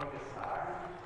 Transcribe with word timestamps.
wollen 0.00 0.16
wir 0.16 0.32
sagen, 0.32 0.96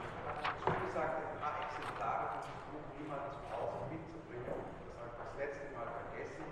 gesagt, 0.86 1.18
ein 1.18 1.38
paar 1.42 1.66
Exemplare 1.66 2.38
von 2.38 2.46
dem 2.46 2.62
Buch 2.70 2.86
niemand 2.94 3.26
zu 3.34 3.42
Hause 3.50 3.90
mitzubringen. 3.90 4.46
Das 4.46 4.94
habe 5.02 5.10
ich 5.10 5.18
das 5.18 5.34
letzte 5.34 5.66
Mal 5.74 5.90
vergessen. 5.98 6.46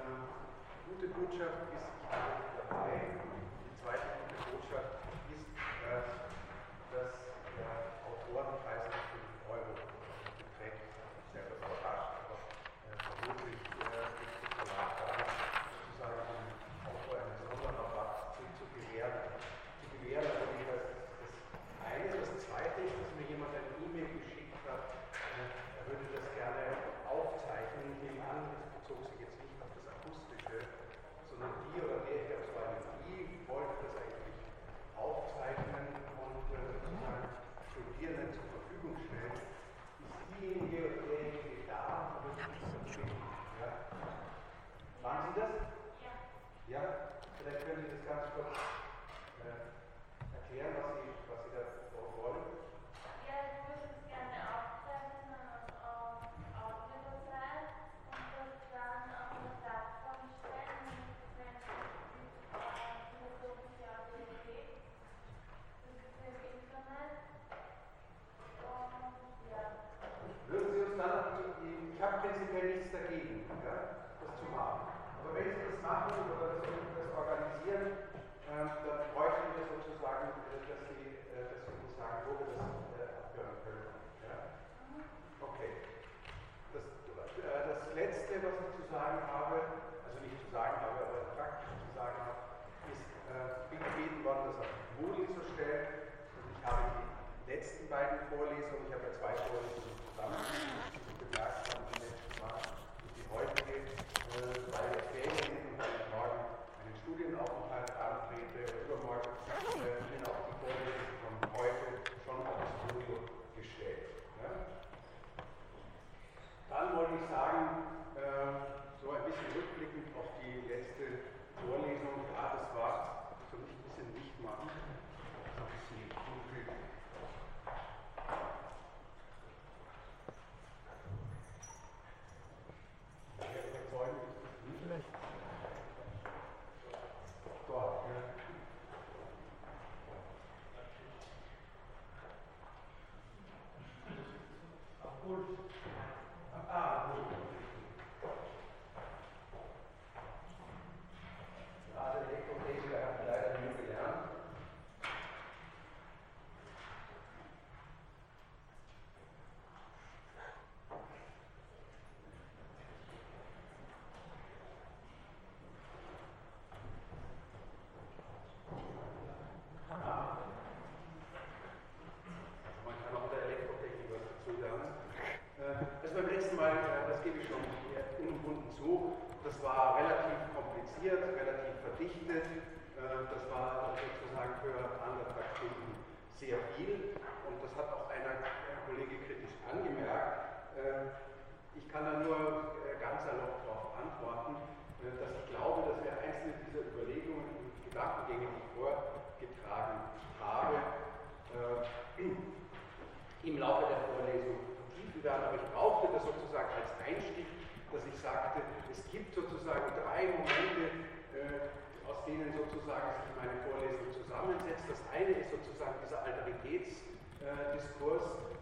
Ähm, 0.00 0.32
gute 0.88 1.12
Botschaft 1.12 1.68
ist, 1.76 1.92
ich 1.92 2.08
habe 2.08 2.56
dabei, 2.56 3.20
die 3.20 3.72
zweite 3.84 4.08
gute 4.16 4.40
Botschaft 4.48 4.96
ist, 5.28 5.44
äh, 5.84 6.08
dass 6.88 7.12
der 7.52 8.00
Autorenkreis 8.00 9.07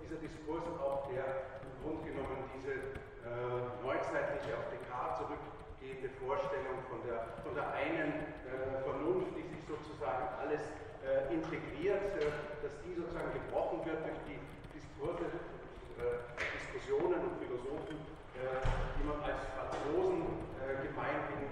dieser 0.06 0.22
Diskurs 0.22 0.62
und 0.70 0.78
auch 0.78 1.10
der 1.10 1.58
im 1.66 1.74
Grunde 1.82 2.06
genommen 2.06 2.46
diese 2.54 2.78
äh, 2.78 3.58
neuzeitliche, 3.82 4.54
auf 4.54 4.70
Descartes 4.70 5.26
zurückgehende 5.26 6.10
Vorstellung 6.22 6.78
von 6.86 7.02
der, 7.02 7.26
von 7.42 7.54
der 7.58 7.66
einen 7.74 8.22
äh, 8.46 8.86
Vernunft, 8.86 9.34
die 9.34 9.46
sich 9.50 9.62
sozusagen 9.66 10.30
alles 10.38 10.62
äh, 11.02 11.26
integriert, 11.34 12.22
äh, 12.22 12.30
dass 12.62 12.74
die 12.86 12.94
sozusagen 12.94 13.34
gebrochen 13.34 13.82
wird 13.82 13.98
durch 14.06 14.20
die 14.30 14.38
Diskurse, 14.70 15.26
äh, 15.26 16.22
Diskussionen 16.54 17.18
und 17.26 17.34
Philosophen, 17.42 17.98
äh, 18.38 18.62
die 18.98 19.04
man 19.06 19.18
als 19.26 19.42
Franzosen 19.58 20.46
gemeinhin 20.82 21.46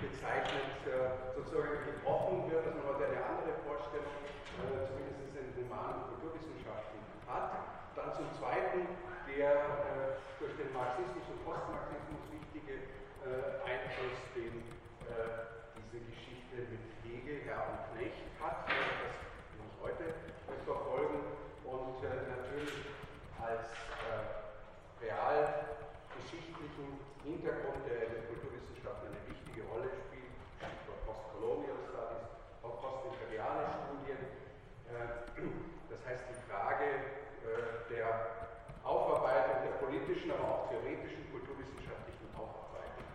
bezeichnet, 0.00 0.76
sozusagen 1.34 1.72
gebrochen 1.88 2.50
wird, 2.52 2.66
dass 2.66 2.74
man 2.76 2.84
heute 2.84 3.08
eine 3.08 3.24
andere 3.24 3.56
Vorstellung, 3.64 4.12
zumindest 4.60 5.32
in 5.32 5.48
humanen 5.56 6.04
Kulturwissenschaften, 6.12 6.91
hat. 7.32 7.56
Dann 7.96 8.12
zum 8.12 8.28
Zweiten 8.36 8.84
der 9.24 9.48
äh, 9.48 10.20
durch 10.38 10.52
den 10.60 10.68
Marxismus 10.76 11.24
und 11.32 11.40
Postmarxismus 11.44 12.20
wichtige 12.28 12.84
äh, 13.24 13.64
Einfluss, 13.64 14.20
den 14.36 14.60
äh, 15.08 15.48
diese 15.80 16.04
Geschichte 16.04 16.68
mit 16.68 16.84
Hegel, 17.00 17.40
Herr 17.48 17.72
und 17.72 17.80
Knecht 17.96 18.20
hat, 18.36 18.68
das 18.68 19.16
wir 19.56 19.64
uns 19.64 19.72
heute 19.80 20.12
verfolgen 20.68 21.24
und 21.64 22.04
äh, 22.04 22.28
natürlich 22.28 22.92
als 23.40 23.72
äh, 24.04 25.00
realgeschichtlichen 25.00 27.00
Hintergrund 27.24 27.80
der 27.88 28.04
in 28.06 28.12
der 28.12 28.24
Kulturwissenschaft 28.28 29.08
eine 29.08 29.16
wichtige 29.24 29.64
Rolle 29.72 29.88
spielt, 29.88 30.36
Stichwort 30.60 31.00
Postcolonial 31.08 31.80
Studies, 31.88 32.28
auch 32.60 32.76
Postimperiale 32.82 33.64
Studien. 33.80 34.20
Äh, 34.92 35.32
das 36.02 36.18
heißt, 36.18 36.34
die 36.34 36.42
Frage 36.50 37.14
äh, 37.46 37.86
der 37.86 38.10
Aufarbeitung, 38.82 39.62
der 39.62 39.78
politischen, 39.78 40.34
aber 40.34 40.42
auch 40.42 40.66
theoretischen, 40.66 41.30
kulturwissenschaftlichen 41.30 42.26
Aufarbeitung. 42.34 43.06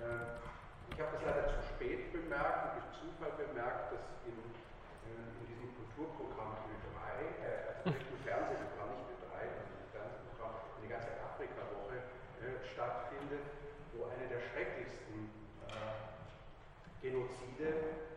Äh, 0.00 0.40
ich 0.88 0.96
habe 1.04 1.20
das 1.20 1.20
leider 1.20 1.44
zu 1.52 1.60
spät 1.76 2.16
bemerkt 2.16 2.64
und 2.64 2.80
durch 2.80 2.88
Zufall 2.96 3.36
bemerkt, 3.36 3.92
dass 3.92 4.08
in, 4.24 4.40
in, 4.40 5.20
in 5.20 5.44
diesem 5.52 5.68
Kulturprogramm 5.76 6.56
Ö3, 6.64 7.44
äh, 7.44 7.92
also 7.92 7.92
im 7.92 8.20
Fernsehprogramm, 8.24 9.04
nicht 9.04 9.20
Ö3, 9.20 9.44
sondern 9.44 9.84
im 9.84 9.90
Fernsehprogramm, 9.92 10.54
eine 10.80 10.88
ganze 10.88 11.12
Afrika-Woche 11.28 12.08
äh, 12.40 12.56
stattfindet, 12.72 13.44
wo 13.92 14.08
eine 14.08 14.32
der 14.32 14.40
schrecklichsten 14.48 15.28
äh, 15.68 16.03
Genozide 17.04 17.68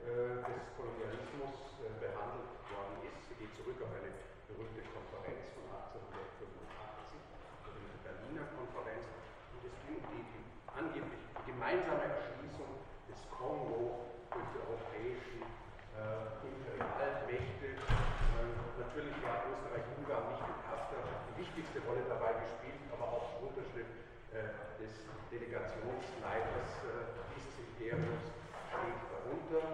äh, 0.07 0.39
des 0.47 0.63
Kolonialismus 0.79 1.75
äh, 1.83 1.91
behandelt 1.99 2.55
worden 2.71 3.03
ist. 3.03 3.19
Sie 3.27 3.35
geht 3.35 3.51
zurück 3.59 3.75
auf 3.83 3.91
eine 3.91 4.15
berühmte 4.47 4.79
Konferenz 4.95 5.43
von 5.59 5.67
1885, 5.75 7.19
die 7.67 7.99
Berliner 7.99 8.47
Konferenz, 8.55 9.03
und 9.51 9.67
es 9.67 9.75
ging 9.83 9.99
um 9.99 10.07
die, 10.07 10.23
die 10.23 10.43
angeblich 10.71 11.19
gemeinsame 11.43 11.99
Erschließung 11.99 12.79
des 13.11 13.19
Kongo 13.27 14.07
durch 14.31 14.47
die 14.55 14.59
europäischen 14.63 15.43
äh, 15.43 16.47
Imperialmächte. 16.47 17.75
Äh, 17.75 18.55
natürlich 18.79 19.19
war 19.19 19.51
Österreich-Ungarn 19.51 20.31
nicht 20.31 20.47
in 20.47 20.59
erster 20.63 21.03
die 21.27 21.43
wichtigste 21.43 21.83
Rolle 21.83 22.07
dabei 22.07 22.39
gespielt, 22.39 22.79
aber 22.95 23.19
auch 23.19 23.43
Unterschrift 23.51 23.99
äh, 24.31 24.47
des 24.79 24.95
Delegationsleiters 25.27 26.71
äh, 26.87 27.19
dieses 27.35 27.51
Imperiums 27.67 28.36
steht 28.77 29.01
darunter. 29.09 29.65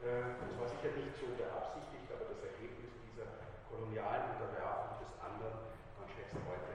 Äh, 0.00 0.40
das 0.40 0.52
war 0.56 0.68
sicher 0.68 0.92
nicht 0.96 1.12
so 1.16 1.28
beabsichtigt, 1.36 2.08
aber 2.08 2.32
das 2.32 2.40
Ergebnis 2.40 2.92
dieser 3.04 3.28
kolonialen 3.68 4.32
Unterwerfung 4.36 4.96
des 5.04 5.12
anderen, 5.20 5.56
man 6.00 6.06
schätzt 6.08 6.40
heute, 6.48 6.72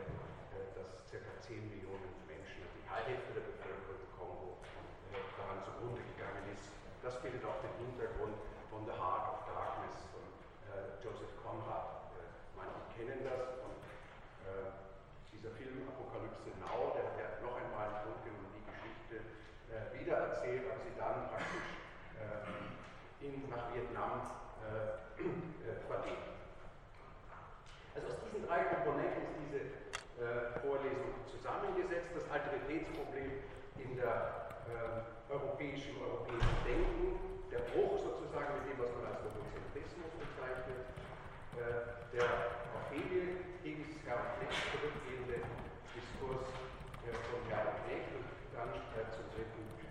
äh, 0.54 0.78
dass 0.78 1.06
ca. 1.10 1.18
10 1.42 1.69
Millionen 1.74 2.12
Menschen, 2.30 2.62
die 2.78 2.86
Hälfte 2.86 3.33
der 3.33 3.45
Bevölkerung 3.50 3.98
des 3.98 4.12
Kongo, 4.13 4.62
äh, 5.10 5.22
daran 5.38 5.66
zugrunde 5.66 6.01
gegangen 6.13 6.45
ist. 6.54 6.69
Das 7.01 7.18
bildet 7.22 7.42
auch 7.45 7.57
den 7.66 7.74
Hintergrund 7.81 8.38
von 8.69 8.86
The 8.86 8.94
Heart 8.94 9.25
of 9.34 9.39
Darkness 9.50 9.98
von 10.13 10.22
Joseph 11.01 11.34
Conrad. 11.42 12.13
Manche 12.56 12.80
kennen 12.94 13.25
das. 13.25 13.57
Und, 13.66 13.81
dieser 15.34 15.50
Film 15.57 15.89
Apokalypse 15.89 16.54
Now, 16.62 16.94
der 16.94 17.10
hat 17.10 17.18
ja 17.18 17.27
noch 17.42 17.57
einmal 17.57 17.89
im 17.89 17.98
Grunde 18.06 18.22
genommen 18.22 18.40
wiedererzählt, 19.94 20.63
aber 20.68 20.79
sie 20.83 20.95
dann 20.97 21.29
praktisch 21.29 21.81
in, 23.21 23.50
nach 23.50 23.69
Vietnam 23.73 24.21
äh, 24.65 25.01
äh, 25.21 25.77
verlegt. 25.85 26.25
Also 27.94 28.07
aus 28.09 28.19
diesen 28.25 28.47
drei 28.47 28.65
Komponenten 28.65 29.21
ist 29.29 29.35
diese 29.45 29.62
äh, 30.18 30.57
Vorlesung 30.65 31.21
zusammengesetzt. 31.29 32.09
Das 32.18 32.25
Alteritätsproblem 32.33 33.45
in 33.77 33.95
der 33.95 34.57
äh, 34.65 35.31
europäischen, 35.31 36.01
europäischen 36.01 36.57
Denken, 36.65 37.45
der 37.53 37.62
Bruch 37.69 38.01
sozusagen 38.01 38.57
mit 38.57 38.74
dem, 38.74 38.77
was 38.81 38.89
man 38.97 39.13
als 39.13 39.21
Logozentrismus 39.21 40.09
bezeichnet, 40.17 40.81
äh, 41.62 42.17
der 42.17 42.25
auf 42.74 42.85
Hegel, 42.89 43.45
Hegels 43.62 44.01
Herr 44.07 44.17
und 44.17 44.31
Knecht 44.41 44.65
zurückgehende 44.74 45.45
Diskurs 45.94 46.50
äh, 47.06 47.13
von 47.29 47.41
Herr 47.53 47.69
und 47.69 47.77
Knecht 47.85 48.09
und 48.17 48.31
dann 48.62 49.10
zum 49.10 49.25
dritten 49.34 49.66
die 49.81 49.90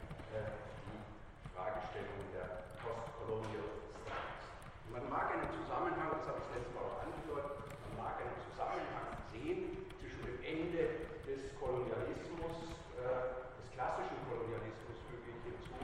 Fragestellung 1.50 2.22
der 2.30 2.70
Colonial 2.78 3.66
Studies. 3.98 4.46
Man 4.94 5.10
mag 5.10 5.34
einen 5.34 5.50
Zusammenhang, 5.50 6.14
das 6.14 6.30
habe 6.30 6.38
ich 6.38 6.48
letztes 6.54 6.74
Mal 6.78 6.86
auch 6.86 7.02
angedeutet, 7.02 7.66
man 7.66 8.06
mag 8.06 8.22
einen 8.22 8.38
Zusammenhang 8.46 9.10
sehen 9.34 9.90
zwischen 9.98 10.22
dem 10.22 10.38
Ende 10.46 11.10
des 11.26 11.50
Kolonialismus, 11.58 12.78
äh, 12.94 13.42
des 13.58 13.66
klassischen 13.74 14.22
Kolonialismus 14.30 15.02
füge 15.10 15.34
ich 15.34 15.42
hinzu, 15.50 15.74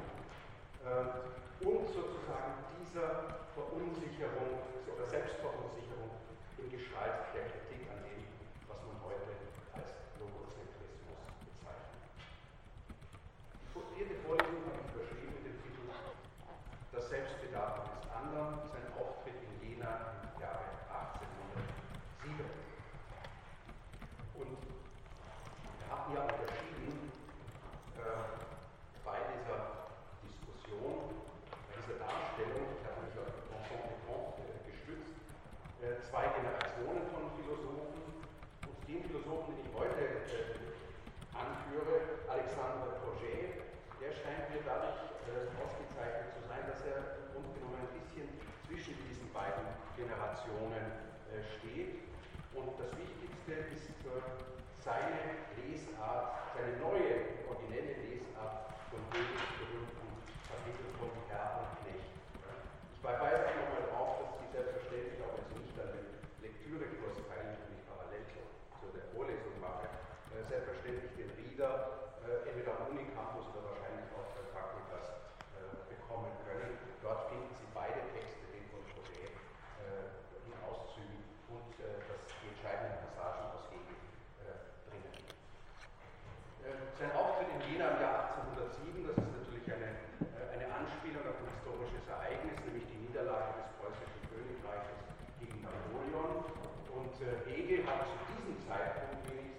äh, 0.87 1.27
und 1.67 1.91
sozusagen 1.91 2.71
dieser 2.79 3.43
Verunsicherung 3.57 4.63
oder 4.87 5.05
Selbstverunsicherung 5.11 6.15
in 6.63 6.71
Gestalt 6.71 7.35
der 7.35 7.51
Kritik 7.51 7.89
an 7.91 8.05
dem, 8.07 8.23
was 8.69 8.79
man 8.87 8.95
heute 9.03 9.35
als 9.75 9.91
Logozentrismus 10.21 11.19
bezeichnet. 11.43 12.03
Die 13.59 13.71
vierte 13.97 14.21
Vorlesung 14.29 14.61
habe 14.69 14.77
ich 14.85 14.93
überschrieben 14.93 15.33
mit 15.41 15.45
dem 15.49 15.57
Titel 15.65 15.89
das 16.93 17.09
Selbstbedarf 17.09 17.81
eines 17.81 18.05
anderen, 18.13 18.61
sein 18.69 18.85
Auftritt 18.93 19.41
in 19.41 19.57
Jena 19.57 20.21
im 20.21 20.37
Jahre 20.37 20.69
1807. 20.93 22.45
Und 24.37 24.61
wir 24.69 25.87
haben 25.89 26.13
ja 26.13 26.29
unterschieden 26.29 27.09
äh, 27.97 28.37
bei 29.01 29.17
dieser 29.33 29.89
Diskussion, 30.29 31.25
bei 31.49 31.81
dieser 31.81 31.97
Darstellung, 31.97 32.77
ich 32.77 32.85
habe 32.85 33.01
mich 33.01 33.17
auf 33.17 33.33
Enfant 33.65 34.45
äh, 34.45 34.61
gestützt, 34.69 35.25
äh, 35.81 36.05
zwei 36.05 36.37
Generationen 36.37 37.01
von 37.17 37.33
Philosophen. 37.41 38.29
Und 38.61 38.77
den 38.85 39.09
Philosophen, 39.09 39.57
den 39.57 39.65
ich 39.65 39.73
heute 39.73 40.21
äh, 40.29 40.53
anführe, 41.33 42.29
Alexandre 42.29 43.01
Proget, 43.01 43.66
der 44.07 44.15
scheint 44.15 44.47
mir 44.55 44.63
dadurch 44.63 45.03
äh, 45.27 45.51
ausgezeichnet 45.59 46.31
zu 46.31 46.39
sein, 46.47 46.63
dass 46.71 46.79
er 46.87 47.27
im 47.27 47.27
Grunde 47.35 47.51
genommen 47.59 47.83
ein 47.83 47.91
bisschen 47.99 48.31
zwischen 48.63 48.95
diesen 49.03 49.27
beiden 49.35 49.67
Generationen 49.99 51.11
äh, 51.35 51.43
steht. 51.59 52.07
Und 52.55 52.71
das 52.79 52.95
Wichtigste 52.95 53.67
ist 53.75 53.91
äh, 54.07 54.23
seine 54.79 55.43
Lesart, 55.59 56.55
seine 56.55 56.79
neue, 56.79 57.35
originelle 57.51 57.99
Lesart 58.07 58.79
von 58.95 59.03
Hegels 59.11 59.43
berühmten 59.59 60.07
Kapitel 60.47 60.87
von 61.03 61.11
Herr 61.27 61.67
und 61.67 61.75
Knecht. 61.83 62.07
Ich 62.07 63.03
verweise 63.03 63.43
auch 63.43 63.59
nochmal 63.59 63.91
darauf, 63.91 64.11
dass 64.23 64.33
Sie 64.39 64.49
selbstverständlich, 64.55 65.19
auch 65.19 65.35
Sie 65.35 65.67
nicht 65.67 65.75
an 65.83 65.91
dem 65.91 66.07
Lektürekurs 66.47 67.27
teilnehmen, 67.27 67.75
den 67.75 67.83
parallel 67.91 68.23
zu 68.79 68.87
der 68.95 69.11
Vorlesung 69.11 69.59
mache, 69.59 69.91
äh, 70.31 70.47
selbstverständlich 70.47 71.11
den 71.19 71.35
Rieder 71.43 72.06
äh, 72.27 72.43
entweder 72.51 72.75
am 72.75 72.91
Unicampus 72.91 73.47
oder 73.55 73.71
wahrscheinlich 73.71 74.11
auch 74.11 74.27
bei 74.35 74.43
Fakultas 74.51 75.15
äh, 75.55 75.79
bekommen 75.87 76.35
können. 76.43 76.75
Dort 76.99 77.31
finden 77.31 77.55
Sie 77.55 77.71
beide 77.71 78.03
Texte, 78.11 78.51
den 78.51 78.67
von 78.67 78.83
Projet, 78.91 79.31
äh, 79.31 80.11
in 80.43 80.51
Auszügen 80.67 81.23
und 81.55 81.71
äh, 81.79 82.03
das, 82.11 82.27
die 82.43 82.51
entscheidenden 82.51 82.99
Passagen 83.07 83.55
aus 83.55 83.71
Hegel 83.71 83.95
drinnen. 84.91 85.15
Äh, 86.67 86.91
sein 86.99 87.15
Auftritt 87.15 87.47
in 87.47 87.63
Jena 87.63 87.95
im 87.95 88.03
Jahr 88.03 88.43
1807, 88.43 89.07
das 89.07 89.23
ist 89.23 89.31
natürlich 89.31 89.67
eine, 89.71 89.95
eine 90.51 90.67
Anspielung 90.67 91.23
auf 91.31 91.39
ein 91.39 91.51
historisches 91.63 92.11
Ereignis, 92.11 92.59
nämlich 92.67 92.91
die 92.91 93.07
Niederlage 93.07 93.55
des 93.55 93.71
preußischen 93.79 94.23
Königreiches 94.35 94.99
gegen 95.39 95.63
Napoleon. 95.63 96.43
Und 96.91 97.15
Hegel 97.47 97.87
hat 97.87 98.03
zu 98.11 98.19
diesem 98.35 98.59
Zeitpunkt 98.67 99.23
wenigstens 99.31 99.56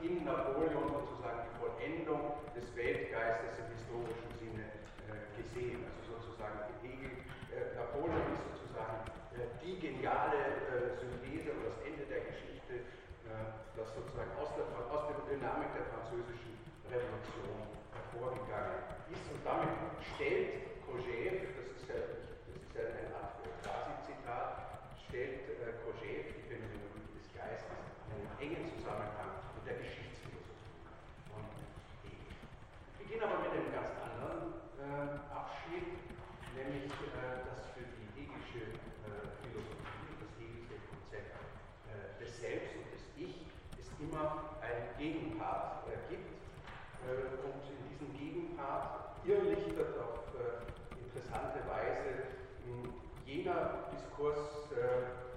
in 0.00 0.24
Napoleon 0.24 0.88
sozusagen 0.88 1.44
die 1.44 1.54
Vollendung 1.60 2.40
des 2.56 2.64
Weltgeistes 2.74 3.60
im 3.60 3.68
historischen 3.76 4.30
Sinne 4.40 4.64
äh, 5.10 5.28
gesehen. 5.36 5.84
Also 5.84 6.16
sozusagen 6.16 6.56
Hegel, 6.80 7.20
äh, 7.52 7.76
Napoleon 7.76 8.24
ist 8.32 8.44
sozusagen 8.48 9.04
äh, 9.36 9.50
die 9.60 9.76
geniale 9.76 10.96
Synthese 10.96 11.52
oder 11.52 11.74
das 11.74 11.80
Ende 11.84 12.04
der 12.08 12.24
Geschichte, 12.30 12.86
das 13.76 13.86
sozusagen 13.94 14.32
aus 14.40 14.50
der, 14.56 14.66
aus 14.90 15.06
der 15.12 15.18
Dynamik 15.28 15.70
der 15.76 15.86
französischen 15.92 16.58
Revolution 16.90 17.78
hervorgegangen 17.94 18.82
ist. 19.12 19.26
Und 19.30 19.42
damit 19.44 19.70
stellt 20.14 20.82
Kojève, 20.82 21.54
das 21.54 21.68
ist 21.74 21.86
ja, 21.86 21.98
das 22.00 22.56
ja 22.74 22.82
eine 22.90 23.14
Art 23.14 23.38
Quasi-Zitat, 23.62 24.50
stellt 25.06 25.46
äh, 25.58 25.78
Kojève 25.84 26.34
die 26.34 26.44
Phänomenologie 26.48 27.14
des 27.14 27.28
Geistes 27.34 27.78
in 28.10 28.18
einen 28.18 28.34
engen 28.42 28.64
Zusammenhang 28.74 29.39
der 29.70 29.78
Hegel. 29.78 30.02
Wir 32.98 33.06
gehen 33.06 33.22
aber 33.22 33.38
mit 33.38 33.50
einem 33.54 33.70
ganz 33.70 33.90
anderen 34.02 34.58
äh, 34.82 35.14
Abschnitt, 35.30 35.94
nämlich 36.58 36.90
äh, 36.90 37.46
das 37.46 37.70
für 37.74 37.86
die 37.86 38.06
hegelische 38.18 38.74
äh, 39.06 39.30
Philosophie, 39.46 40.18
das 40.18 40.32
hegelische 40.42 40.78
Konzept 40.90 41.38
äh, 41.86 42.18
des 42.18 42.30
Selbst 42.40 42.74
und 42.82 42.88
des 42.90 43.04
Ich, 43.14 43.46
es 43.78 43.86
immer 44.02 44.58
einen 44.58 44.90
Gegenpart 44.98 45.86
äh, 45.86 46.02
gibt. 46.10 46.34
Äh, 47.06 47.38
und 47.46 47.62
in 47.70 47.78
diesem 47.94 48.10
Gegenpart 48.18 49.22
irrlichtert 49.24 49.94
auf 49.98 50.18
interessante 50.98 51.60
Weise 51.68 52.34
mh, 52.66 52.88
jener 53.26 53.86
Diskurs 53.92 54.70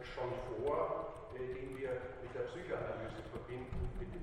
schon 0.02 0.32
vor, 0.58 1.13
den 1.34 1.78
wir 1.78 1.90
mit 2.22 2.34
der 2.36 2.46
Psychoanalyse 2.52 3.24
verbinden, 3.32 3.90
mit 4.00 4.13
dem 4.13 4.23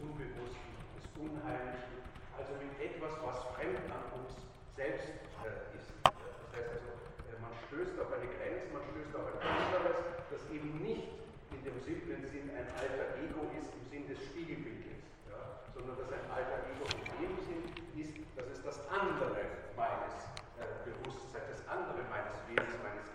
Unbewussten, 0.00 0.72
des 0.96 1.04
Unheimlichen, 1.20 2.00
also 2.36 2.56
mit 2.56 2.72
etwas, 2.80 3.12
was 3.20 3.36
fremd 3.52 3.84
an 3.92 4.04
uns 4.16 4.32
selbst 4.72 5.12
äh, 5.44 5.76
ist. 5.76 5.92
Das 6.04 6.50
heißt 6.56 6.70
also, 6.72 6.88
äh, 7.28 7.36
man 7.44 7.52
stößt 7.68 8.00
auf 8.00 8.08
eine 8.08 8.28
Grenze, 8.40 8.72
man 8.72 8.84
stößt 8.92 9.12
auf 9.12 9.28
ein 9.28 9.40
anderes, 9.44 9.98
das 10.32 10.42
eben 10.48 10.80
nicht 10.80 11.20
in 11.52 11.60
dem 11.60 11.76
simplen 11.84 12.24
Sinn 12.24 12.48
ein 12.56 12.68
alter 12.80 13.12
Ego 13.20 13.44
ist, 13.60 13.68
im 13.76 13.84
Sinn 13.92 14.04
des 14.08 14.24
Spiegelbildes, 14.24 15.04
ja, 15.28 15.68
sondern 15.76 16.00
dass 16.00 16.08
ein 16.08 16.26
alter 16.32 16.64
Ego 16.72 16.88
in 16.88 17.04
dem 17.20 17.34
Sinn 17.44 17.62
ist, 18.00 18.16
dass 18.32 18.48
es 18.48 18.64
das 18.64 18.80
andere 18.88 19.68
meines 19.76 20.16
äh, 20.56 20.64
Bewusstseins, 20.88 21.44
das 21.52 21.62
andere 21.68 22.00
meines 22.08 22.36
Wesens, 22.48 22.80
meines 22.80 23.10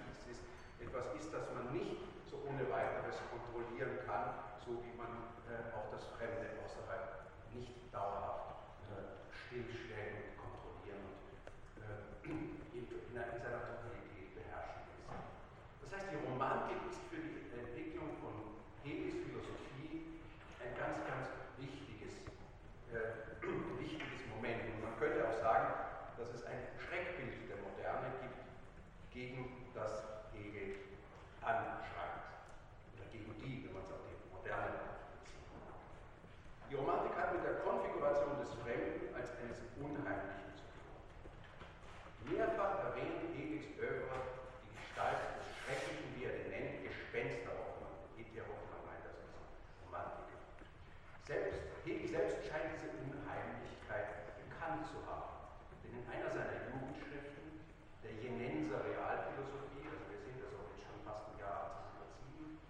äh, 4.66 5.70
auch 5.78 5.94
das 5.94 6.10
Fremde 6.18 6.58
außerhalb 6.66 7.30
nicht 7.54 7.94
dauerhaft 7.94 8.82
äh, 8.90 9.22
stillstellen 9.30 10.26
und 10.26 10.42
kontrollieren 10.42 11.06
und 11.06 11.86
äh, 11.86 12.26
in, 12.26 12.58
in, 12.74 12.90
in 12.90 13.14
seiner 13.14 13.62
Totalität 13.62 14.34
beherrschen 14.34 14.90
ist. 14.90 15.06
Das 15.86 15.90
heißt, 15.94 16.10
die 16.10 16.18
Romantik 16.18 16.82
ist 16.90 16.98
für 17.14 17.22
die 17.22 17.46
Entwicklung 17.54 18.18
von 18.26 18.58
Hegels 18.82 19.22
Philosophie 19.22 20.18
ein 20.58 20.74
ganz, 20.74 20.98
ganz 21.06 21.30
wichtiges, 21.62 22.26
äh, 22.90 23.38
wichtiges 23.78 24.26
Moment. 24.34 24.66
Und 24.66 24.82
man 24.82 24.98
könnte 24.98 25.30
auch 25.30 25.38
sagen, 25.38 25.94
dass 26.18 26.34
es 26.34 26.42
ein 26.50 26.74
Schreckbild 26.82 27.54
der 27.54 27.62
Moderne 27.62 28.18
gibt 28.18 28.42
gegen 29.14 29.70
das 29.78 30.26
Hegel 30.34 30.90
anschreibt. 31.46 32.34
Oder 32.98 33.06
gegen 33.14 33.30
die, 33.46 33.62
wenn 33.62 33.78
man 33.78 33.86
es 33.86 33.94
auf 33.94 34.05
Moderne 34.46 34.78
bezieht. 34.78 35.42
Die 36.70 36.78
Romantik 36.78 37.18
hat 37.18 37.34
mit 37.34 37.42
der 37.42 37.66
Konfiguration 37.66 38.38
des 38.38 38.54
Fremden 38.62 39.10
als 39.18 39.34
eines 39.42 39.58
Unheimlichen 39.82 40.54
zu 40.54 40.70
tun. 40.70 41.02
Mehrfach 42.30 42.94
erwähnt 42.94 43.26
Hegels 43.34 43.66
Oeuvre 43.82 44.22
die 44.62 44.78
Gestalt 44.78 45.42
des 45.42 45.50
Schrecklichen, 45.50 46.14
wie 46.14 46.30
er 46.30 46.38
den 46.38 46.54
nennt, 46.54 46.86
Gespensterhoffmann. 46.86 48.06
E.T. 48.22 48.38
Hoffmann 48.38 48.86
meint 48.86 49.02
das 49.02 49.18
als 49.18 49.34
Romantiker. 49.82 50.38
Selbst, 51.26 51.66
Hegel 51.82 52.06
selbst 52.06 52.46
scheint 52.46 52.70
diese 52.78 52.94
Unheimlichkeit 53.02 54.30
bekannt 54.46 54.86
zu 54.86 55.02
haben. 55.10 55.58
Denn 55.82 55.98
in 55.98 56.06
einer 56.06 56.30
seiner 56.30 56.70
Jugendschriften, 56.70 57.66
der 58.06 58.14
Jenenser 58.22 58.78
Realphilosophie, 58.78 59.90
also 59.90 60.06
wir 60.06 60.22
sehen 60.22 60.38
das 60.38 60.54
auch 60.54 60.70
jetzt 60.70 60.86
schon 60.86 61.02
fast 61.02 61.34
im 61.34 61.42
Jahr 61.42 61.82
1807, 62.38 62.62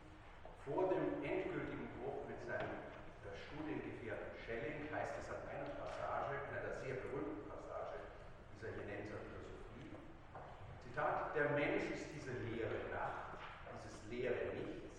vor 0.66 0.90
dem 0.90 1.22
endgültigen 1.22 1.86
Bruch 2.02 2.26
mit 2.26 2.42
seinem 2.42 2.74
äh, 3.22 3.38
Studiengefährten 3.38 4.34
Schelling 4.42 4.90
heißt 4.90 5.14
es 5.22 5.30
an 5.30 5.46
einer 5.46 5.70
Passage, 5.78 6.42
einer 6.42 6.62
der 6.66 6.76
sehr 6.82 6.98
berühmten 7.06 7.46
Passage 7.46 8.02
dieser 8.50 8.74
Jenenser 8.74 9.22
Philosophie, 9.30 9.94
Zitat, 10.82 11.38
der 11.38 11.54
Mensch 11.54 11.86
ist 11.94 12.10
diese 12.18 12.34
leere 12.50 12.82
Nacht, 12.90 13.38
dieses 13.78 13.94
leere 14.10 14.58
Nichts, 14.58 14.90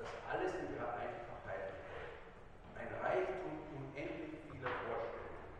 das 0.00 0.08
alles 0.24 0.56
in 0.56 0.72
ihrer 0.72 0.88
Einfachheit 0.96 1.68
enthält. 1.68 2.16
Ein 2.80 2.88
Reichtum 3.04 3.60
unendlich 3.76 4.40
vieler 4.48 4.72
Vorstellungen. 4.88 5.52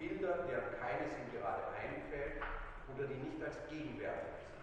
Bilder, 0.00 0.48
deren 0.48 0.72
keines 0.80 1.12
ihm 1.20 1.36
gerade 1.36 1.68
einfällt 1.76 2.40
oder 2.96 3.04
die 3.04 3.20
nicht 3.20 3.44
als 3.44 3.60
gegenwärtig 3.68 4.40
sind. 4.40 4.56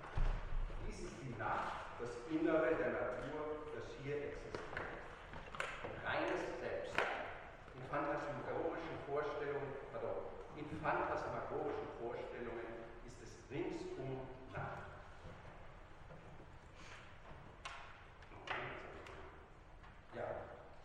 Dies 0.89 1.05
ist 1.05 1.17
die 1.21 1.37
Nacht, 1.37 1.85
das 2.01 2.17
Innere 2.33 2.73
der 2.81 2.97
Natur, 2.97 3.62
das 3.83 3.91
hier 4.03 4.15
existiert. 4.15 4.63
Reines 6.03 6.43
Selbst. 6.59 6.95
In 7.75 7.83
phantasmagorischen 7.91 8.95
Vorstellungen, 9.07 9.75
pardon, 9.91 10.31
in 10.55 10.67
phantasmagorischen 10.79 11.91
Vorstellungen 11.99 12.87
ist 13.03 13.19
es 13.19 13.31
ringsum 13.51 14.23
Nacht. 14.55 14.87
Ja, 20.15 20.27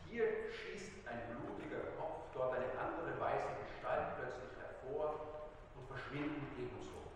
hier 0.08 0.50
schießt 0.50 1.06
ein 1.06 1.20
blutiger 1.30 1.94
Kopf, 1.98 2.34
dort 2.34 2.56
eine 2.56 2.72
andere 2.74 3.14
weiße 3.20 3.52
Gestalt 3.62 4.18
plötzlich 4.18 4.50
hervor 4.58 5.46
und 5.76 5.86
verschwinden 5.86 6.50
ebenso. 6.58 7.14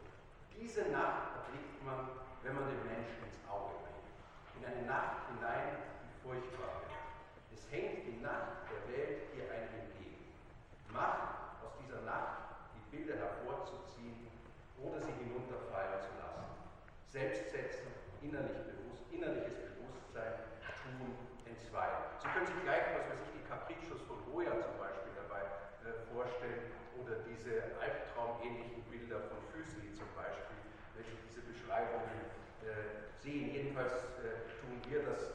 Diese 0.54 0.92
Nacht 0.92 1.34
erblickt 1.42 1.82
man, 1.84 2.22
wenn 2.42 2.54
man 2.54 2.68
den 2.68 2.84
Menschen 2.86 3.24
ins 3.24 3.40
Auge 3.48 3.74
bringt. 3.82 3.91
In 4.62 4.70
eine 4.70 4.86
Nacht 4.86 5.26
hinein, 5.26 5.74
die 6.06 6.14
furchtbar 6.22 6.86
wird. 6.86 6.94
Es 7.50 7.66
hängt 7.66 8.06
die 8.06 8.22
Nacht 8.22 8.62
der 8.70 8.78
Welt 8.94 9.26
hier 9.34 9.50
einem 9.50 9.74
entgegen. 9.74 10.38
Macht 10.86 11.58
aus 11.66 11.74
dieser 11.82 11.98
Nacht 12.06 12.70
die 12.70 12.86
Bilder 12.94 13.18
hervorzuziehen 13.18 14.30
oder 14.78 15.02
sie 15.02 15.10
hinunterfallen 15.18 15.98
zu 15.98 16.14
lassen. 16.14 16.46
Selbstsetzen, 17.10 17.90
innerlich 18.22 18.62
bewusst, 18.70 19.02
innerliches 19.10 19.66
Bewusstsein, 19.74 20.46
tun, 20.78 21.10
entzweien. 21.42 22.14
Sie 22.22 22.30
können 22.30 22.46
sich 22.46 22.62
gleich, 22.62 22.86
was 22.94 23.10
weiß 23.10 23.18
ich, 23.18 23.34
die 23.34 23.46
Capriccios 23.50 23.98
von 24.06 24.22
Goya 24.30 24.62
zum 24.62 24.78
Beispiel 24.78 25.10
dabei 25.18 25.42
äh, 25.82 26.06
vorstellen 26.14 26.70
oder 27.02 27.18
diese 27.26 27.66
albtraumähnlichen 27.82 28.86
Bilder 28.86 29.26
von 29.26 29.42
Füßli 29.50 29.90
zum 29.90 30.06
Beispiel, 30.14 30.54
welche 30.94 31.18
diese 31.26 31.42
Beschreibungen 31.50 32.30
äh, 32.62 33.10
sehen. 33.22 33.50
Jedenfalls 33.52 33.92
äh, 33.92 34.50
tun 34.60 34.90
wir 34.90 35.02
das 35.02 35.32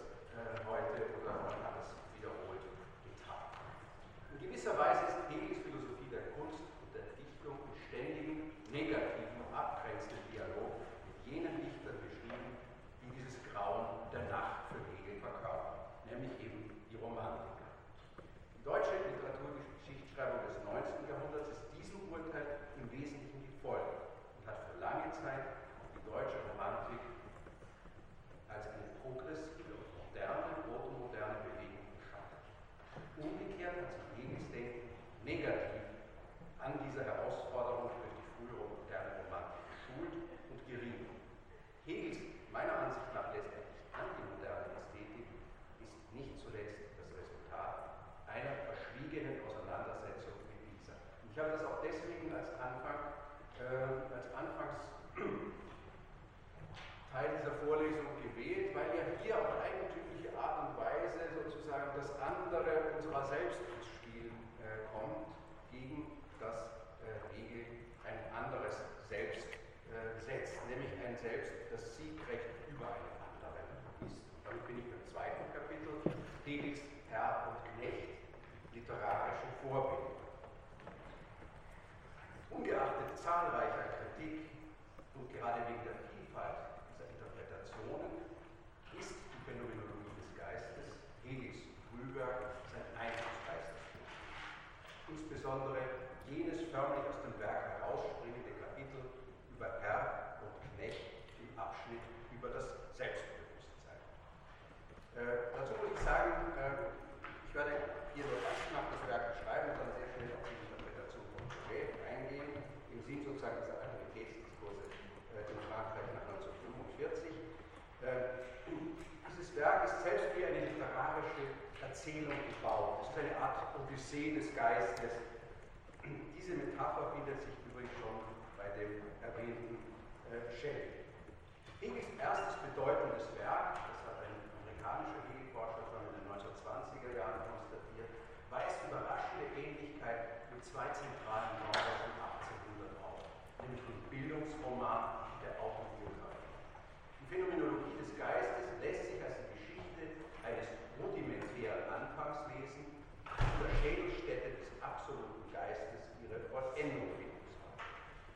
Anfangs 152.37 152.53
lesen, 152.53 152.85
also 153.25 153.49
zur 153.57 153.69
Schädelstätte 153.81 154.49
des 154.61 154.69
absoluten 154.81 155.49
Geistes 155.49 156.05
ihre 156.21 156.39
Vollendung 156.53 157.09
finden 157.17 157.41
soll. 157.57 157.73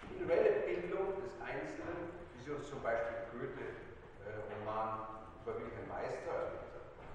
Die 0.01 0.13
individuelle 0.13 0.65
Bildung 0.65 1.21
des 1.21 1.37
Einzelnen, 1.41 2.09
wie 2.33 2.41
sie 2.41 2.51
uns 2.51 2.69
zum 2.69 2.81
Beispiel 2.81 3.29
Goethe-Roman 3.29 4.89
äh, 4.97 5.41
über 5.43 5.53
Wilhelm 5.53 5.87
Meister, 5.89 6.33
also 6.33 6.57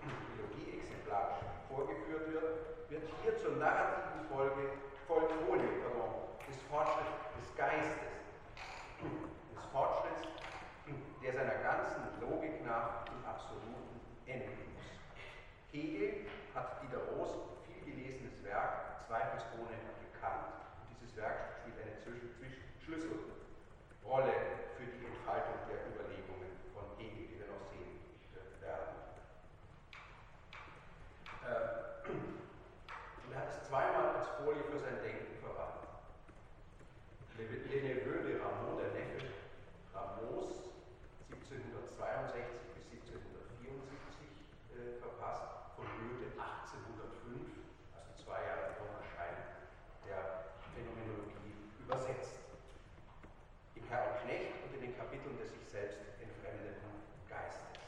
Biologie 0.06 0.78
exemplarisch 0.78 1.42
vorgeführt 1.66 2.30
wird, 2.30 2.90
wird 2.90 3.02
hier 3.22 3.34
zur 3.38 3.56
narrativen 3.58 4.22
Folge, 4.30 4.78
Folge 5.06 5.34
pardon, 5.42 6.38
des 6.46 6.58
Fortschritts 6.70 7.34
des 7.34 7.46
Geistes, 7.56 8.14
des 9.02 9.64
Fortschritts, 9.72 10.22
der 11.22 11.32
seiner 11.34 11.58
ganzen 11.66 12.02
Logik 12.22 12.64
nach 12.64 13.06
im 13.10 13.18
absoluten 13.26 13.74
endet. 14.26 14.65
Hegel 15.72 16.26
hat 16.54 16.82
Diderots 16.82 17.34
vielgelesenes 17.66 18.42
Werk 18.44 18.86
zweifelsohne 19.06 19.76
gekannt. 20.02 20.52
Dieses 20.90 21.16
Werk 21.16 21.62
spielt 21.62 21.76
eine 21.80 21.96
Schlüsselrolle 22.82 24.32
für 24.76 24.86
die 24.86 25.06
Entfaltung 25.06 25.58
der 25.70 25.86
Überlegungen 25.90 26.54
von 26.74 26.84
Hegel, 26.98 27.26
die 27.26 27.38
wir 27.38 27.46
noch 27.46 27.62
sehen 27.70 27.98
werden. 28.60 28.94
Äh, 31.46 32.10
und 32.10 33.32
er 33.32 33.38
hat 33.40 33.50
es 33.50 33.68
zweimal 33.68 34.16
als 34.16 34.28
Folie 34.38 34.64
für 34.70 34.78
sein 34.78 35.02
Denken 35.02 35.38
verwandt. 35.38 35.86
Le 37.38 37.82
Neveu 37.82 38.22
de 38.22 38.40
Rameau, 38.40 38.78
der 38.80 38.90
Neffe 38.94 39.28
Rameaus, 39.92 40.72
1762 41.28 42.40
bis 42.74 42.86
1774 42.88 43.26
äh, 43.66 44.05
verpasst, 45.02 45.74
von 45.74 45.86
Goethe 45.98 46.30
1805, 46.38 47.50
also 47.98 48.10
zwei 48.22 48.38
Jahre 48.46 48.78
vor 48.78 48.86
Erscheinen 49.02 49.66
der 50.06 50.54
Phänomenologie, 50.70 51.54
übersetzt. 51.82 52.38
Im 53.74 53.84
Herr 53.90 54.06
und 54.06 54.22
Knecht 54.22 54.62
und 54.62 54.70
in 54.78 54.82
den 54.90 54.94
Kapiteln 54.94 55.34
des 55.38 55.50
sich 55.50 55.66
selbst 55.66 55.98
entfremdeten 56.22 56.86
Geistes. 57.26 57.82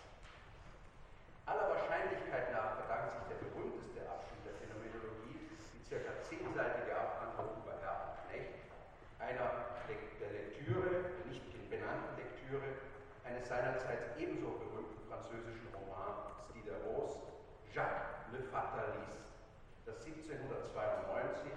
Aller 1.47 1.71
Wahrscheinlichkeit 1.71 2.51
nach 2.53 2.83
verdankt 2.83 3.15
sich 3.15 3.27
der 3.31 3.41
berühmteste 3.47 4.03
Abschnitt 4.11 4.43
der 4.43 4.59
Phänomenologie, 4.59 5.39
die 5.75 5.83
circa 5.87 6.13
zehnseitige 6.27 6.93
Abhandlung 6.99 7.63
über 7.63 7.79
Herr 7.81 8.11
und 8.11 8.19
Knecht, 8.27 8.59
einer 9.23 9.79
der 9.87 10.31
Lektüre, 10.35 11.15
nicht 11.31 11.47
den 11.55 11.71
benannten 11.71 12.19
Lektüre, 12.19 12.67
eines 13.25 13.49
seinerzeit 13.49 14.19
ebenso 14.19 14.59
berühmten 14.59 14.99
französischen 15.09 15.69
Romans 15.75 16.38
Diderots, 16.69 17.17
Jacques 17.73 18.29
Le 18.29 18.45
Fataliste, 18.53 19.25
das 19.89 20.05
1792 20.05 21.49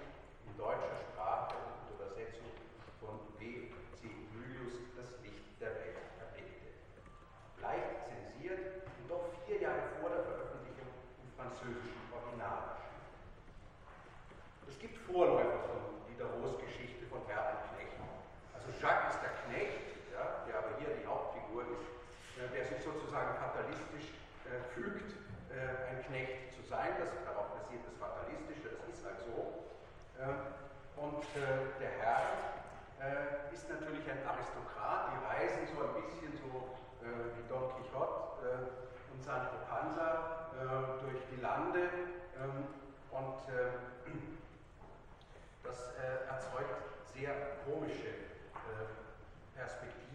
in 0.48 0.56
deutscher 0.56 0.96
Sprache 1.04 1.52
und 1.52 1.92
Übersetzung 1.92 2.48
von 2.96 3.20
W. 3.36 3.68
C. 3.92 4.08
Julius 4.08 4.80
das 4.96 5.12
Licht 5.20 5.44
der 5.60 5.76
Welt 5.76 6.00
erblickte. 6.16 6.72
Leicht 7.60 7.92
zensiert 8.08 8.88
und 8.88 9.04
doch 9.12 9.28
vier 9.44 9.60
Jahre 9.60 9.84
vor 10.00 10.08
der 10.16 10.24
Veröffentlichung 10.24 10.88
im 11.20 11.28
französischen 11.36 12.08
Original 12.08 12.80
Es 14.64 14.80
gibt 14.80 14.96
Vorläufer 14.96 15.60
von 15.68 16.08
Diderots 16.08 16.56
Geschichte 16.56 17.04
von 17.12 17.20
und 17.20 17.28
Knecht. 17.28 18.00
Also 18.56 18.72
Jacques 18.80 19.12
ist 19.12 19.20
der 19.20 19.36
Knecht, 19.44 19.92
ja, 20.08 20.48
der 20.48 20.56
aber 20.56 20.72
hier 20.80 20.96
die 20.96 21.04
Hauptfigur 21.04 21.68
ist, 21.68 21.84
äh, 22.40 22.48
der 22.48 22.64
sich 22.64 22.80
sozusagen 22.80 23.36
fatalistisch 23.36 24.21
fügt, 24.74 25.12
äh, 25.50 25.90
ein 25.90 26.02
Knecht 26.06 26.52
zu 26.56 26.62
sein. 26.68 26.90
Das, 26.98 27.08
darauf 27.24 27.48
basiert 27.56 27.82
das 27.86 27.94
Fatalistische, 27.96 28.68
das 28.76 28.84
ist 28.88 29.04
halt 29.04 29.20
so. 29.24 29.36
Ähm, 30.20 30.36
und 30.96 31.24
äh, 31.36 31.40
der 31.80 31.90
Herr 32.00 32.20
äh, 33.00 33.54
ist 33.54 33.68
natürlich 33.68 34.04
ein 34.08 34.26
Aristokrat. 34.26 35.12
Die 35.12 35.18
reisen 35.24 35.66
so 35.72 35.80
ein 35.82 35.94
bisschen 36.00 36.32
so 36.40 36.48
äh, 37.04 37.08
wie 37.36 37.44
Don 37.48 37.68
Quixote 37.76 38.56
und 39.12 39.20
Sancho 39.22 39.58
Panza 39.68 40.08
durch 41.02 41.22
die 41.34 41.40
Lande. 41.40 41.88
Ähm, 42.38 42.66
und 43.10 43.38
das 45.64 45.78
erzeugt 46.28 46.82
sehr 47.14 47.32
komische 47.64 48.12
Perspektiven. 49.54 50.11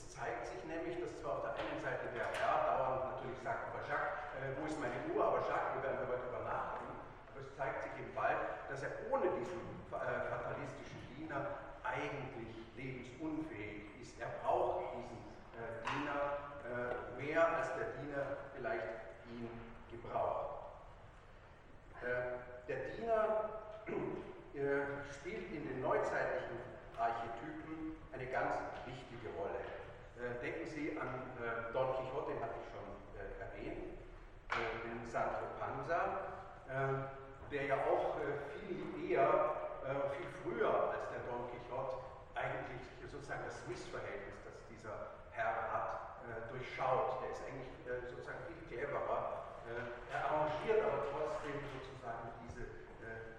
Es 0.00 0.08
zeigt 0.16 0.46
sich 0.48 0.64
nämlich, 0.64 0.96
dass 0.96 1.12
zwar 1.20 1.36
auf 1.36 1.42
der 1.44 1.60
einen 1.60 1.76
Seite 1.84 2.08
der 2.16 2.32
Herr 2.40 2.64
dauernd 2.64 3.12
natürlich 3.12 3.36
sagt, 3.44 3.68
aber 3.68 3.84
Jacques, 3.84 4.16
äh, 4.40 4.56
wo 4.56 4.64
ist 4.64 4.80
meine 4.80 4.96
Uhr, 5.12 5.20
aber 5.20 5.44
Jacques, 5.44 5.76
wir 5.76 5.84
werden 5.84 6.08
darüber 6.08 6.40
nachdenken, 6.40 6.96
aber 7.28 7.40
es 7.44 7.52
zeigt 7.52 7.84
sich 7.84 7.92
eben 8.00 8.14
bald, 8.16 8.40
dass 8.72 8.80
er 8.80 8.96
ohne 9.12 9.28
diesen 9.36 9.60
äh, 9.92 10.32
fatalistischen 10.32 11.04
Diener 11.12 11.52
eigentlich 11.84 12.64
lebensunfähig 12.80 13.92
ist. 14.00 14.16
Er 14.16 14.32
braucht 14.40 14.88
diesen 14.96 15.20
äh, 15.60 15.84
Diener 15.84 16.48
äh, 16.64 17.20
mehr 17.20 17.44
als 17.44 17.68
der 17.76 17.92
Diener 18.00 18.24
vielleicht 18.56 19.20
ihn 19.28 19.52
gebraucht. 19.92 20.80
Äh, 22.00 22.40
der 22.64 22.96
Diener 22.96 23.52
äh, 24.56 25.12
spielt 25.12 25.52
in 25.52 25.68
den 25.68 25.80
neuzeitlichen 25.84 26.56
Archetypen 26.96 28.00
eine 28.12 28.26
ganz 28.32 28.56
wichtige 28.88 29.28
Rolle. 29.36 29.60
Denken 30.42 30.66
Sie 30.66 30.98
an 30.98 31.08
Don 31.72 31.96
Quixote, 31.96 32.32
den 32.32 32.42
hatte 32.42 32.54
ich 32.60 32.68
schon 32.68 32.86
erwähnt, 33.40 33.98
den 34.84 35.04
Sancho 35.10 35.46
Panza, 35.58 36.36
der 37.50 37.64
ja 37.64 37.76
auch 37.88 38.16
viel 38.60 39.10
eher, 39.10 39.30
viel 40.16 40.28
früher 40.42 40.90
als 40.90 41.08
der 41.10 41.20
Don 41.26 41.48
Quixote 41.50 42.04
eigentlich 42.34 42.82
sozusagen 43.10 43.42
das 43.44 43.66
Missverhältnis, 43.66 44.38
das 44.44 44.54
dieser 44.68 45.18
Herr 45.32 45.72
hat, 45.72 46.20
durchschaut. 46.50 47.22
Der 47.22 47.30
ist 47.30 47.42
eigentlich 47.46 47.72
sozusagen 48.08 48.38
viel 48.46 48.60
cleverer. 48.68 49.42
Er 50.12 50.20
arrangiert 50.26 50.82
aber 50.84 51.06
trotzdem 51.10 51.58
sozusagen 51.74 52.30
diese 52.42 52.66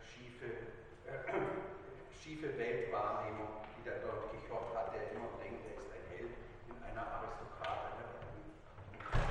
schiefe, 0.04 0.76
schiefe 2.12 2.58
Weltwahrnehmung, 2.58 3.64
die 3.78 3.84
der 3.84 4.00
Don 4.00 4.28
Quixote 4.32 4.76
hat, 4.76 4.94
der 4.94 5.12
immer 5.12 5.32
denkt, 5.40 5.64
er 5.68 5.76
ist 5.76 5.92
ein 5.92 6.06
Held 6.12 6.36
in 6.68 6.81
einer 6.92 7.08
Aristokrat, 7.08 7.96
ein 7.96 9.24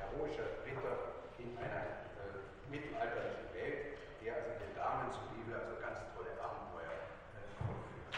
heroischer 0.00 0.48
Ritter 0.64 1.20
in 1.36 1.52
einer 1.60 2.00
äh, 2.16 2.40
mittelalterlichen 2.72 3.52
Welt, 3.52 4.00
der 4.24 4.40
also 4.40 4.50
den 4.56 4.72
Damen 4.72 5.12
zuliebe 5.12 5.52
also 5.52 5.76
ganz 5.84 6.00
tolle 6.16 6.32
Abenteuer 6.40 6.96
äh, 7.36 7.44
vollführt. 7.60 8.16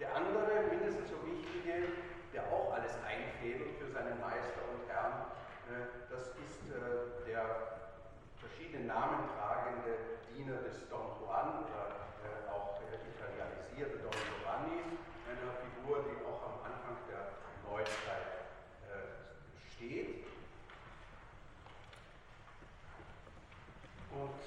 Der 0.00 0.16
andere, 0.16 0.72
mindestens 0.72 1.12
so 1.12 1.20
wichtige, 1.20 1.92
der 2.32 2.48
auch 2.48 2.72
alles 2.72 2.96
einfädelt 3.04 3.76
für 3.76 3.92
seinen 3.92 4.16
Meister 4.24 4.64
und 4.72 4.88
Herrn, 4.88 5.28
äh, 5.68 6.08
das 6.08 6.32
ist 6.40 6.72
äh, 6.72 7.28
der 7.28 7.44
verschiedene 8.40 8.88
Namen 8.88 9.28
tragende 9.36 10.24
Diener 10.32 10.64
des 10.64 10.88
Don 10.88 11.12
Juan 11.20 11.60
oder 11.68 12.08
äh, 12.24 12.48
auch 12.48 12.80
äh, 12.88 12.96
italienisierte 13.04 14.00
Don 14.00 14.16
Giovanni, 14.16 14.96
einer 15.28 15.52
Figur, 15.60 16.08
die 16.08 16.16
auch 16.24 16.40
am 16.48 16.57
Neuzeit 17.78 17.94
äh, 18.90 19.70
steht. 19.76 20.24
Und 24.10 24.40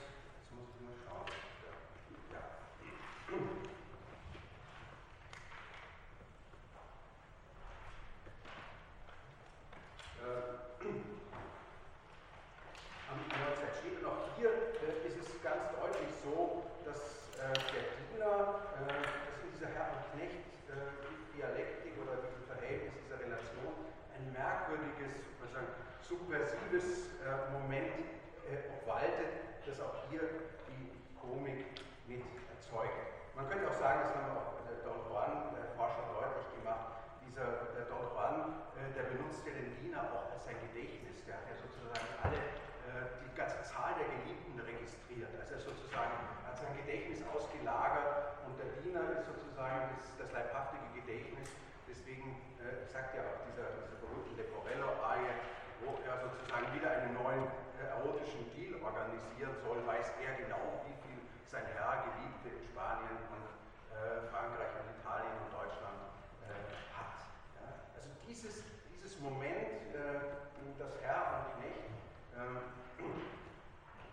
äh, 52.65 52.85
sagt 52.85 53.15
ja 53.15 53.21
auch 53.25 53.41
dieser, 53.49 53.65
diese 53.81 53.97
berühmte 53.97 54.37
Leporello-Arie, 54.37 55.33
wo 55.81 55.97
er 56.05 56.21
sozusagen 56.21 56.69
wieder 56.77 56.89
einen 56.91 57.13
neuen 57.17 57.45
äh, 57.81 57.89
erotischen 57.97 58.45
Deal 58.53 58.77
organisieren 58.81 59.57
soll, 59.65 59.81
weiß 59.85 60.13
er 60.21 60.37
genau, 60.37 60.85
wie 60.85 60.95
viel 61.01 61.19
sein 61.49 61.65
Herr 61.73 62.05
Geliebte 62.05 62.53
in 62.53 62.61
Spanien 62.69 63.17
und 63.33 63.45
äh, 63.89 64.21
Frankreich 64.29 64.73
und 64.77 64.87
Italien 65.01 65.35
und 65.41 65.49
Deutschland 65.49 65.99
äh, 66.45 66.53
hat. 66.93 67.17
Ja? 67.57 67.65
Also 67.97 68.09
dieses, 68.29 68.61
dieses 68.93 69.17
Moment, 69.19 69.93
äh, 69.97 70.41
das 70.77 70.93
Herr 71.01 71.41
und 71.41 71.57
Knecht, 71.57 71.89
ähm, 72.37 72.61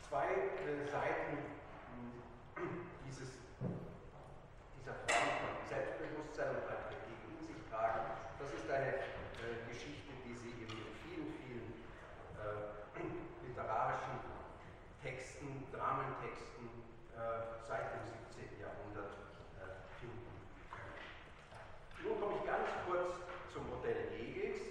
zwei 0.09 0.29
äh, 0.65 0.89
Seiten 0.89 1.58
eine 8.79 8.95
äh, 8.95 9.59
Geschichte, 9.67 10.15
die 10.23 10.35
Sie 10.39 10.55
in 10.63 10.71
vielen, 11.03 11.35
vielen 11.43 11.69
äh, 12.39 13.03
literarischen 13.47 14.23
Texten, 15.03 15.67
Dramentexten 15.75 16.71
äh, 17.11 17.59
seit 17.67 17.91
dem 17.99 18.07
17. 18.39 18.63
Jahrhundert 18.63 19.19
äh, 19.59 19.83
finden. 19.99 20.31
Nun 22.07 22.15
komme 22.23 22.39
ich 22.39 22.47
ganz 22.47 22.71
kurz 22.87 23.19
zum 23.51 23.67
Modell 23.67 24.15
Hegels. 24.15 24.63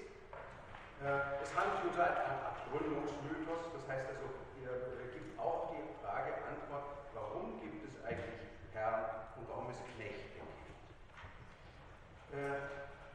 Äh, 1.03 1.43
es 1.43 1.51
handelt 1.51 1.83
sich 1.83 1.91
um 1.91 1.99
eine 1.99 2.47
Art 2.47 2.63
Gründungsmythos, 2.71 3.75
das 3.75 3.83
heißt 3.91 4.07
also, 4.07 4.27
er 4.63 5.11
gibt 5.11 5.39
auch 5.39 5.71
die 5.71 5.83
Frage 6.03 6.31
Antwort, 6.47 7.11
warum 7.13 7.59
gibt 7.59 7.83
es 7.83 8.03
eigentlich 8.03 8.55
Herrn 8.71 9.03
und 9.35 9.47
warum 9.49 9.69
es 9.69 9.79
Knechte 9.95 10.39
gibt. 10.39 10.47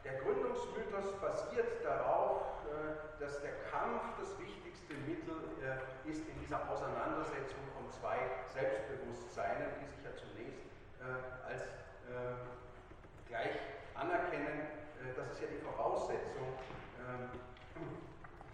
Der 0.03 0.19
Gründungsmythos 0.19 1.15
basiert 1.21 1.79
darauf, 1.81 2.43
äh, 2.67 3.21
dass 3.21 3.41
der 3.41 3.55
Kampf 3.71 4.03
das 4.19 4.37
wichtigste 4.37 4.93
Mittel 5.07 5.31
äh, 5.63 5.79
ist 6.09 6.27
in 6.27 6.37
dieser 6.43 6.59
Auseinandersetzung 6.69 7.63
von 7.71 7.87
zwei 7.89 8.19
Selbstbewusstseinen, 8.51 9.71
die 9.79 9.87
sich 9.87 10.03
ja 10.03 10.11
zunächst 10.11 10.67
äh, 10.99 11.47
als 11.47 11.63
gleich 13.27 13.55
anerkennen. 13.95 14.67
Das 15.15 15.31
ist 15.31 15.41
ja 15.41 15.47
die 15.47 15.63
Voraussetzung, 15.63 16.53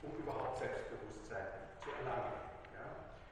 um 0.02 0.12
überhaupt 0.16 0.58
Selbstbewusstsein 0.58 1.50
zu 1.84 1.90
erlangen. 2.00 2.40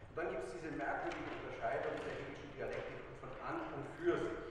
Und 0.09 0.17
dann 0.17 0.29
gibt 0.31 0.43
es 0.43 0.53
diese 0.57 0.73
merkwürdige 0.75 1.31
Unterscheidung 1.37 1.93
der 2.03 2.13
hegelischen 2.17 2.51
Dialektik 2.57 2.99
von 3.21 3.29
an 3.45 3.61
und 3.77 3.85
für 3.95 4.19
sich. 4.19 4.41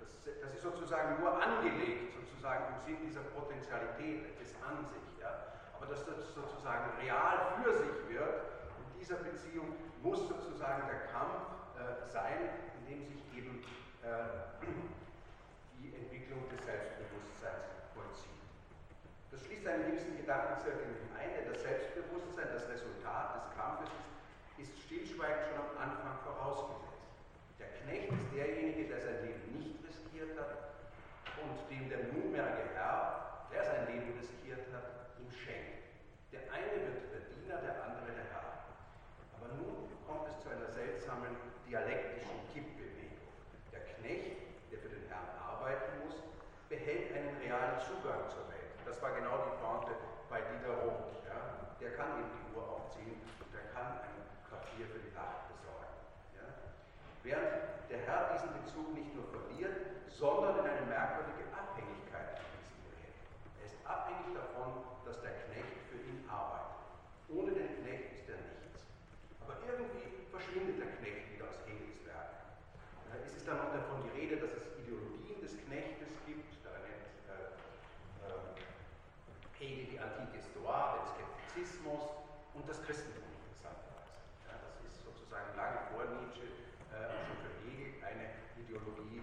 Das, 0.00 0.10
das 0.24 0.50
ist 0.54 0.62
sozusagen 0.62 1.20
nur 1.20 1.36
angelegt 1.36 2.08
sozusagen 2.16 2.27
im 2.46 2.78
Sinn 2.86 3.02
dieser 3.02 3.26
Potentialität 3.34 4.38
des 4.38 4.54
An 4.62 4.86
sich. 4.94 5.18
Ja. 5.20 5.58
Aber 5.74 5.86
dass 5.90 6.06
das 6.06 6.34
sozusagen 6.34 6.94
real 7.02 7.58
für 7.58 7.74
sich 7.74 7.98
wird, 8.08 8.62
in 8.94 9.00
dieser 9.00 9.16
Beziehung 9.26 9.74
muss 10.02 10.28
sozusagen 10.28 10.86
der 10.86 11.10
Kampf 11.10 11.50
äh, 11.74 12.06
sein, 12.06 12.62
in 12.78 12.82
dem 12.86 13.00
sich 13.04 13.18
eben 13.34 13.62
äh, 14.06 14.62
die 15.82 15.94
Entwicklung 15.98 16.46
des 16.48 16.62
Selbstbewusstseins 16.62 17.90
vollzieht. 17.94 18.42
Das 19.30 19.42
schließt 19.42 19.66
einen 19.66 19.90
gewissen 19.90 20.16
Gedankenzirkel 20.16 21.10
ein, 21.18 21.34
denn 21.34 21.52
das 21.52 21.62
Selbstbewusstsein, 21.62 22.54
das 22.54 22.70
Resultat 22.70 23.34
des 23.34 23.46
Kampfes 23.58 23.90
ist, 24.62 24.70
ist 24.70 24.78
stillschweigend 24.86 25.50
schon 25.50 25.58
am 25.58 25.74
Anfang 25.74 26.14
vorausgesetzt. 26.22 27.02
Der 27.58 27.70
Knecht 27.82 28.14
ist 28.14 28.30
derjenige, 28.30 28.86
der 28.86 29.00
sein 29.02 29.26
Leben 29.26 29.42
nicht 29.58 29.74
riskiert 29.82 30.38
hat, 30.38 30.77
und 31.42 31.58
dem 31.70 31.88
der 31.88 32.10
nunmehrige 32.10 32.74
Herr, 32.74 33.46
der 33.52 33.64
sein 33.64 33.86
Leben 33.86 34.18
riskiert 34.18 34.66
hat, 34.72 35.14
ihm 35.18 35.30
schenkt. 35.30 35.86
Der 36.32 36.44
eine 36.50 36.74
wird 36.82 37.12
der 37.14 37.24
Diener, 37.32 37.58
der 37.62 37.74
andere 37.84 38.10
der 38.12 38.26
Herr. 38.32 38.66
Aber 39.38 39.54
nun 39.54 39.88
kommt 40.06 40.28
es 40.28 40.42
zu 40.42 40.50
einer 40.50 40.68
seltsamen 40.68 41.36
dialektischen 41.66 42.42
Kippbewegung. 42.52 43.30
Der 43.72 43.80
Knecht, 43.96 44.40
der 44.70 44.78
für 44.78 44.88
den 44.90 45.06
Herrn 45.08 45.28
arbeiten 45.38 46.04
muss, 46.04 46.16
behält 46.68 47.14
einen 47.14 47.36
realen 47.38 47.80
Zugang 47.80 48.28
zur 48.28 48.44
Welt. 48.52 48.76
Das 48.84 49.00
war 49.02 49.12
genau 49.14 49.48
die 49.48 49.56
Pointe 49.62 49.94
bei 50.28 50.40
Diderot. 50.42 51.24
Ja? 51.24 51.72
Der 51.80 51.92
kann 51.96 52.20
eben 52.20 52.32
die 52.34 52.56
Uhr 52.56 52.64
aufziehen 52.68 53.20
und 53.40 53.50
der 53.54 53.68
kann 53.72 54.00
ein 54.04 54.16
Quartier 54.48 54.86
für 54.88 55.00
die 55.00 55.14
Nacht? 55.14 55.47
Während 57.28 57.92
der 57.92 58.00
Herr 58.08 58.32
diesen 58.32 58.48
Bezug 58.56 58.88
nicht 58.96 59.12
nur 59.12 59.28
verliert, 59.28 59.76
sondern 60.08 60.64
in 60.64 60.64
eine 60.64 60.88
merkwürdige 60.88 61.44
Abhängigkeit 61.52 62.40
mit 62.40 62.56
diesem 62.56 62.80
gerät. 62.88 63.12
Er 63.60 63.64
ist 63.68 63.76
abhängig 63.84 64.32
davon, 64.32 64.80
dass 65.04 65.20
der 65.20 65.36
Knecht 65.44 65.76
für 65.92 66.00
ihn 66.08 66.24
arbeitet. 66.24 66.88
Ohne 67.28 67.52
den 67.52 67.68
Knecht 67.84 68.16
ist 68.16 68.32
er 68.32 68.40
nichts. 68.40 68.80
Aber 69.44 69.60
irgendwie 69.60 70.08
verschwindet 70.32 70.80
der 70.80 70.88
Knecht 70.96 71.28
wieder 71.36 71.52
aus 71.52 71.60
Hegels 71.68 72.00
Werk. 72.08 72.32
Es 73.12 73.36
ist 73.36 73.44
dann 73.44 73.60
noch 73.60 73.76
davon 73.76 74.08
die 74.08 74.16
Rede, 74.16 74.40
dass 74.40 74.56
es 74.56 74.64
Ideologien 74.80 75.44
des 75.44 75.52
Knechtes 75.68 76.16
gibt. 76.24 76.48
Da 76.64 76.80
nennt 76.80 77.12
äh, 77.28 77.52
äh, 78.24 78.56
Hegel 79.60 79.84
die 79.92 80.00
antike 80.00 80.40
Stoa, 80.48 80.96
den 80.96 81.04
Skeptizismus 81.12 82.08
und 82.56 82.64
das 82.64 82.80
Christentum 82.88 83.28
interessanterweise. 83.36 84.16
Ja, 84.48 84.56
das 84.64 84.80
ist 84.80 85.04
sozusagen 85.04 85.52
lange 85.60 85.92
vor 85.92 86.08
Nietzsche 86.08 86.48
äh, 86.92 87.10
schon 87.26 87.36
für 87.42 87.52
Hegel 87.64 88.00
eine 88.04 88.32
Ideologie 88.60 89.22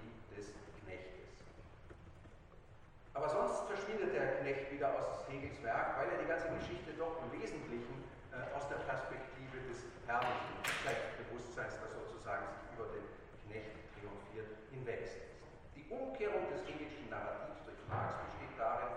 Aber 3.15 3.30
sonst 3.32 3.63
verschwindet 3.71 4.13
der 4.13 4.43
Knecht 4.43 4.69
wieder 4.75 4.91
aus 4.91 5.23
Hegels 5.32 5.63
Werk, 5.63 5.95
weil 5.95 6.12
er 6.12 6.19
die 6.19 6.28
ganze 6.28 6.51
Geschichte 6.60 6.91
doch 6.99 7.15
im 7.23 7.32
Wesentlichen 7.39 8.04
äh, 8.36 8.43
aus 8.51 8.67
der 8.67 8.84
Perspektive 8.84 9.56
des 9.71 9.88
herrlichen 10.04 10.60
Selbstbewusstseins, 10.84 11.80
das 11.80 11.95
sozusagen 11.95 12.43
sich 12.51 12.75
über 12.75 12.91
den 12.91 13.08
Knecht 13.47 13.71
triumphiert, 13.95 14.51
hinwegsetzt. 14.67 15.32
Die 15.80 15.88
Umkehrung 15.88 16.43
des 16.51 16.67
hegelischen 16.67 17.08
Narrativs 17.08 17.63
durch 17.63 17.80
Marx 17.88 18.19
besteht 18.28 18.51
darin, 18.60 18.93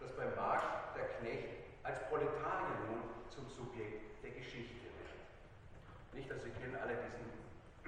dass 0.00 0.16
bei 0.16 0.26
Marx 0.32 0.64
der 0.96 1.20
Knecht 1.20 1.68
als 1.84 2.00
Proletarier 2.08 2.88
nun 2.88 3.04
zum 3.28 3.52
Subjekt 3.52 4.16
der 4.24 4.32
Geschichte 4.32 4.80
wird. 4.96 5.12
Nicht, 6.16 6.32
dass 6.32 6.40
Sie 6.40 6.56
kennen 6.56 6.74
alle 6.80 6.96
diesen, 7.04 7.28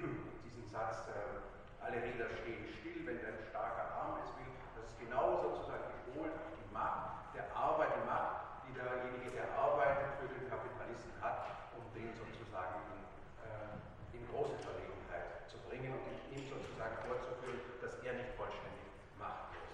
diesen 0.08 0.64
Satz, 0.72 1.08
äh, 1.12 1.84
alle 1.84 2.00
Räder 2.00 2.32
stehen 2.40 2.64
still, 2.80 3.04
wenn 3.04 3.20
ein 3.20 3.36
starker 3.50 3.92
Arm 3.92 4.16
es 4.24 4.32
will. 4.40 4.48
Das 4.76 4.88
ist 4.88 4.96
genau 4.96 5.44
sozusagen 5.44 5.92
gepolt 6.06 6.32
auf 6.32 6.52
die 6.56 6.68
Macht 6.72 7.20
der 7.36 7.44
Arbeit, 7.52 7.92
die 8.00 8.06
Macht, 8.08 8.64
die 8.64 8.72
derjenige, 8.72 9.30
der 9.36 9.52
arbeitet, 9.52 10.16
für 10.16 10.28
den 10.32 10.48
Kapitalisten 10.48 11.12
hat, 11.20 11.52
um 11.76 11.84
den 11.92 12.08
sozusagen 12.16 12.80
in, 12.96 13.00
äh, 13.44 14.16
in 14.16 14.22
große 14.32 14.56
Verlegenheit 14.64 15.44
zu 15.44 15.60
bringen 15.68 15.92
und 15.92 16.16
ihm 16.32 16.48
sozusagen 16.48 16.96
vorzuführen, 17.04 17.60
dass 17.84 18.00
er 18.00 18.16
nicht 18.16 18.32
vollständig 18.40 18.88
machtlos 19.20 19.68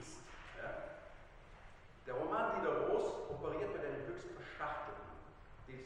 ist. 0.00 0.24
Ja? 0.56 0.96
Der 2.08 2.14
Roman 2.16 2.56
Diderots 2.56 3.28
operiert 3.28 3.72
mit 3.76 3.84
einem 3.84 4.08
höchst 4.08 4.32
verschachtelten, 4.32 5.12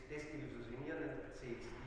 desillusionierenden 0.07 1.25
Erzählstil 1.27 1.82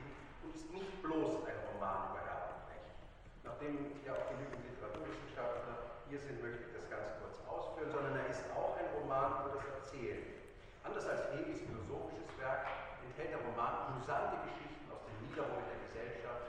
nicht 0.76 1.00
bloß 1.00 1.48
ein 1.48 1.58
Roman 1.72 2.12
über 2.12 2.20
Recht. 2.68 2.92
Nachdem 3.40 3.96
ja 4.04 4.12
auch 4.12 4.28
genügend 4.28 4.60
Literaturwissenschaftler 4.68 6.04
hier 6.04 6.20
sind, 6.20 6.44
möchte 6.44 6.68
ich 6.68 6.72
das 6.76 6.84
ganz 6.92 7.16
kurz 7.16 7.40
ausführen, 7.48 7.88
sondern 7.88 8.20
er 8.20 8.28
ist 8.28 8.44
auch 8.52 8.76
ein 8.76 8.92
Roman 9.00 9.48
über 9.48 9.56
das 9.56 9.64
Erzählen. 9.80 10.36
Anders 10.84 11.08
als 11.08 11.32
Hegels 11.32 11.64
philosophisches 11.64 12.28
Werk 12.36 12.68
enthält 13.08 13.32
der 13.32 13.40
Roman 13.40 13.88
amüsante 13.88 14.44
Geschichten 14.44 14.84
aus 14.92 15.00
den 15.08 15.16
Niederungen 15.24 15.64
der 15.64 15.80
Gesellschaft 15.88 16.44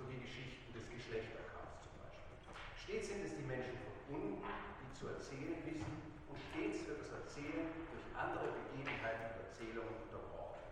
sowie 0.00 0.24
Geschichten 0.24 0.72
des 0.72 0.88
Geschlechterkampfs 0.88 1.84
zum 1.84 1.92
Beispiel. 2.00 2.32
Stets 2.80 3.12
sind 3.12 3.28
es 3.28 3.36
die 3.36 3.44
Menschen 3.44 3.76
von 3.84 3.92
unten, 4.16 4.40
die 4.40 4.90
zu 4.96 5.12
erzählen 5.12 5.60
wissen 5.68 5.92
und 6.32 6.40
stets 6.48 6.88
wird 6.88 7.04
das 7.04 7.12
Erzählen 7.12 7.68
durch 7.92 8.06
andere 8.16 8.56
Begebenheiten 8.56 9.36
und 9.36 9.44
Erzählungen 9.44 9.92
unterbrochen. 10.08 10.64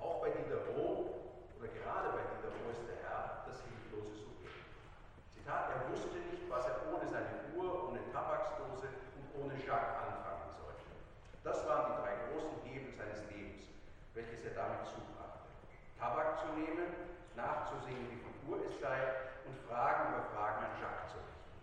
Auch 0.00 0.24
bei 0.24 0.32
Diderot 0.32 1.25
oder 1.66 1.74
gerade 1.82 2.08
bei 2.14 2.22
Diderot 2.30 2.78
ist 2.78 2.86
der 2.86 3.02
Herr 3.02 3.42
das 3.50 3.58
hilflose 3.66 4.14
Subjekt. 4.22 4.70
Zitat, 5.34 5.74
er 5.74 5.82
wusste 5.90 6.14
nicht, 6.30 6.46
was 6.46 6.62
er 6.62 6.86
ohne 6.86 7.06
seine 7.10 7.50
Uhr, 7.58 7.90
ohne 7.90 7.98
Tabaksdose 8.14 8.86
und 9.18 9.26
ohne 9.34 9.58
Jacques 9.58 9.98
anfangen 9.98 10.54
sollte. 10.62 10.86
Das 11.42 11.66
waren 11.66 11.90
die 11.90 11.98
drei 12.06 12.14
großen 12.30 12.62
Hebel 12.62 12.94
seines 12.94 13.26
Lebens, 13.26 13.66
welches 14.14 14.46
er 14.46 14.54
damit 14.54 14.86
zubrachte. 14.86 15.50
Tabak 15.98 16.38
zu 16.38 16.54
nehmen, 16.54 17.18
nachzusehen, 17.34 18.14
wie 18.14 18.20
viel 18.22 18.36
Uhr 18.46 18.62
es 18.62 18.78
sei 18.78 19.26
und 19.50 19.58
Fragen 19.66 20.14
über 20.14 20.22
Fragen 20.38 20.70
an 20.70 20.74
Jacques 20.78 21.10
zu 21.10 21.18
richten. 21.18 21.58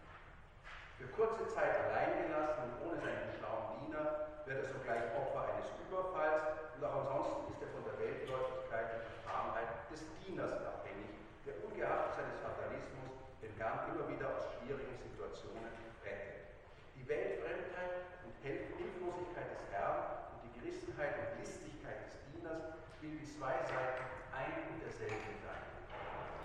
Für 1.00 1.08
kurze 1.16 1.48
Zeit 1.48 1.80
allein 1.80 2.28
gelassen 2.28 2.60
und 2.68 2.92
ohne 2.92 3.00
seinen 3.00 3.32
schlauen 3.40 3.80
Diener 3.80 4.36
wird 4.44 4.68
er 4.68 4.68
sogleich 4.68 5.16
Opfer 5.16 5.48
eines 5.48 5.72
Überfalls 5.88 6.44
und 6.76 6.84
auch 6.84 7.08
ansonsten 7.08 7.56
ist 7.56 7.62
er 7.64 7.72
von 7.72 7.88
der 7.88 7.96
Weltläufigkeit 8.04 9.13
Verfahrenheit 9.34 9.90
des 9.90 10.06
Dieners 10.22 10.54
abhängig, 10.62 11.10
der 11.42 11.58
ungeachtet 11.66 12.22
seines 12.22 12.38
Fatalismus 12.46 13.18
den 13.42 13.50
Herrn 13.58 13.90
immer 13.90 14.06
wieder 14.06 14.30
aus 14.30 14.46
schwierigen 14.54 14.94
Situationen 14.94 15.74
rettet. 16.06 16.54
Die 16.94 17.02
Weltfremdheit 17.10 18.14
und 18.22 18.34
Hilflosigkeit 18.46 19.50
des 19.58 19.66
Herrn 19.74 20.30
und 20.30 20.46
die 20.46 20.54
Gerissenheit 20.62 21.18
und 21.18 21.42
Listigkeit 21.42 22.06
des 22.06 22.22
Dieners 22.30 22.78
spielen 22.94 23.18
die 23.18 23.26
zwei 23.26 23.58
Seiten 23.66 24.06
ein 24.38 24.70
und 24.70 24.78
derselben 24.86 25.26
Medaille. 25.26 25.82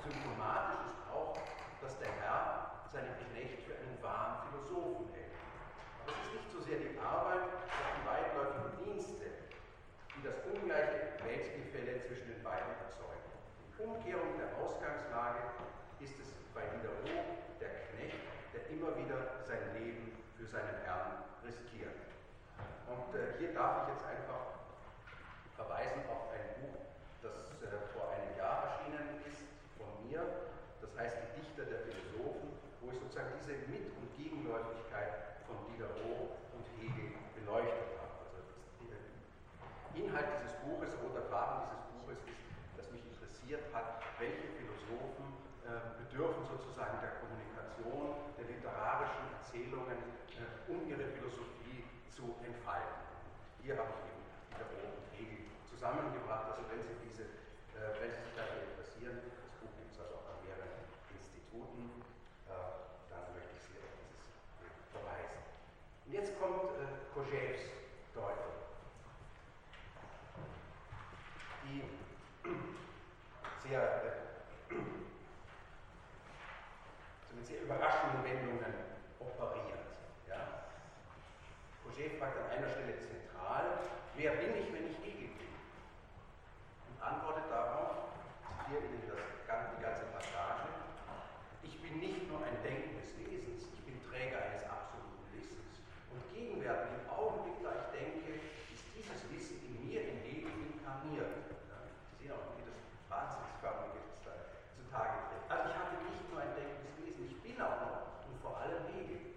Symptomatisch 0.09 0.89
ist 0.89 1.05
auch, 1.13 1.37
dass 1.85 1.93
der 2.01 2.09
Herr 2.25 2.89
seinen 2.89 3.13
Knecht 3.29 3.69
für 3.69 3.77
einen 3.77 4.01
wahren 4.01 4.49
Philosophen 4.49 5.13
hält. 5.13 5.37
Es 6.09 6.17
ist 6.25 6.33
nicht 6.41 6.49
so 6.57 6.65
sehr 6.65 6.81
die 6.81 6.97
Arbeit, 6.97 7.53
als 7.69 7.93
die 8.01 8.05
weitläufigen 8.09 8.73
Dienste, 8.81 9.29
die 10.17 10.25
das 10.25 10.41
ungleiche 10.49 11.21
Weltgefälle 11.21 12.01
zwischen 12.01 12.33
den 12.33 12.38
beiden 12.49 12.73
erzeugen. 12.89 13.29
Die 13.77 13.85
Umkehrung 13.85 14.41
der 14.41 14.57
Ausgangslage 14.57 15.53
ist 16.01 16.17
es 16.17 16.33
bei 16.57 16.65
Diderot 16.73 17.29
der 17.61 17.93
Knecht, 17.93 18.25
der 18.57 18.65
immer 18.73 18.97
wieder 18.97 19.45
sein 19.45 19.61
Leben 19.77 20.17
für 20.37 20.47
seinen 20.47 20.81
Herrn 20.89 21.29
riskiert. 21.45 21.95
Und 22.89 23.13
äh, 23.13 23.37
hier 23.39 23.53
darf 23.53 23.85
ich 23.85 23.95
jetzt 23.95 24.07
einfach 24.09 24.65
verweisen 25.57 26.01
auf 26.09 26.33
ein 26.33 26.47
Buch, 26.65 26.81
das 27.21 27.53
äh, 27.61 27.77
vor 27.93 28.09
einem 28.17 28.33
Jahr 28.39 28.73
erschienen 28.73 29.21
ist 29.29 29.45
von 29.77 29.91
mir. 30.09 30.25
Das 30.81 30.97
heißt 30.97 31.21
Die 31.21 31.45
Dichter 31.45 31.69
der 31.69 31.85
Philosophen, 31.85 32.57
wo 32.81 32.89
ich 32.89 32.99
sozusagen 32.99 33.35
diese 33.37 33.61
Mit- 33.69 33.93
und 33.93 34.09
Gegenläufigkeit 34.17 35.45
von 35.45 35.61
Diderot 35.69 36.33
und 36.57 36.65
Hegel 36.81 37.13
beleuchtet 37.37 37.93
habe. 38.01 38.25
Also 38.25 38.41
der 38.89 39.03
Inhalt 39.99 40.31
dieses 40.39 40.55
Buches, 40.63 40.95
roter 41.03 41.27
Faden 41.27 41.67
dieses 41.67 41.83
Buches 41.93 42.19
ist, 42.31 42.38
interessiert 43.49 43.73
hat, 43.73 44.05
welche 44.21 44.45
Philosophen 44.61 45.33
äh, 45.65 46.05
bedürfen 46.05 46.45
sozusagen 46.45 47.01
der 47.01 47.17
Kommunikation, 47.17 48.37
der 48.37 48.45
literarischen 48.45 49.25
Erzählungen, 49.41 49.97
äh, 50.37 50.69
um 50.69 50.85
ihre 50.85 51.09
Philosophie 51.17 51.89
zu 52.13 52.37
entfalten. 52.45 53.09
Hier 53.65 53.81
habe 53.81 53.89
ich 53.89 54.05
eben 54.05 54.21
Diderot 54.53 54.93
und 55.01 55.09
Hegel 55.17 55.49
zusammengebracht. 55.65 56.53
Also 56.53 56.69
wenn 56.69 56.85
Sie, 56.85 56.93
diese, 57.09 57.25
äh, 57.73 57.97
wenn 57.97 58.13
Sie 58.13 58.21
sich 58.21 58.37
dafür 58.37 58.69
interessieren, 58.69 59.17
das 59.33 59.49
Buch 59.65 59.73
gibt 59.81 59.97
es 59.97 60.01
also 60.05 60.21
auch 60.21 60.29
an 60.29 60.39
mehreren 60.45 60.85
Instituten, 61.09 62.05
äh, 62.53 62.53
dann 63.09 63.33
möchte 63.33 63.57
ich 63.57 63.65
Sie 63.65 63.81
auf 63.81 63.97
dieses 63.97 64.29
verweisen. 64.93 65.41
Und 66.05 66.13
jetzt 66.13 66.37
kommt 66.37 66.77
äh, 66.77 67.01
Kojèves 67.17 67.65
Deutung, 68.13 68.61
die 71.65 72.08
sehr, 73.69 73.85
äh, 73.85 74.75
mit 77.37 77.47
sehr 77.47 77.63
überraschenden 77.63 78.25
Wendungen 78.25 78.73
operiert. 79.21 79.85
Ja? 80.27 80.65
Kojève 81.85 82.17
fragt 82.19 82.39
an 82.39 82.51
einer 82.51 82.69
Stelle 82.69 82.97
zentral, 82.97 83.85
wer 84.17 84.33
bin 84.41 84.57
ich, 84.57 84.73
wenn 84.73 84.89
ich 84.89 84.97
Hegel 85.05 85.29
bin? 85.37 85.53
Und 86.89 86.97
antwortet 87.03 87.45
darauf, 87.51 88.09
zitiere 88.49 88.89
Ihnen 88.89 89.05
das, 89.05 89.21
die 89.21 89.83
ganze 89.83 90.05
Passage, 90.17 90.69
ich 91.63 91.77
bin 91.83 92.01
nicht 92.01 92.29
nur 92.29 92.41
ein 92.41 92.57
denkendes 92.65 93.13
Wesens, 93.21 93.69
ich 93.69 93.83
bin 93.85 94.01
Träger 94.01 94.49
eines 94.49 94.65
absoluten 94.65 95.29
Wissens. 95.37 95.85
Und 96.09 96.25
gegenwärtig 96.33 96.89
im 96.97 97.05
Augenblick, 97.13 97.61
da 97.61 97.77
ich 97.77 97.89
denke, 97.93 98.41
ist 98.73 98.85
dieses 98.97 99.29
Wissen 99.29 99.61
in 99.61 99.77
mir, 99.85 100.09
in 100.09 100.25
Hegel, 100.25 100.53
inkarniert. 100.73 101.37
Ja, 101.69 101.85
Sie 102.17 102.25
sehen 102.25 102.33
auch, 102.33 102.57
wie 102.57 102.68
das 103.09 103.17
Wahnsinnsförmige 103.17 104.05
das 104.05 104.21
da 104.21 104.33
zutage 104.77 105.17
tritt. 105.33 105.45
Also 105.49 105.73
ich 105.73 105.77
habe 105.81 105.97
nicht 106.05 106.29
nur 106.29 106.45
ein 106.45 106.53
denkendes 106.53 106.93
Wesen, 107.01 107.25
ich 107.25 107.41
bin 107.41 107.57
auch 107.57 107.81
noch 107.81 108.21
und 108.29 108.37
vor 108.45 108.61
allem 108.61 108.85
Hegel. 108.93 109.33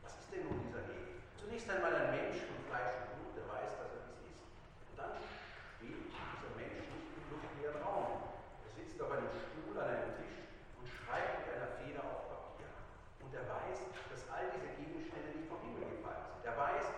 Was 0.00 0.16
ist 0.24 0.32
denn 0.32 0.48
nun 0.48 0.56
dieser 0.64 0.80
Hegel? 0.88 1.20
Zunächst 1.36 1.68
einmal 1.68 1.92
ein 1.92 2.16
Mensch 2.16 2.40
von 2.48 2.56
Fleisch 2.64 2.96
und 2.96 3.20
Blut, 3.20 3.32
der 3.36 3.44
weiß, 3.44 3.76
dass 3.76 3.92
er 3.92 4.08
dies 4.08 4.24
ist. 4.24 4.40
Und 4.88 4.96
dann 4.96 5.12
schwebt 5.20 6.16
dieser 6.16 6.52
Mensch 6.56 6.80
nicht 6.80 7.12
im 7.12 7.24
luftleeren 7.28 7.84
Raum. 7.84 8.40
Er 8.64 8.72
sitzt 8.72 8.96
auf 9.04 9.12
einem 9.12 9.28
Stuhl 9.36 9.76
an 9.76 9.88
einem 10.00 10.16
Tisch 10.16 10.40
und 10.80 10.88
schreibt 10.88 11.44
mit 11.44 11.60
einer 11.60 11.76
Feder 11.76 12.00
auf 12.08 12.24
Papier. 12.24 12.72
Und 13.20 13.36
er 13.36 13.44
weiß, 13.44 13.84
dass 14.08 14.24
all 14.32 14.48
diese 14.48 14.72
Gegenstände 14.80 15.36
nicht 15.36 15.44
vom 15.44 15.60
Himmel 15.60 15.92
gefallen 15.92 16.24
sind. 16.24 16.48
Er 16.48 16.56
weiß, 16.56 16.88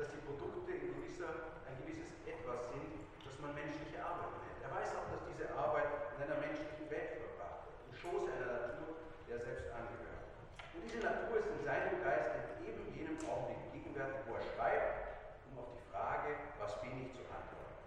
dass 0.00 0.08
die 0.08 0.24
Produkte 0.24 0.72
in 0.72 0.96
gewisser, 0.96 1.60
ein 1.68 1.76
gewisses 1.84 2.16
Etwas 2.24 2.64
sind, 2.72 2.96
das 3.28 3.36
man 3.44 3.52
menschliche 3.52 4.00
Arbeit 4.00 4.32
nennt. 4.40 4.45
Er 4.66 4.74
weiß 4.82 4.98
auch, 4.98 5.06
dass 5.14 5.22
diese 5.30 5.46
Arbeit 5.54 5.86
in 6.18 6.26
einer 6.26 6.42
menschlichen 6.42 6.90
Welt 6.90 7.22
verbracht 7.22 7.70
wird, 7.70 7.86
im 7.86 7.94
Schoße 7.94 8.26
einer 8.34 8.66
Natur, 8.66 8.98
der 9.30 9.38
er 9.38 9.42
selbst 9.46 9.70
angehört. 9.70 10.26
Und 10.74 10.82
diese 10.82 11.06
Natur 11.06 11.38
ist 11.38 11.54
in 11.54 11.62
seinem 11.62 12.02
Geist 12.02 12.34
in 12.34 12.66
eben 12.66 12.82
jenem 12.90 13.14
Augenblick 13.30 13.62
gegenwärtig, 13.70 14.26
wo 14.26 14.34
er 14.34 14.42
schreibt, 14.42 15.22
um 15.46 15.62
auf 15.62 15.70
die 15.70 15.86
Frage, 15.86 16.34
was 16.58 16.74
bin 16.82 16.98
ich, 16.98 17.14
zu 17.14 17.22
antworten. 17.30 17.78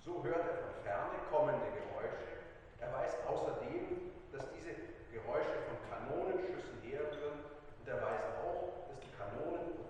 So 0.00 0.24
hört 0.24 0.48
er 0.48 0.56
von 0.64 0.72
ferne 0.80 1.20
kommende 1.28 1.76
Geräusche. 1.76 2.40
Er 2.80 2.88
weiß 2.88 3.12
außerdem, 3.28 4.08
dass 4.32 4.48
diese 4.56 4.80
Geräusche 5.12 5.60
von 5.68 5.76
Kanonenschüssen 5.92 6.80
herrühren 6.88 7.44
und 7.52 7.84
er 7.84 8.00
weiß 8.00 8.24
auch, 8.40 8.88
dass 8.88 8.96
die 9.04 9.12
Kanonen 9.12 9.76
Produkte 9.76 9.87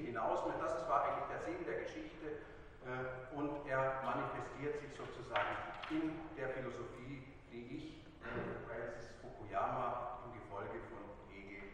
Ziel 0.00 0.06
hinaus 0.06 0.46
mehr. 0.46 0.56
Das 0.60 0.88
war 0.88 1.04
eigentlich 1.04 1.28
der 1.28 1.40
Sinn 1.44 1.60
der 1.68 1.84
Geschichte 1.84 2.40
äh, 2.88 3.36
und 3.36 3.68
er 3.68 4.00
manifestiert 4.00 4.80
sich 4.80 4.92
sozusagen 4.96 5.52
in 5.90 6.16
der 6.36 6.48
Philosophie, 6.56 7.20
die 7.52 7.68
ich, 7.68 7.84
äh, 8.24 8.40
Francis 8.64 9.12
Fukuyama, 9.20 10.24
im 10.24 10.40
Gefolge 10.40 10.80
von 10.88 11.04
Hegel 11.28 11.68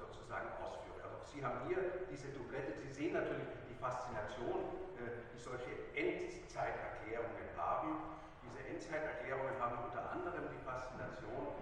sozusagen 0.00 0.48
ausführe. 0.64 1.04
Also 1.04 1.20
Sie 1.28 1.44
haben 1.44 1.68
hier 1.68 2.08
diese 2.08 2.32
Doublette, 2.32 2.72
Sie 2.80 2.92
sehen 2.92 3.12
natürlich 3.12 3.46
die 3.68 3.76
Faszination, 3.76 4.88
die 4.96 5.38
solche 5.38 5.72
Endzeiterklärungen 5.96 7.48
haben. 7.56 8.20
Diese 8.44 8.60
Endzeiterklärungen 8.68 9.56
haben 9.60 9.84
unter 9.84 10.10
anderem 10.10 10.48
die 10.52 10.62
Faszination, 10.64 11.54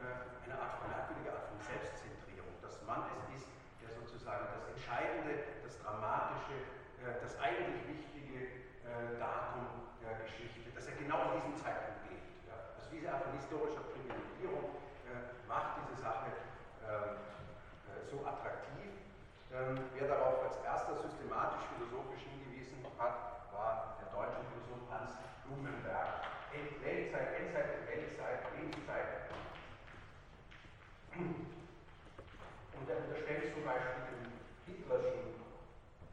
eine 0.00 0.56
Art 0.58 0.76
merkwürdige 0.84 1.32
Art 1.32 1.46
von 1.48 1.60
Selbstzentrierung, 1.60 2.52
dass 2.60 2.76
man 2.84 3.04
es 3.08 3.40
ist, 3.40 3.48
sozusagen 4.12 4.44
das 4.52 4.68
Entscheidende, 4.76 5.32
das 5.64 5.80
Dramatische, 5.80 6.52
äh, 7.00 7.16
das 7.24 7.32
eigentlich 7.40 7.80
Wichtige 7.88 8.60
äh, 8.84 9.16
Datum 9.16 9.88
der 10.04 10.20
Geschichte, 10.20 10.68
dass 10.76 10.84
er 10.84 11.00
genau 11.00 11.32
in 11.32 11.40
diesem 11.40 11.56
Zeitpunkt 11.56 12.04
lebt. 12.12 12.44
Also 12.52 12.92
diese 12.92 13.08
Art 13.08 13.24
von 13.24 13.32
historischer 13.40 13.80
Privilegierung 13.96 14.76
äh, 15.08 15.32
macht 15.48 15.80
diese 15.80 15.96
Sache 16.04 16.28
ähm, 16.84 17.16
so 18.04 18.20
attraktiv. 18.20 18.92
Ähm, 19.48 19.80
wer 19.96 20.08
darauf 20.08 20.44
als 20.44 20.60
erster 20.60 20.92
systematisch 21.00 21.64
philosophisch 21.72 22.28
hingewiesen 22.28 22.84
hat, 23.00 23.48
war 23.56 23.96
der 23.96 24.12
deutsche 24.12 24.44
Philosoph 24.52 24.84
Hans 24.92 25.16
Blumenberg. 25.48 26.28
Weltzeit, 26.52 27.32
Endzeit 27.40 27.88
Weltzeit, 27.88 28.44
Lebenszeit 28.60 29.22
und 32.78 32.88
er 32.88 32.98
unterstellt 33.04 33.52
zum 33.52 33.64
Beispiel 33.64 34.02
dem 34.08 34.32
hitlerschen 34.66 35.36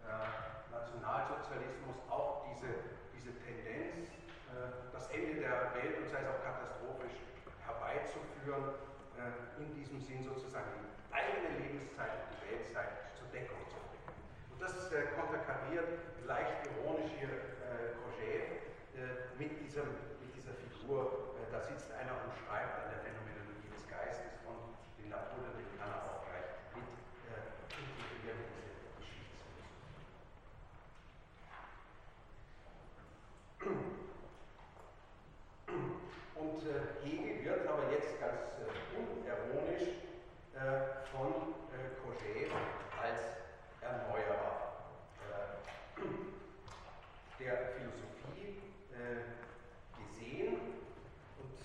äh, 0.04 0.72
Nationalsozialismus 0.72 1.98
auch 2.10 2.46
diese, 2.50 2.70
diese 3.16 3.32
Tendenz, 3.44 4.10
äh, 4.52 4.92
das 4.92 5.10
Ende 5.12 5.40
der 5.40 5.74
Welt 5.76 5.98
und 6.00 6.08
sei 6.10 6.20
es 6.24 6.28
auch 6.28 6.44
katastrophisch 6.44 7.16
herbeizuführen, 7.64 8.76
äh, 9.18 9.62
in 9.62 9.76
diesem 9.76 10.02
Sinn 10.02 10.24
sozusagen 10.24 10.72
die 10.80 10.90
eigene 11.14 11.60
Lebenszeit 11.60 12.28
und 12.28 12.38
die 12.38 12.42
Weltzeit 12.52 13.12
zur 13.16 13.28
Deckung 13.30 13.62
zu 13.68 13.78
bringen. 13.90 14.16
Und 14.52 14.60
das 14.62 14.92
äh, 14.92 15.14
konterkariert 15.16 15.88
leicht 16.30 16.66
ironisch 16.66 17.12
hier 17.18 17.30
äh, 17.66 17.98
Coget 17.98 18.62
äh, 18.94 19.34
mit, 19.40 19.60
mit 19.60 20.32
dieser 20.36 20.54
Figur, 20.54 21.36
da 21.52 21.62
sitzt 21.62 21.92
einer 21.94 22.14
und 22.26 22.34
schreibt 22.34 22.86
an 22.86 22.90
der 22.94 23.00
Phänomenologie 23.02 23.70
des 23.74 23.88
Geistes 23.90 24.38
den 24.98 25.10
Napoleon, 25.10 25.54
den 25.58 25.70
kann 25.78 25.90
er 25.90 26.02
auch 26.06 26.26
gleich 26.26 26.50
mit 26.74 26.86
äh, 27.30 27.50
integrieren 27.78 28.42
in 28.46 28.54
diese 28.58 28.90
Geschichtsphilosophie. 28.98 29.90
Und 36.38 36.62
äh, 36.66 37.02
Hegel 37.02 37.46
wird 37.46 37.68
aber 37.68 37.92
jetzt 37.92 38.20
ganz 38.20 38.54
äh, 38.62 38.70
unironisch 38.98 39.98
äh, 40.54 41.06
von 41.14 41.58
äh, 41.74 41.98
Coget 42.02 42.50
als 43.90 44.02
Erneuerer 44.02 44.86
äh, 45.26 46.04
der 47.40 47.58
Philosophie 47.74 48.62
äh, 48.94 49.26
gesehen 49.98 50.60
und 51.40 51.58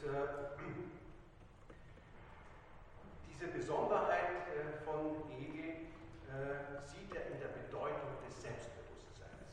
diese 3.29 3.47
Besonderheit 3.49 4.49
äh, 4.49 4.85
von 4.85 5.29
Hegel 5.29 5.85
äh, 6.33 6.81
sieht 6.81 7.15
er 7.15 7.27
in 7.27 7.41
der 7.41 7.49
Bedeutung 7.49 8.17
des 8.27 8.41
Selbstbewusstseins. 8.41 9.53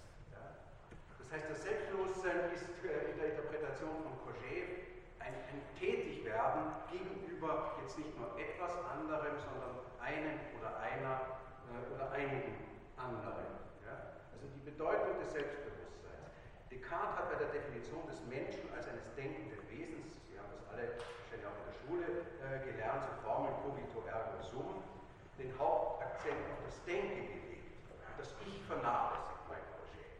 Das 1.19 1.31
heißt, 1.31 1.49
das 1.49 1.63
Selbstbewusstsein 1.63 2.51
ist 2.55 2.67
äh, 2.85 3.11
in 3.11 3.17
der 3.17 3.35
Interpretation 3.35 4.03
von 4.03 4.15
Coget 4.23 4.87
ein, 5.19 5.33
ein 5.33 5.61
Tätigwerden 5.77 6.71
gegenüber 6.91 7.75
jetzt 7.81 7.97
nicht 7.97 8.17
nur 8.17 8.31
etwas 8.39 8.71
anderem, 8.85 9.35
sondern 9.39 9.75
einem 9.99 10.39
oder 10.59 10.79
einer 10.79 11.40
oder 11.93 12.11
einigen 12.11 12.55
anderen. 12.97 13.47
Also 14.33 14.45
die 14.55 14.65
Bedeutung 14.65 15.19
des 15.21 15.31
Selbstbewusstseins. 15.31 16.33
Descartes 16.71 17.15
hat 17.15 17.29
bei 17.31 17.37
der 17.37 17.51
Definition 17.53 18.05
des 18.07 18.19
Menschen 18.25 18.65
als 18.73 18.87
eines 18.87 19.05
denkenden 19.15 19.61
Wesens, 19.69 20.17
Sie 20.27 20.39
haben 20.39 20.49
das 20.51 20.65
alle 20.71 20.97
wahrscheinlich 20.97 21.45
auch 21.45 21.57
in 21.61 21.67
der 21.69 21.77
Schule 21.77 22.07
äh, 22.41 22.59
gelernt, 22.65 23.05
so 23.05 23.13
Formeln 23.21 23.53
cogito 23.61 24.01
ergo 24.07 24.41
sum, 24.41 24.83
den 25.37 25.53
Hauptakzent 25.57 26.41
auf 26.51 26.61
das 26.65 26.77
Denken 26.85 27.27
gelegt 27.27 27.51
das 28.21 28.35
Ich 28.45 28.61
vernachlässigt 28.69 29.41
mein 29.49 29.65
Projet. 29.73 30.13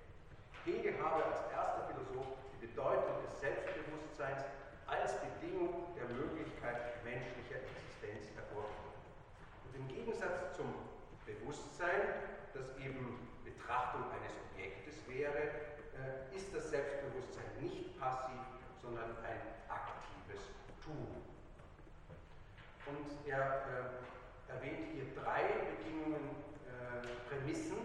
Hegel 0.65 0.97
habe 0.97 1.21
als 1.21 1.45
erster 1.53 1.85
Philosoph 1.85 2.33
die 2.57 2.65
Bedeutung 2.65 3.21
des 3.21 3.39
Selbstbewusstseins 3.39 4.41
als 4.89 5.13
Bedingung 5.21 5.93
der 5.93 6.09
Möglichkeit 6.09 6.97
menschlicher 7.05 7.61
Existenz 7.61 8.33
hervorgehoben. 8.33 8.97
Und 9.69 9.73
im 9.77 9.87
Gegensatz 9.87 10.57
zum 10.57 10.73
Bewusstsein, 11.33 12.01
das 12.53 12.77
eben 12.77 13.27
Betrachtung 13.43 14.03
eines 14.11 14.33
Objektes 14.51 14.95
wäre, 15.07 15.71
äh, 15.95 16.35
ist 16.35 16.53
das 16.53 16.69
Selbstbewusstsein 16.69 17.45
nicht 17.59 17.99
passiv, 17.99 18.41
sondern 18.81 19.15
ein 19.23 19.41
aktives 19.69 20.41
Tun. 20.83 21.23
Und 22.87 23.07
er 23.29 24.01
äh, 24.49 24.51
erwähnt 24.51 24.91
hier 24.93 25.05
drei 25.15 25.47
Bedingungen, 25.77 26.35
äh, 26.67 27.07
Prämissen 27.29 27.77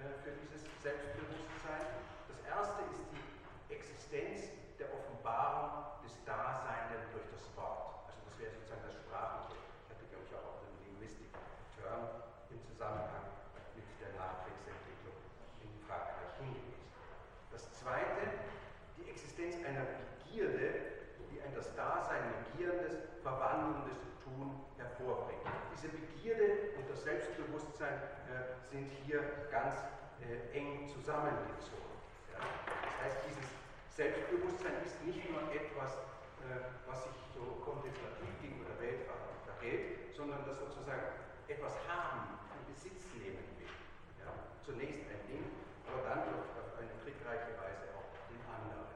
äh, 0.00 0.10
für 0.24 0.34
dieses 0.42 0.66
Selbstbewusstsein. 0.82 1.86
Das 2.26 2.40
erste 2.48 2.82
ist 2.90 3.04
die 3.12 3.74
Existenz 3.74 4.50
der 4.78 4.88
Offenbarung 4.90 6.02
des 6.02 6.16
Daseinenden 6.24 7.06
durch 7.12 7.28
das 7.30 7.44
Wort. 7.54 8.08
Also 8.08 8.18
das 8.26 8.34
wäre 8.40 8.50
sozusagen 8.56 8.82
das 8.82 8.96
Sprachliche. 8.98 9.62
Ich 9.62 9.88
hatte, 9.94 10.04
glaube 10.10 10.26
ich, 10.26 10.34
auch 10.34 10.58
auf 10.58 10.60
den 10.66 10.74
Linguistik-Term 10.82 12.31
im 12.52 12.60
Zusammenhang 12.68 13.32
mit 13.74 13.84
der 13.96 14.12
Nachkriegsentwicklung 14.20 15.16
in 15.64 15.72
Frankreich 15.88 16.36
hingewiesen. 16.36 16.92
Das 17.50 17.64
zweite, 17.72 18.52
die 19.00 19.08
Existenz 19.08 19.56
einer 19.64 19.88
Begierde, 19.88 21.00
die 21.32 21.40
ein 21.40 21.54
das 21.56 21.74
Dasein 21.74 22.20
negierendes, 22.52 23.00
verwandelndes 23.22 23.96
Tun 24.20 24.60
hervorbringt. 24.76 25.40
Diese 25.72 25.88
Begierde 25.88 26.76
und 26.76 26.88
das 26.88 27.02
Selbstbewusstsein 27.04 27.96
äh, 28.28 28.60
sind 28.68 28.88
hier 29.04 29.48
ganz 29.50 29.76
äh, 30.20 30.56
eng 30.56 30.88
zusammengezogen. 30.88 31.96
Ja? 32.32 32.44
Das 32.44 32.94
heißt, 33.02 33.18
dieses 33.28 33.48
Selbstbewusstsein 33.96 34.76
ist 34.84 35.00
nicht 35.04 35.24
nur 35.30 35.42
etwas, 35.52 35.92
äh, 36.44 36.72
was 36.86 37.04
sich 37.04 37.16
so 37.34 37.60
kontemplativ 37.64 38.30
gegenüber 38.40 38.68
der 38.76 38.80
Welt 38.80 39.00
verhält, 39.44 40.14
sondern 40.16 40.44
das 40.46 40.58
sozusagen 40.58 41.22
etwas 41.48 41.74
haben, 41.88 42.41
Besitz 42.82 43.14
nehmen 43.14 43.46
will. 43.62 43.70
Ja? 44.18 44.34
Zunächst 44.66 45.06
ein 45.06 45.22
Ding, 45.30 45.46
aber 45.86 46.02
dann 46.02 46.34
auf, 46.34 46.50
auf 46.58 46.74
eine 46.82 46.90
trickreiche 46.98 47.54
Weise 47.62 47.94
auch 47.94 48.10
den 48.26 48.42
anderen. 48.42 48.90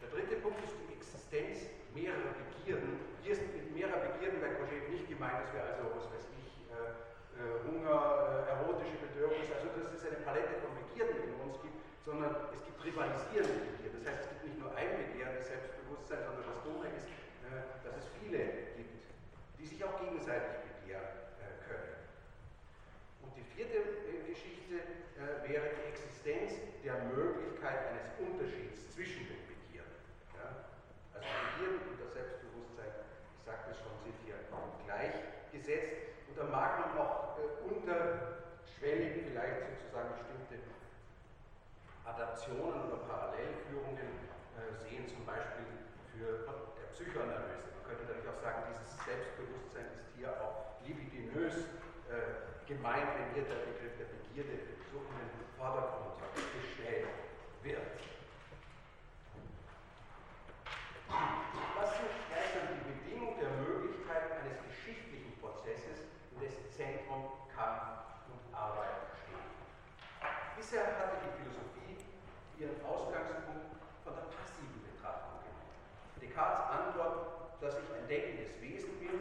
Der 0.00 0.08
dritte 0.08 0.40
Punkt 0.40 0.64
ist 0.64 0.80
die 0.80 0.96
Existenz 0.96 1.68
mehrerer 1.92 2.32
Begierden, 2.40 3.20
hier 3.20 3.36
ist 3.36 3.44
mit 3.52 3.68
mehrer 3.76 4.00
Begierden 4.00 4.40
bei 4.40 4.56
Coget 4.56 4.88
nicht 4.88 5.12
gemeint, 5.12 5.44
dass 5.44 5.52
wir 5.52 5.60
also, 5.60 5.92
was 5.92 6.08
weiß 6.08 6.24
ich, 6.40 6.48
äh, 6.72 6.96
äh, 7.36 7.60
Hunger, 7.68 8.48
äh, 8.48 8.64
erotische 8.64 8.96
Bedürfnisse, 8.96 9.52
also 9.52 9.68
dass 9.76 9.92
es 9.92 10.08
eine 10.08 10.24
Palette 10.24 10.56
von 10.64 10.72
Begierden 10.72 11.20
in 11.20 11.36
uns 11.44 11.60
gibt, 11.60 11.76
sondern 12.00 12.48
es 12.56 12.64
gibt 12.64 12.80
rivalisierende 12.80 13.76
Begierden. 13.76 14.00
Das 14.00 14.08
heißt, 14.08 14.24
es 14.24 14.28
gibt 14.40 14.56
nicht 14.56 14.56
nur 14.56 14.72
ein 14.72 15.04
begehrendes 15.04 15.52
Selbstbewusstsein, 15.52 16.24
sondern 16.24 16.48
das 16.48 16.64
Dumme 16.64 16.88
ist, 16.96 17.12
äh, 17.44 17.60
dass 17.84 17.92
es 18.00 18.08
viele 18.24 18.72
gibt, 18.72 19.04
die 19.60 19.66
sich 19.68 19.84
auch 19.84 20.00
gegenseitig 20.00 20.64
begehren 20.86 21.04
äh, 21.42 21.58
können. 21.66 21.95
Die 23.36 23.44
vierte 23.54 23.78
äh, 23.78 24.26
Geschichte 24.26 24.80
wäre 25.46 25.70
die 25.76 25.88
Existenz 25.92 26.60
der 26.84 26.98
Möglichkeit 27.14 27.88
eines 27.88 28.08
Unterschieds 28.18 28.92
zwischen 28.92 29.24
den 29.28 29.40
Begierden. 29.48 29.96
Ja? 30.34 30.68
Also 31.14 31.24
Begierden 31.24 31.80
und 31.88 31.98
das 32.02 32.12
Selbstbewusstsein 32.12 32.92
sagte 33.44 33.70
es 33.72 33.78
schon, 33.78 33.94
sind 34.04 34.16
hier 34.24 34.36
gleichgesetzt. 34.86 36.14
Und 36.28 36.38
da 36.38 36.44
mag 36.44 36.80
man 36.80 36.98
auch 36.98 37.38
äh, 37.38 37.64
unterschwellig 37.66 39.24
vielleicht 39.28 39.66
sozusagen 39.66 40.14
bestimmte 40.14 40.62
Adaptionen 42.04 42.86
oder 42.86 43.02
Parallelführungen 43.08 44.30
äh, 44.54 44.72
sehen, 44.78 45.08
zum 45.08 45.26
Beispiel 45.26 45.66
für 46.14 46.46
der 46.46 46.86
Psychoanalyse. 46.94 47.74
Man 47.76 47.84
könnte 47.84 48.04
natürlich 48.06 48.30
auch 48.30 48.40
sagen, 48.40 48.62
dieses 48.72 48.94
Selbstbewusstsein 49.04 49.90
ist 49.94 50.06
hier 50.16 50.30
auch 50.40 50.80
libidinös 50.86 51.66
äh, 52.10 52.66
gemeint, 52.66 53.08
wenn 53.18 53.34
hier 53.34 53.44
der 53.50 53.66
Begriff 53.66 53.94
der 53.98 54.10
Begierde 54.10 54.78
so 54.92 54.98
in 54.98 55.26
den 55.26 55.46
Vordergrund 55.58 56.22
gestellt 56.34 57.06
wird. 57.62 57.82
Das 61.08 61.90
sind 61.98 62.10
gleichsam 62.30 62.78
die 62.78 62.84
Bedingung 62.90 63.38
der 63.38 63.50
Möglichkeit 63.62 64.42
eines 64.42 64.58
geschichtlichen 64.66 65.38
Prozesses, 65.40 66.06
in 66.34 66.40
dessen 66.40 66.66
Zentrum 66.70 67.46
Kampf 67.54 68.22
und 68.28 68.42
Arbeit 68.54 69.14
stehen. 69.22 69.50
Bisher 70.56 70.86
hatte 70.98 71.22
die 71.24 71.32
Philosophie 71.42 71.96
ihren 72.58 72.78
Ausgangspunkt 72.84 73.82
von 74.04 74.12
der 74.14 74.28
passiven 74.34 74.80
Betrachtung 74.84 75.40
genommen. 75.42 75.72
Descartes 76.20 76.64
Antwort, 76.70 77.60
dass 77.60 77.78
ich 77.80 77.88
ein 77.94 78.06
denkendes 78.08 78.60
Wesen 78.60 78.98
bin, 79.00 79.16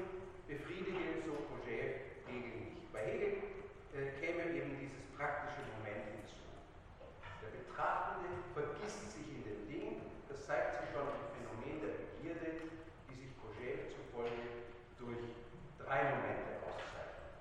befriedige 0.47 1.23
so 1.25 1.33
Roger 1.49 2.03
Hegel 2.27 2.59
nicht. 2.59 2.74
Bei 2.95 3.03
Hegel 3.11 3.43
äh, 3.91 4.15
käme 4.23 4.55
eben 4.55 4.79
dieses 4.79 5.03
praktische 5.19 5.67
Moment 5.75 6.15
hinzu. 6.15 6.39
Der 7.43 7.51
Betrachtende 7.51 8.31
vergisst 8.55 9.11
sich 9.11 9.27
in 9.35 9.43
dem 9.43 9.67
Ding, 9.67 9.99
das 10.31 10.47
zeigt 10.47 10.79
sich 10.79 10.87
schon 10.95 11.03
im 11.03 11.27
Phänomen 11.35 11.83
der 11.83 11.91
Begierde, 11.99 12.71
die 13.11 13.15
sich 13.19 13.35
Kojève 13.43 13.91
zufolge 13.91 14.71
durch 14.95 15.27
drei 15.75 16.07
Momente 16.07 16.63
auszeichnet. 16.63 17.35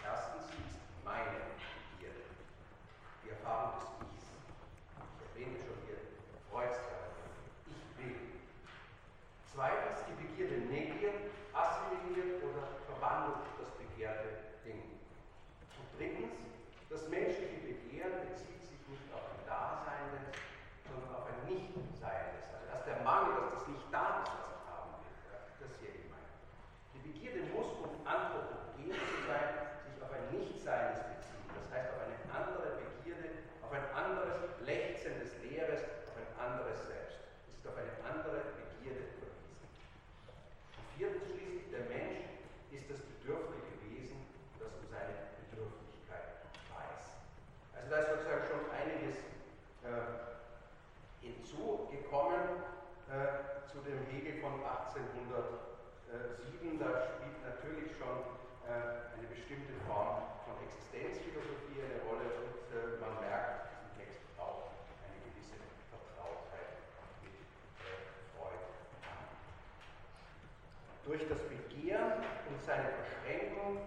Erstens 0.00 0.48
ist 0.48 0.80
meine 1.04 1.60
Begierde, 1.92 2.24
die 3.20 3.36
Erfahrung 3.36 3.84
des 3.84 4.16
Ichs. 4.16 4.32
Ich 4.96 5.20
erwähnte 5.28 5.60
schon 5.60 5.76
hier 5.84 6.00
Freuds 6.48 6.80
Ich 7.68 7.84
will. 8.00 8.16
Zweitens 9.44 10.08
die 10.08 10.16
Begierde 10.24 10.72
negiert, 10.72 11.36
assimiliert 11.52 12.40
oder 12.48 12.80
verwandelt 12.88 13.44
das 13.60 13.68
begehrte 13.76 14.49
drittens, 16.00 16.32
das 16.88 17.04
menschliche 17.12 17.60
Begehren 17.60 18.24
bezieht 18.24 18.64
sich 18.64 18.80
nicht 18.88 19.04
auf 19.12 19.20
ein 19.20 19.44
Daseindes, 19.44 20.32
sondern 20.88 21.12
auf 21.12 21.28
ein 21.28 21.44
Nichtseiendes. 21.44 22.48
Also 22.56 22.64
dass 22.72 22.82
der 22.88 23.04
Mangel, 23.04 23.36
dass 23.36 23.60
das 23.60 23.68
nicht 23.68 23.84
da 23.92 24.24
ist, 24.24 24.32
was 24.32 24.48
ich 24.48 24.64
haben 24.64 24.96
will. 24.96 25.12
Das 25.60 25.76
hier 25.76 25.92
eben 25.92 26.08
meine. 26.08 26.32
Die 26.96 27.04
Begierde 27.04 27.52
muss, 27.52 27.68
um 27.84 27.92
anthropogen 28.08 28.96
zu 28.96 29.18
sein, 29.28 29.76
sich 29.84 30.00
auf 30.00 30.08
ein 30.08 30.24
Nichtseiendes 30.32 31.04
beziehen. 31.04 31.44
Das 31.52 31.68
heißt 31.68 31.92
auf 31.92 32.00
eine 32.00 32.16
andere 32.32 32.80
Begierde, 32.80 33.44
auf 33.60 33.70
ein 33.76 33.84
anderes 33.92 34.40
lechzendes 34.64 35.36
Leeres, 35.44 35.84
auf 36.08 36.16
ein 36.16 36.32
anderes 36.40 36.80
Selbst. 36.88 37.20
Es 37.44 37.60
ist 37.60 37.68
auf 37.68 37.76
eine 37.76 37.92
andere 38.08 38.56
Begierde 38.56 39.04
verwiesen. 39.20 39.68
Und 39.68 40.88
viertens 40.96 41.28
schließlich, 41.28 41.68
der 41.68 41.84
Mensch 41.92 42.24
ist 42.72 42.88
das 42.88 43.04
bedürftige 43.04 43.68
Wesen, 43.84 44.16
das 44.56 44.72
um 44.80 44.88
seine 44.88 45.29
da 47.90 47.98
ist 47.98 48.14
sozusagen 48.14 48.46
schon 48.46 48.70
einiges 48.70 49.18
äh, 49.82 50.22
hinzugekommen 51.26 52.62
äh, 53.10 53.66
zu 53.66 53.82
dem 53.82 53.98
Hegel 54.06 54.38
von 54.38 54.62
1807. 54.62 56.78
Da 56.78 57.02
spielt 57.02 57.42
natürlich 57.42 57.90
schon 57.98 58.22
äh, 58.70 59.10
eine 59.10 59.26
bestimmte 59.26 59.74
Form 59.90 60.22
von 60.46 60.54
Existenzphilosophie 60.62 61.82
eine 61.82 61.98
Rolle 62.06 62.30
und 62.30 62.62
äh, 62.70 62.94
man 63.02 63.18
merkt 63.26 63.74
im 63.82 63.90
Text 63.98 64.22
auch 64.38 64.70
eine 65.02 65.18
gewisse 65.26 65.58
Vertrautheit 65.90 66.78
mit 67.26 67.34
äh, 67.34 67.42
Freud. 68.38 68.70
Durch 71.10 71.26
das 71.26 71.42
Begehren 71.42 72.22
und 72.22 72.62
seine 72.62 72.94
Verschränkung 73.02 73.82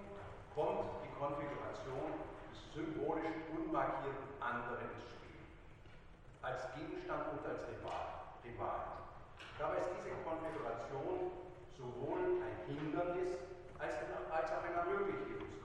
kommt 0.52 0.92
die 1.08 1.14
Konfiguration 1.16 2.33
symbolisch 2.74 3.38
unmarkierten 3.54 4.34
anderen 4.42 4.90
ins 4.90 5.06
Spiel. 5.06 5.38
Als 6.42 6.74
Gegenstand 6.74 7.30
und 7.30 7.46
als 7.46 7.62
Rival. 7.70 8.34
Rival. 8.44 8.82
Dabei 9.60 9.78
ist 9.78 9.94
diese 10.02 10.18
Konfiguration 10.26 11.32
sowohl 11.78 12.42
ein 12.42 12.58
Hindernis 12.66 13.38
als, 13.78 13.94
auch 13.94 14.66
ein 14.66 14.74
Ermöglichungsgrund. 14.74 15.63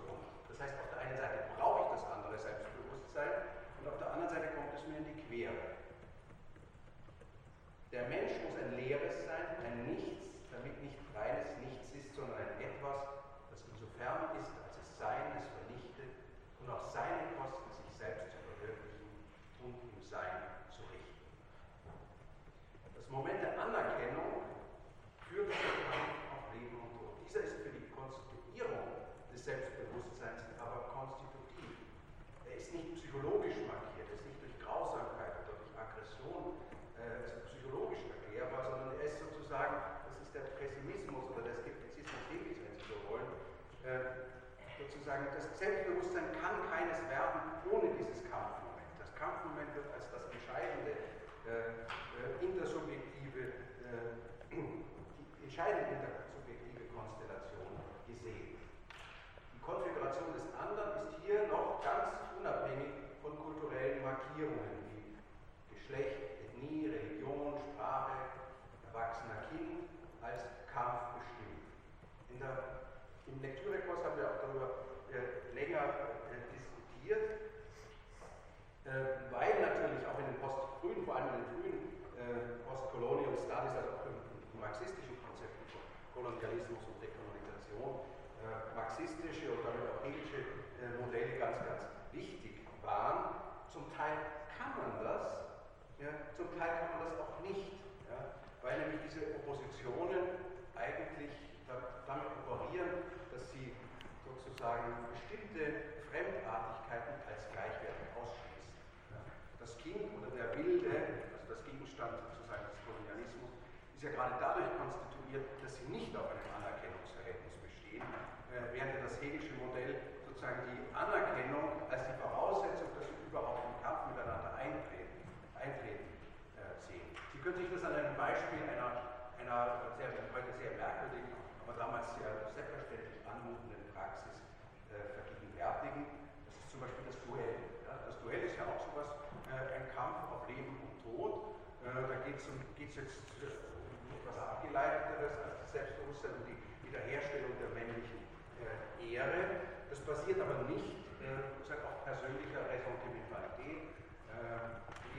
Persönlicher 152.09 152.65
Ressentimentalität 152.73 153.99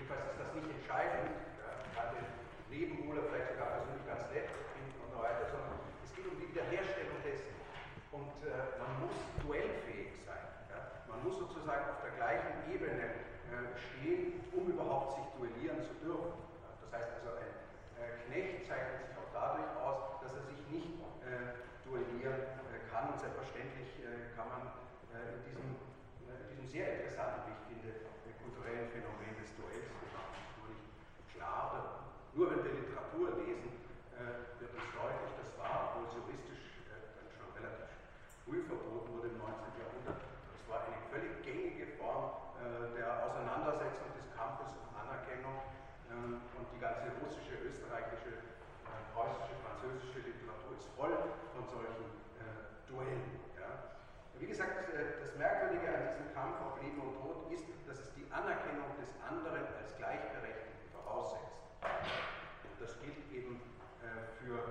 jedenfalls 0.10 0.26
ist 0.34 0.42
das 0.42 0.50
nicht 0.58 0.70
entscheidend, 0.74 1.38
ja, 1.62 1.70
gerade 1.94 2.18
Leben 2.74 3.06
oder 3.06 3.30
vielleicht 3.30 3.54
sogar 3.54 3.78
persönlich 3.78 4.02
ganz 4.10 4.26
nett 4.34 4.50
finden 4.74 4.98
und 5.06 5.14
so 5.14 5.22
weiter, 5.22 5.46
sondern 5.54 5.78
es 6.02 6.10
geht 6.18 6.26
um 6.26 6.34
die 6.42 6.50
Wiederherstellung 6.50 7.22
dessen. 7.22 7.54
Und 8.10 8.34
äh, 8.42 8.82
man 8.82 9.06
muss 9.06 9.14
duellfähig 9.46 10.18
sein. 10.26 10.42
Ja. 10.74 11.06
Man 11.06 11.22
muss 11.22 11.38
sozusagen 11.38 11.94
auf 11.94 12.02
der 12.02 12.18
gleichen 12.18 12.58
Ebene 12.74 13.22
äh, 13.54 13.70
stehen, 13.78 14.42
um 14.50 14.66
überhaupt 14.66 15.14
sich 15.14 15.28
duellieren 15.38 15.86
zu 15.86 15.94
dürfen. 16.02 16.42
Ja. 16.66 16.74
Das 16.82 16.90
heißt 16.90 17.22
also, 17.22 17.38
ein, 17.38 17.54
Knecht 18.26 18.66
zeichnet 18.66 19.06
sich 19.06 19.14
auch 19.14 19.30
dadurch 19.30 19.70
aus, 19.78 20.22
dass 20.26 20.34
er 20.38 20.46
sich 20.50 20.62
nicht 20.74 20.90
duellieren 21.86 22.38
kann. 22.90 23.14
Und 23.14 23.20
selbstverständlich 23.20 23.90
kann 24.38 24.46
man 24.50 24.62
in 25.18 25.42
diesem 25.50 25.89
sehr 26.70 27.02
interessanten, 27.02 27.50
wie 27.50 27.58
ich 27.58 27.66
finde, 27.66 27.90
kulturellen 28.46 28.94
Phänomen 28.94 29.34
des 29.42 29.50
Duells, 29.58 29.90
nicht 29.90 30.86
klar, 31.34 32.06
nur 32.38 32.46
wenn 32.54 32.62
wir 32.62 32.78
Literatur 32.78 33.42
lesen, 33.42 33.74
wird 34.62 34.70
es 34.78 34.86
deutlich, 34.94 35.34
das 35.42 35.50
war, 35.58 35.90
obwohl 35.90 36.06
es 36.06 36.14
juristisch 36.14 36.62
schon 37.34 37.50
relativ 37.58 37.90
früh 38.46 38.62
verboten 38.70 39.18
wurde 39.18 39.34
im 39.34 39.42
19. 39.42 39.82
Jahrhundert, 39.82 40.22
das 40.22 40.62
war 40.70 40.86
eine 40.86 41.02
völlig 41.10 41.42
gängige 41.42 41.98
Form 41.98 42.38
der 42.62 43.26
Auseinandersetzung 43.26 44.14
des 44.14 44.30
Kampfes 44.38 44.70
um 44.78 44.94
Anerkennung 44.94 45.66
und 46.14 46.66
die 46.70 46.78
ganze 46.78 47.10
russische, 47.18 47.66
österreichische, 47.66 48.46
preußische, 49.18 49.58
französische 49.66 50.22
Literatur 50.22 50.78
ist 50.78 50.86
voll 50.94 51.18
von 51.58 51.66
solchen 51.66 52.14
Duellen. 52.86 53.49
Wie 54.40 54.48
gesagt, 54.48 54.72
das 54.96 55.36
Merkwürdige 55.36 55.88
an 55.90 56.08
diesem 56.08 56.34
Kampf 56.34 56.56
auf 56.64 56.82
Leben 56.82 57.02
und 57.02 57.20
Tod 57.20 57.52
ist, 57.52 57.66
dass 57.86 58.00
es 58.00 58.14
die 58.16 58.24
Anerkennung 58.32 58.88
des 58.96 59.12
anderen 59.20 59.68
als 59.76 59.92
Gleichberechtigten 59.98 60.88
voraussetzt. 60.96 61.60
Und 61.84 62.76
das 62.80 62.96
gilt 63.04 63.20
eben 63.36 63.60
für 64.40 64.64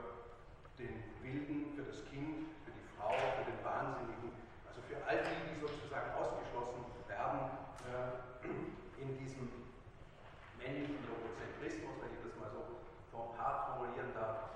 den 0.81 1.05
Wilden, 1.21 1.77
für 1.77 1.85
das 1.85 2.01
Kind, 2.09 2.49
für 2.65 2.73
die 2.73 2.87
Frau, 2.97 3.13
für 3.13 3.45
den 3.45 3.61
Wahnsinnigen, 3.63 4.33
also 4.65 4.81
für 4.89 4.97
all 5.05 5.21
die, 5.21 5.37
die 5.53 5.61
sozusagen 5.61 6.17
ausgeschlossen 6.17 6.89
werden 7.05 7.53
in 8.97 9.19
diesem 9.21 9.53
männlichen 10.57 10.97
Logozentrismus, 11.05 11.93
wenn 12.01 12.17
ich 12.17 12.25
das 12.25 12.35
mal 12.41 12.49
so 12.57 13.37
hart 13.37 13.77
formulieren 13.77 14.17
darf, 14.17 14.49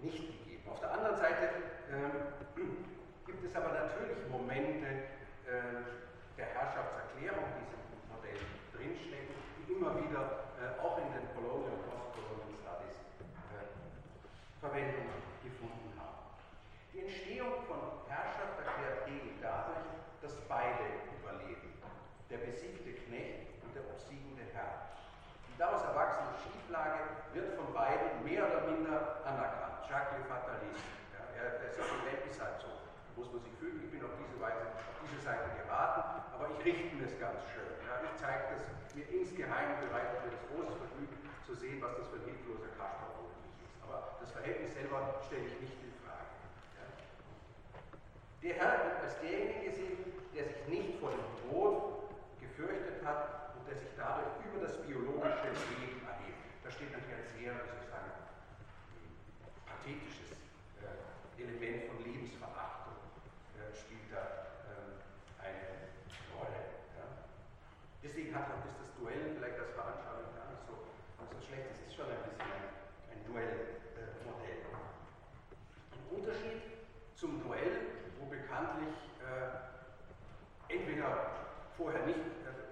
nicht 0.00 0.24
gegeben. 0.24 0.68
Auf 0.72 0.80
der 0.80 0.92
anderen 0.92 1.16
Seite 1.16 1.48
gibt 3.34 3.50
es 3.50 3.56
aber 3.56 3.74
natürlich 3.74 4.22
Momente 4.30 5.10
der 6.38 6.46
Herrschaftserklärung, 6.54 7.50
die 7.58 7.66
in 7.66 7.82
diesem 7.82 8.06
Modell 8.06 8.38
drinstecken, 8.70 9.34
die 9.58 9.74
immer 9.74 9.90
wieder 9.98 10.54
auch 10.78 11.02
in 11.02 11.10
den 11.10 11.26
Colonial 11.34 11.74
und 11.74 11.82
Post-Colonial 11.90 12.54
Studies 12.62 12.94
Verwendung 14.62 15.10
gefunden 15.42 15.90
haben. 15.98 16.38
Die 16.94 17.02
Entstehung 17.02 17.66
von 17.66 18.06
Herrschaft 18.06 18.54
erklärt 18.54 19.02
Hegel 19.10 19.34
dadurch, 19.42 19.82
dass 20.22 20.38
beide 20.46 21.10
überleben, 21.18 21.74
der 22.30 22.38
besiegte 22.38 22.94
Knecht 23.02 23.50
und 23.66 23.74
der 23.74 23.82
obsiegende 23.90 24.46
Herr. 24.54 24.94
Die 25.50 25.58
daraus 25.58 25.82
erwachsene 25.82 26.38
Schieflage 26.38 27.26
wird 27.34 27.58
von 27.58 27.74
beiden 27.74 28.22
mehr 28.22 28.46
oder 28.46 28.62
minder 28.70 29.26
anerkannt. 29.26 29.90
Jacques 29.90 30.22
Le 30.22 30.24
Fataliste. 30.24 30.94
Ja, 31.12 31.26
er, 31.34 31.58
Situation 31.74 32.30
ist 32.30 32.40
halt 32.40 32.62
so. 32.62 32.83
Muss 33.16 33.30
man 33.30 33.40
sich 33.42 33.54
fühlen, 33.62 33.78
ich 33.82 33.90
bin 33.90 34.02
auf 34.02 34.14
diese 34.18 34.36
Weise, 34.42 34.74
auf 34.74 34.98
diese 35.06 35.22
Seite 35.22 35.46
geraten, 35.62 36.22
aber 36.34 36.50
ich 36.50 36.58
richte 36.66 36.94
mir 36.98 37.06
es 37.06 37.14
ganz 37.22 37.38
schön. 37.54 37.70
Ja, 37.86 38.02
ich 38.02 38.14
zeige 38.18 38.50
das 38.50 38.66
mir 38.94 39.06
insgeheim, 39.10 39.78
bereitet 39.86 40.22
mir 40.26 40.34
das 40.34 40.44
große 40.50 40.74
Vergnügen 40.74 41.18
zu 41.46 41.54
sehen, 41.54 41.78
was 41.82 41.94
das 41.98 42.06
für 42.10 42.18
ein 42.18 42.26
hilfloser 42.26 42.70
Kasper 42.74 43.10
ist. 43.22 43.38
Aber 43.86 44.18
das 44.18 44.30
Verhältnis 44.34 44.74
selber 44.74 45.22
stelle 45.26 45.46
ich 45.46 45.58
nicht 45.62 45.78
in 45.82 45.94
Frage. 46.02 46.26
Ja. 46.74 46.86
Der 48.42 48.54
Herr 48.58 48.74
wird 48.82 48.98
als 49.02 49.14
derjenige 49.22 49.70
gesehen, 49.70 49.98
der 50.34 50.44
sich 50.50 50.62
nicht 50.66 50.98
vor 50.98 51.14
dem 51.14 51.26
Tod 51.46 52.10
gefürchtet 52.42 52.98
hat 53.06 53.54
und 53.54 53.62
der 53.70 53.78
sich 53.78 53.94
dadurch 53.96 54.34
über 54.42 54.66
das 54.66 54.74
biologische 54.82 55.54
Leben 55.78 56.02
erhebt. 56.02 56.42
Da 56.66 56.70
steht 56.70 56.90
natürlich 56.90 57.22
ein 57.22 57.30
sehr, 57.38 57.52
wie 57.54 57.66
soll 57.70 57.78
ich 57.78 57.90
sagen, 57.94 58.10
pathetisches 59.64 60.34
äh, 60.82 61.40
Element 61.40 61.88
von 61.88 61.98
Lebensverachtung, 62.04 62.83
spielt 63.74 64.10
da 64.10 64.54
äh, 64.70 64.94
eine 65.42 65.90
Rolle. 66.34 66.60
Ja. 66.94 67.06
Deswegen 68.02 68.34
hat 68.34 68.46
auch 68.50 68.62
das, 68.62 68.74
Duell 68.94 69.34
vielleicht 69.36 69.58
als 69.58 69.74
Veranschaulichung 69.74 70.32
gar 70.38 70.48
nicht 70.48 70.64
so, 70.64 70.86
so 71.18 71.38
schlecht. 71.44 71.66
Es 71.74 71.82
ist 71.82 71.92
schon 71.98 72.08
ein 72.08 72.22
bisschen 72.24 72.46
ein, 72.46 73.20
Duellmodell. 73.26 74.64
Ein 75.92 76.04
Unterschied 76.14 76.62
zum 77.18 77.42
Duell, 77.42 78.00
wo 78.16 78.30
bekanntlich 78.30 78.94
entweder 80.70 81.52
vorher 81.76 82.06
nicht 82.06 82.22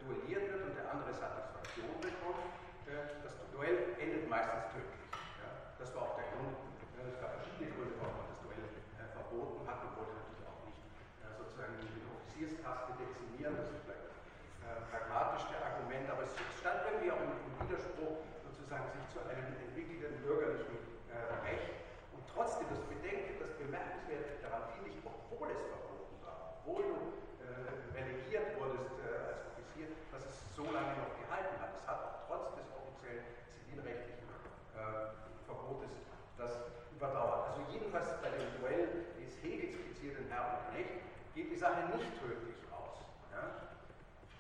duelliert 0.01 0.47
wird 0.49 0.63
und 0.63 0.75
der 0.79 0.89
andere 0.89 1.13
Satisfaktion 1.13 2.01
bekommt. 2.01 2.49
das 2.87 3.35
Duell 3.53 3.99
endet 4.01 4.31
meistens 4.31 4.73
tödlich. 4.73 5.05
das 5.79 5.95
war 5.95 6.03
auch 6.03 6.17
der 6.17 6.33
Grund, 6.33 6.57
es 6.97 7.21
gab 7.21 7.35
verschiedene 7.43 7.71
Gründe, 7.77 7.95
warum 8.01 8.25
man 8.25 8.27
das 8.31 8.41
Duell 8.41 8.65
verboten 9.13 9.69
hat. 9.69 9.85
Auch 10.01 10.09
nicht 10.17 10.32
sozusagen 11.63 11.95
die 11.95 12.07
Offizierskaste 12.11 12.93
dezimieren, 12.99 13.55
das 13.55 13.71
ist 13.71 13.83
vielleicht 13.87 14.11
pragmatisch 14.91 15.47
der 15.53 15.63
Argument, 15.63 16.11
aber 16.11 16.27
es 16.27 16.35
stand 16.59 16.83
irgendwie 16.91 17.13
auch 17.15 17.23
im, 17.23 17.39
Widerspruch, 17.63 18.27
sozusagen 18.43 18.91
sich 18.91 19.07
zu 19.15 19.23
einem 19.23 19.55
entwickelten 19.55 20.19
bürgerlichen 20.27 20.83
Recht. 21.47 21.87
Und 22.11 22.27
trotzdem, 22.27 22.67
das 22.69 22.83
Bedenken, 22.91 23.39
das 23.39 23.55
Bemerkenswerte 23.55 24.43
daran 24.43 24.67
finde 24.75 24.91
ich, 24.91 24.99
obwohl 25.07 25.47
es 25.55 25.63
verboten 25.63 26.19
war, 26.27 26.59
obwohl 26.59 26.83
du 26.83 26.99
relegiert 27.95 28.59
wurdest 28.59 28.99
als 28.99 29.47
Offizier, 29.55 29.95
dass 30.11 30.27
es 30.27 30.43
so 30.59 30.67
lange 30.67 30.99
noch 30.99 31.15
gehalten 31.23 31.55
hat. 31.63 31.71
Es 31.79 31.87
hat 31.87 32.03
auch 32.03 32.19
trotz 32.27 32.59
des 32.59 32.67
offiziellen 32.75 33.25
zivilrechtlichen 33.55 34.27
Verbotes 35.47 35.95
das 36.35 36.67
überdauert. 36.91 37.55
Also 37.55 37.63
jedenfalls 37.71 38.11
bei 38.19 38.35
dem 38.35 38.51
Duell 38.59 39.07
des 39.23 39.39
Hegel 39.39 39.71
skizzierten 39.71 40.27
Herr 40.29 40.59
und 40.59 40.75
Knecht 40.75 40.99
geht 41.35 41.51
die 41.51 41.57
Sache 41.57 41.89
nicht 41.97 42.13
tödlich 42.21 42.61
aus. 42.69 43.01
Ja? 43.33 43.73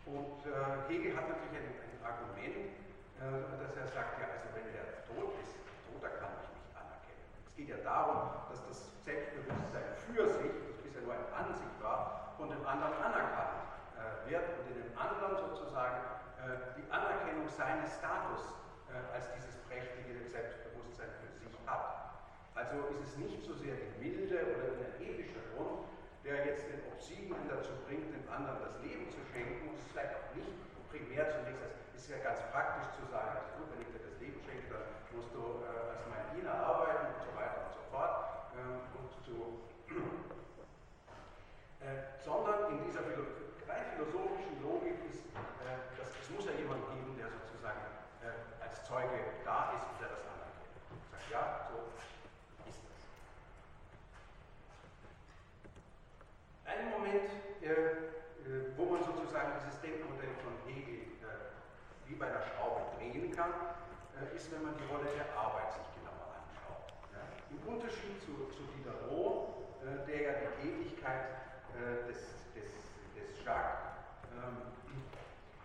Und 0.05 0.45
äh, 0.45 0.88
Hegel 0.88 1.16
hat 1.16 1.28
natürlich 1.28 1.57
ein, 1.57 1.72
ein 1.72 1.97
Argument, 2.05 2.68
äh, 3.16 3.57
dass 3.57 3.76
er 3.76 3.88
sagt, 3.88 4.20
ja, 4.20 4.28
also 4.28 4.53
wenn 4.53 4.68
er 4.76 5.01
tot 5.09 5.32
ist, 5.40 5.57
Toter 5.88 6.12
kann 6.20 6.36
mich 6.36 6.53
nicht 6.53 6.68
anerkennen. 6.76 7.24
Es 7.49 7.53
geht 7.57 7.68
ja 7.72 7.80
darum, 7.80 8.45
dass 8.53 8.61
das 8.68 8.93
Selbstbewusstsein 9.05 9.88
für 10.05 10.28
sich, 10.28 10.53
das 10.68 10.76
bisher 10.84 11.03
nur 11.03 11.16
eine 11.16 11.28
Ansicht 11.32 11.76
war, 11.80 12.36
von 12.36 12.53
dem 12.53 12.61
anderen 12.66 12.97
anerkannt 13.01 13.72
äh, 13.97 14.28
wird 14.28 14.45
und 14.61 14.64
in 14.68 14.84
dem 14.84 14.93
anderen 14.93 15.40
sozusagen 15.49 16.05
äh, 16.45 16.76
die 16.76 16.84
Anerkennung 16.93 17.49
seines 17.49 17.97
Status 17.97 18.53
äh, 18.93 19.01
als 19.16 19.32
dieses 19.32 19.57
prächtige 19.64 20.28
Selbstbewusstsein 20.28 21.09
für 21.24 21.32
sich 21.40 21.57
hat. 21.64 22.20
Also 22.53 22.84
ist 22.93 23.01
es 23.09 23.16
nicht 23.16 23.40
so 23.40 23.57
sehr 23.57 23.80
die 23.80 23.97
milde 23.97 24.45
oder 24.45 24.76
der 24.76 24.93
epische 25.01 25.40
Grund, 25.57 25.88
der 26.25 26.47
jetzt 26.47 26.66
den 26.70 26.81
Obsiegenden 26.93 27.49
dazu 27.49 27.73
bringt, 27.87 28.14
dem 28.14 28.27
anderen 28.31 28.62
das 28.62 28.79
Leben 28.83 29.11
zu 29.11 29.18
schenken, 29.31 29.68
und 29.68 29.79
es 29.79 29.87
vielleicht 29.91 30.14
auch 30.14 30.31
nicht 30.35 30.51
primär 30.91 31.29
zunächst, 31.31 31.62
es 31.95 32.05
ist 32.05 32.11
ja 32.11 32.18
ganz 32.23 32.41
praktisch 32.53 32.89
zu 32.99 33.03
sagen, 33.11 33.37
also 33.37 33.49
gut, 33.59 33.66
wenn 33.75 33.83
ich 33.83 33.91
dir 33.91 34.05
das 34.05 34.16
Leben 34.20 34.39
schenke, 34.45 34.68
dann 34.70 34.87
musst 35.16 35.33
du 35.35 35.64
äh, 35.64 35.97
als 35.97 36.05
mein 36.07 36.25
Diener 36.37 36.53
arbeiten 36.53 37.16
und 37.16 37.20
so 37.25 37.33
weiter 37.35 37.64
und 37.66 37.73
so 37.73 37.83
fort. 37.91 38.14
Ähm, 38.53 38.85
und 38.93 39.09
zu, 39.25 39.64
äh, 41.81 42.05
sondern 42.20 42.77
in 42.77 42.85
dieser 42.85 43.01
rein 43.01 43.85
philosophischen 43.97 44.61
Logik 44.62 45.01
ist, 45.09 45.25
äh, 45.33 45.97
dass 45.97 46.12
es 46.12 46.29
muss 46.31 46.45
ja 46.45 46.53
jemand 46.53 46.85
geben, 46.93 47.16
der 47.16 47.33
sozusagen 47.33 47.81
äh, 48.20 48.62
als 48.62 48.85
Zeuge 48.85 49.41
da 49.45 49.73
ist 49.75 49.89
und 49.89 49.99
der 49.99 50.12
das 50.12 50.23
anerkennt. 50.29 50.68
Sagt, 51.11 51.31
ja, 51.33 51.73
so 51.73 51.89
ist 52.68 52.85
das. 52.85 53.01
Ein 56.73 56.91
Moment, 56.91 57.29
wo 58.77 58.85
man 58.87 59.05
sozusagen 59.05 59.53
dieses 59.61 59.81
Denkmodell 59.81 60.33
von 60.43 60.57
Hegel 60.66 61.05
wie 62.07 62.14
bei 62.14 62.27
einer 62.27 62.43
Schraube 62.43 62.97
drehen 62.97 63.31
kann, 63.35 63.53
ist, 64.35 64.51
wenn 64.53 64.62
man 64.62 64.75
die 64.77 64.87
Rolle 64.93 65.09
der 65.12 65.29
Arbeit 65.37 65.73
sich 65.75 65.89
genauer 66.01 66.33
anschaut. 66.33 66.89
Im 67.51 67.61
Unterschied 67.68 68.20
zu, 68.23 68.49
zu 68.55 68.64
Diderot, 68.73 69.53
äh, 69.83 70.07
der 70.07 70.20
ja 70.23 70.33
die 70.41 70.53
Tätigkeit 70.62 71.43
äh, 71.75 72.07
des, 72.07 72.23
des, 72.55 72.70
des 73.18 73.45
Jacques 73.45 73.83
ähm, 74.31 74.70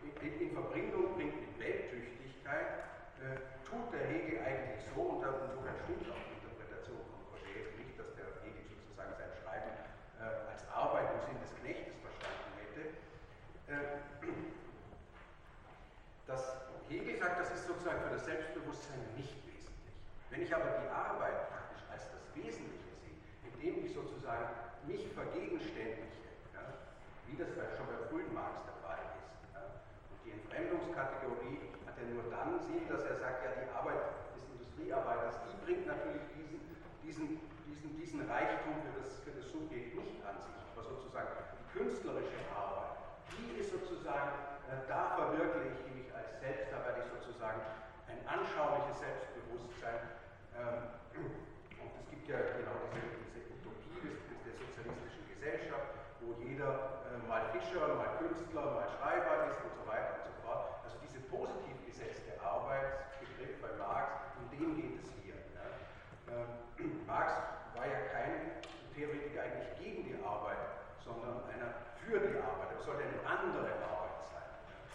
in, 0.02 0.42
in, 0.42 0.52
Verbindung 0.52 1.14
bringt 1.16 1.38
mit 1.38 1.54
Welttüchtigkeit, 1.60 2.90
äh, 3.22 3.38
tut 3.62 3.94
der 3.94 4.10
Hegel 4.10 4.42
eigentlich 4.42 4.82
so, 4.90 5.02
und 5.02 5.22
insofern 5.22 5.78
stimmt 5.86 6.10
auch 6.10 6.18
die 6.26 6.34
Interpretation 6.42 6.98
von 6.98 7.22
Cogé 7.30 7.70
nicht, 7.78 7.94
dass 7.94 8.10
der 8.18 8.26
Hegel 8.42 8.66
sozusagen 8.74 9.14
sein 9.22 9.32
Schreiben 9.38 9.87
als 10.22 10.64
Arbeit 10.74 11.08
im 11.14 11.22
Sinn 11.28 11.40
des 11.42 11.54
Knechtes 11.62 11.94
verstanden 12.02 12.52
hätte. 12.58 12.98
dass 16.28 16.58
Hegel 16.90 17.20
sagt, 17.20 17.40
das 17.40 17.52
ist 17.52 17.68
sozusagen 17.68 18.00
für 18.00 18.16
das 18.16 18.24
Selbstbewusstsein 18.24 19.00
nicht 19.16 19.36
wesentlich. 19.44 19.96
Wenn 20.32 20.42
ich 20.42 20.56
aber 20.56 20.80
die 20.80 20.88
Arbeit 20.88 21.52
praktisch 21.52 21.84
als 21.92 22.08
das 22.08 22.24
Wesentliche 22.32 22.92
sehe, 23.04 23.20
indem 23.44 23.84
ich 23.84 23.94
sozusagen 23.94 24.48
mich 24.88 25.04
vergegenständige, 25.12 26.08
ja, 26.56 26.64
wie 27.28 27.36
das 27.36 27.52
schon 27.52 27.88
bei 27.92 28.00
frühen 28.08 28.32
Marx 28.32 28.64
der 28.64 28.80
Fall 28.80 29.04
ist. 29.20 29.28
Ja, 29.52 29.68
und 29.68 30.20
die 30.24 30.32
Entfremdungskategorie 30.32 31.76
hat 31.84 32.00
ja 32.00 32.08
nur 32.08 32.24
dann 32.32 32.56
Sinn, 32.64 32.88
dass 32.88 33.04
er 33.04 33.20
sagt, 33.20 33.44
ja, 33.44 33.52
die 33.60 33.68
Arbeit 33.76 34.00
des 34.32 34.48
Industriearbeiters, 34.48 35.36
die 35.44 35.60
bringt 35.68 35.88
natürlich 35.88 36.24
diesen, 36.32 36.64
diesen, 37.04 37.28
diesen, 37.68 37.96
diesen 38.00 38.24
Reichtum 38.30 38.80
für 38.80 38.94
das, 39.04 39.20
für 39.20 39.32
das 39.32 39.52
Subjekt 39.52 39.96
nicht 39.96 40.24
an 40.24 40.40
sich, 40.40 40.56
aber 40.72 40.84
sozusagen 40.88 41.28
die 41.52 41.68
künstlerische 41.76 42.40
Arbeit, 42.56 42.96
die 43.36 43.60
ist 43.60 43.72
sozusagen, 43.72 44.32
äh, 44.72 44.88
da 44.88 45.16
verwirkliche 45.20 45.84
ich 45.84 45.92
mich 45.92 46.10
als 46.16 46.40
Selbst, 46.40 46.72
da 46.72 46.80
werde 46.88 47.04
ich 47.04 47.10
sozusagen 47.12 47.60
ein 48.08 48.20
anschauliches 48.24 49.00
Selbstbewusstsein. 49.00 50.00
Ähm, 50.56 50.96
und 51.84 51.92
es 52.00 52.08
gibt 52.10 52.28
ja 52.32 52.40
genau 52.56 52.76
diese, 52.96 53.12
diese 53.28 53.42
Utopie 53.52 54.00
des, 54.08 54.24
der 54.48 54.56
sozialistischen 54.56 55.24
Gesellschaft, 55.28 55.92
wo 56.24 56.34
jeder 56.40 57.04
äh, 57.12 57.20
mal 57.28 57.52
Fischer, 57.52 57.84
mal 58.00 58.16
Künstler, 58.24 58.80
mal 58.80 58.88
Schreiber 58.96 59.52
ist 59.52 59.60
und 59.68 59.76
so 59.76 59.84
weiter 59.84 60.18
und 60.18 60.24
so 60.24 60.34
fort. 60.42 60.80
Also 60.88 60.96
diese 61.04 61.20
positiv 61.28 61.76
gesetzte 61.84 62.32
Arbeitsbegriff 62.40 63.60
bei 63.60 63.72
Marx, 63.76 64.24
um 64.40 64.48
den 64.56 64.76
geht 64.80 65.04
es 65.04 65.17
Marx 67.08 67.32
war 67.76 67.88
ja 67.88 68.00
kein 68.12 68.60
Theoretiker 68.94 69.42
eigentlich 69.42 69.72
gegen 69.80 70.04
die 70.04 70.18
Arbeit, 70.24 70.60
sondern 71.00 71.46
einer 71.48 71.72
für 72.04 72.20
die 72.20 72.36
Arbeit. 72.36 72.76
Es 72.76 72.86
sollte 72.86 73.04
eine 73.08 73.22
andere 73.24 73.72
Arbeit 73.80 74.20
sein. 74.28 74.50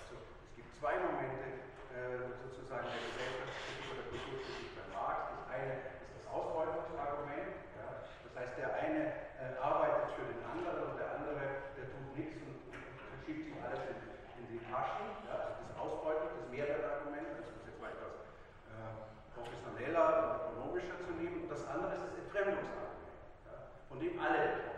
Also 0.05 0.21
es 0.21 0.53
gibt 0.57 0.69
zwei 0.77 0.99
Momente 1.01 1.63
äh, 1.97 2.21
sozusagen 2.45 2.85
der 2.85 3.01
Gesellschaftskritik 3.01 3.87
oder 3.97 4.05
Kulturkritik 4.13 4.71
bei 4.77 4.85
Marx. 4.93 5.19
Das 5.33 5.45
eine 5.57 5.73
ist 6.05 6.13
das 6.21 6.27
Ausbeutungsargument. 6.29 7.53
Ja. 7.81 7.89
Das 8.29 8.33
heißt, 8.37 8.55
der 8.61 8.69
eine 8.77 9.01
äh, 9.41 9.57
arbeitet 9.57 10.13
für 10.17 10.27
den 10.29 10.41
anderen 10.45 10.93
und 10.93 10.97
der 11.01 11.09
andere, 11.17 11.41
der 11.81 11.87
tut 11.89 12.09
nichts 12.13 12.37
und, 12.45 12.61
und 12.77 13.19
schiebt 13.25 13.49
sich 13.49 13.57
alles 13.61 13.89
in, 13.89 13.99
in 14.37 14.45
die 14.53 14.61
Taschen. 14.69 15.09
Ja. 15.29 15.49
Also 15.49 15.65
das 15.65 15.73
Ausbeutung, 15.81 16.29
das 16.29 16.49
Mehrwertargument, 16.53 17.41
das 17.41 17.49
jetzt 17.65 17.81
mal 17.81 17.89
etwas 17.89 18.21
äh, 18.69 19.22
professioneller 19.35 20.05
und 20.23 20.57
ökonomischer 20.57 20.97
zu 21.01 21.13
nehmen. 21.17 21.43
Und 21.45 21.51
das 21.51 21.67
andere 21.69 21.95
ist 21.95 22.05
das 22.09 22.19
Entfremdungsargument, 22.19 23.13
ja, 23.47 23.55
von 23.89 24.01
dem 24.01 24.19
alle. 24.19 24.73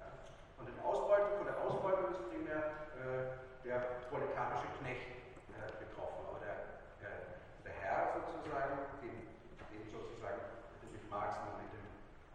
Ja. 0.00 0.08
Von, 0.56 0.66
von 0.66 1.46
der 1.46 1.58
Ausbeutung 1.60 2.12
ist 2.12 2.22
primär 2.30 2.82
äh, 2.96 3.42
der 3.64 4.02
proletarische 4.10 4.68
Knecht 4.80 5.08
äh, 5.54 5.70
betroffen. 5.78 6.26
Aber 6.28 6.40
der, 6.42 6.82
der, 7.00 7.38
der 7.64 7.74
Herr 7.80 8.18
sozusagen, 8.18 8.98
den, 9.00 9.30
den 9.70 9.84
sozusagen 9.88 10.42
mit 10.90 11.04
Marx 11.10 11.38
mit 11.60 11.70
dem 11.72 11.86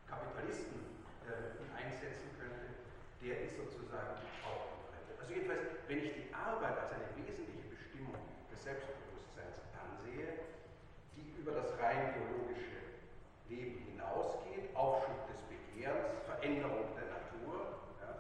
Kapitalisten 0.08 1.04
äh, 1.28 1.58
einsetzen 1.76 2.32
könnte, 2.40 2.80
der 3.22 3.36
ist 3.44 3.58
sozusagen 3.58 4.18
auch 4.48 4.80
entfremdet. 4.80 5.16
Also 5.20 5.34
jedenfalls, 5.34 5.64
wenn 5.88 6.00
ich 6.00 6.14
die 6.16 6.28
Arbeit 6.34 6.80
als 6.80 6.92
eine 6.96 7.10
wesentliche 7.20 7.68
Bestimmung 7.68 8.16
des 8.50 8.64
Selbstbewusstseins 8.64 9.68
ansehe, 9.76 10.57
über 11.38 11.52
das 11.52 11.72
rein 11.80 12.14
biologische 12.14 12.78
Leben 13.50 13.86
hinausgeht, 13.92 14.76
Aufschub 14.76 15.28
des 15.30 15.42
Begehrens, 15.48 16.18
Veränderung 16.26 16.92
der 16.98 17.08
Natur, 17.08 17.80
ja, 18.02 18.12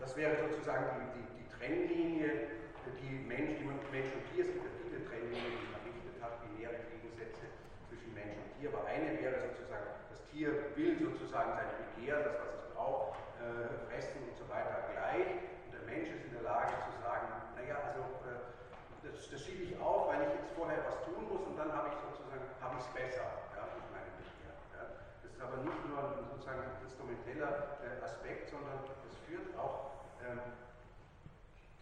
das 0.00 0.16
wäre 0.16 0.36
sozusagen 0.48 0.84
die, 0.96 1.20
die, 1.20 1.42
die 1.42 1.48
Trennlinie, 1.48 2.58
die 3.02 3.14
Mensch, 3.28 3.60
die 3.60 3.64
Mensch 3.64 4.10
und 4.12 4.24
Tier, 4.32 4.44
es 4.44 4.52
gibt 4.52 4.64
ja 4.64 5.00
Trennlinien, 5.06 5.54
die 5.60 5.68
man 5.70 5.80
errichtet 5.84 6.16
hat, 6.24 6.40
binäre 6.42 6.80
Gegensätze 6.88 7.46
zwischen 7.86 8.14
Mensch 8.14 8.34
und 8.34 8.48
Tier, 8.58 8.72
aber 8.72 8.88
eine 8.88 9.12
wäre 9.20 9.36
sozusagen, 9.52 9.86
das 10.10 10.24
Tier 10.32 10.72
will 10.74 10.96
sozusagen 10.98 11.52
seine 11.52 11.74
Begehren, 11.84 12.24
das 12.24 12.36
was 12.40 12.52
es 12.56 12.64
braucht, 12.74 13.20
äh, 13.38 13.68
fressen 13.86 14.24
und 14.24 14.36
so 14.40 14.48
weiter 14.48 14.88
gleich. 14.90 15.44
Und 15.68 15.70
der 15.76 15.84
Mensch 15.84 16.08
ist 16.08 16.24
in 16.26 16.32
der 16.32 16.42
Lage 16.48 16.72
zu 16.88 16.92
sagen, 16.98 17.28
naja, 17.54 17.76
also 17.92 18.02
äh, 18.26 18.47
das, 19.12 19.30
das 19.30 19.40
schiebe 19.44 19.64
ich 19.64 19.74
auf, 19.80 20.08
weil 20.08 20.22
ich 20.28 20.32
jetzt 20.40 20.52
vorher 20.56 20.84
was 20.84 21.00
tun 21.04 21.24
muss 21.28 21.42
und 21.46 21.56
dann 21.56 21.72
habe 21.72 21.88
ich 21.88 21.96
sozusagen, 21.96 22.44
habe 22.60 22.76
ich 22.76 22.84
es 22.84 22.90
besser 22.92 23.28
ja, 23.56 23.64
mit 23.72 23.88
meinem 23.94 24.12
Begehren. 24.20 24.60
Ja. 24.76 24.84
Das 25.22 25.30
ist 25.32 25.40
aber 25.40 25.64
nicht 25.64 25.80
nur 25.88 25.96
ein 25.96 26.28
sozusagen 26.28 26.64
instrumenteller 26.84 27.78
äh, 27.80 28.04
Aspekt, 28.04 28.50
sondern 28.50 28.84
es 28.84 29.16
führt 29.24 29.56
auch 29.56 30.04
ähm, 30.20 30.40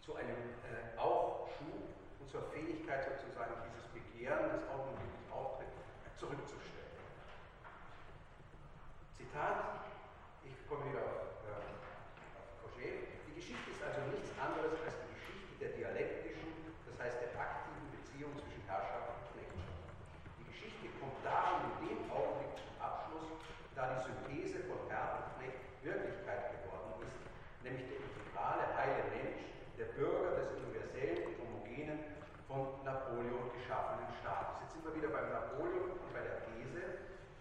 zu 0.01 0.15
einem 0.15 0.55
äh, 0.63 0.97
Aufschub 0.97 1.91
und 2.19 2.29
zur 2.29 2.43
Fähigkeit 2.55 3.03
sozusagen 3.03 3.53
dieses 3.67 3.87
Begehren, 3.91 4.51
das 4.51 4.63
augenblicklich 4.71 5.27
auftritt, 5.31 5.71
zurückzustellen. 6.17 6.95
Zitat, 9.15 9.83
ich 10.45 10.55
komme 10.69 10.87
wieder 10.89 11.03
auf, 11.03 11.43
äh, 11.43 11.59
auf 12.39 12.47
Cogé. 12.63 13.11
Die 13.27 13.35
Geschichte 13.35 13.69
ist 13.71 13.83
also 13.83 13.99
nichts 14.13 14.31
anderes 14.39 14.79
als 14.85 14.95
die 15.03 15.11
Geschichte 15.13 15.53
der 15.59 15.71
dialektischen, 15.75 16.53
das 16.87 16.95
heißt 17.01 17.17
der 17.21 17.33
aktiven 17.37 17.89
Beziehung 17.91 18.31
zwischen 18.37 18.63
Herrschaft 18.65 19.09
und 19.13 19.21
Knechtschaft. 19.33 19.83
Die 20.39 20.47
Geschichte 20.47 20.85
kommt 21.01 21.19
darum 21.25 21.75
in 21.81 21.91
dem 21.91 22.01
Augenblick 22.09 22.53
zum 22.57 22.71
Abschluss, 22.79 23.29
da 23.75 23.97
die 23.97 24.01
Synthese 24.05 24.65
von 24.69 24.79
Herr 24.89 25.21
und 25.21 25.27
Knecht 25.37 25.61
Wirklichkeit 25.81 26.57
geworden 26.61 27.01
ist, 27.05 27.17
nämlich 27.63 27.85
der 27.87 28.01
integrale 28.01 28.65
heile 28.75 29.05
Mensch, 29.13 29.43
der 29.77 29.93
Bürger 29.93 30.35
des 30.41 30.49
universellen 30.57 31.29
und 31.29 31.35
homogenen 31.41 31.99
von 32.49 32.81
Napoleon 32.83 33.53
geschaffenen 33.53 34.09
Staates. 34.19 34.61
Jetzt 34.65 34.73
sind 34.73 34.76
wir 34.87 35.03
wieder 35.03 35.09
beim 35.09 35.29
Napoleon 35.29 35.91
und 35.91 36.13
bei 36.13 36.21
der 36.21 36.39
These, 36.47 36.79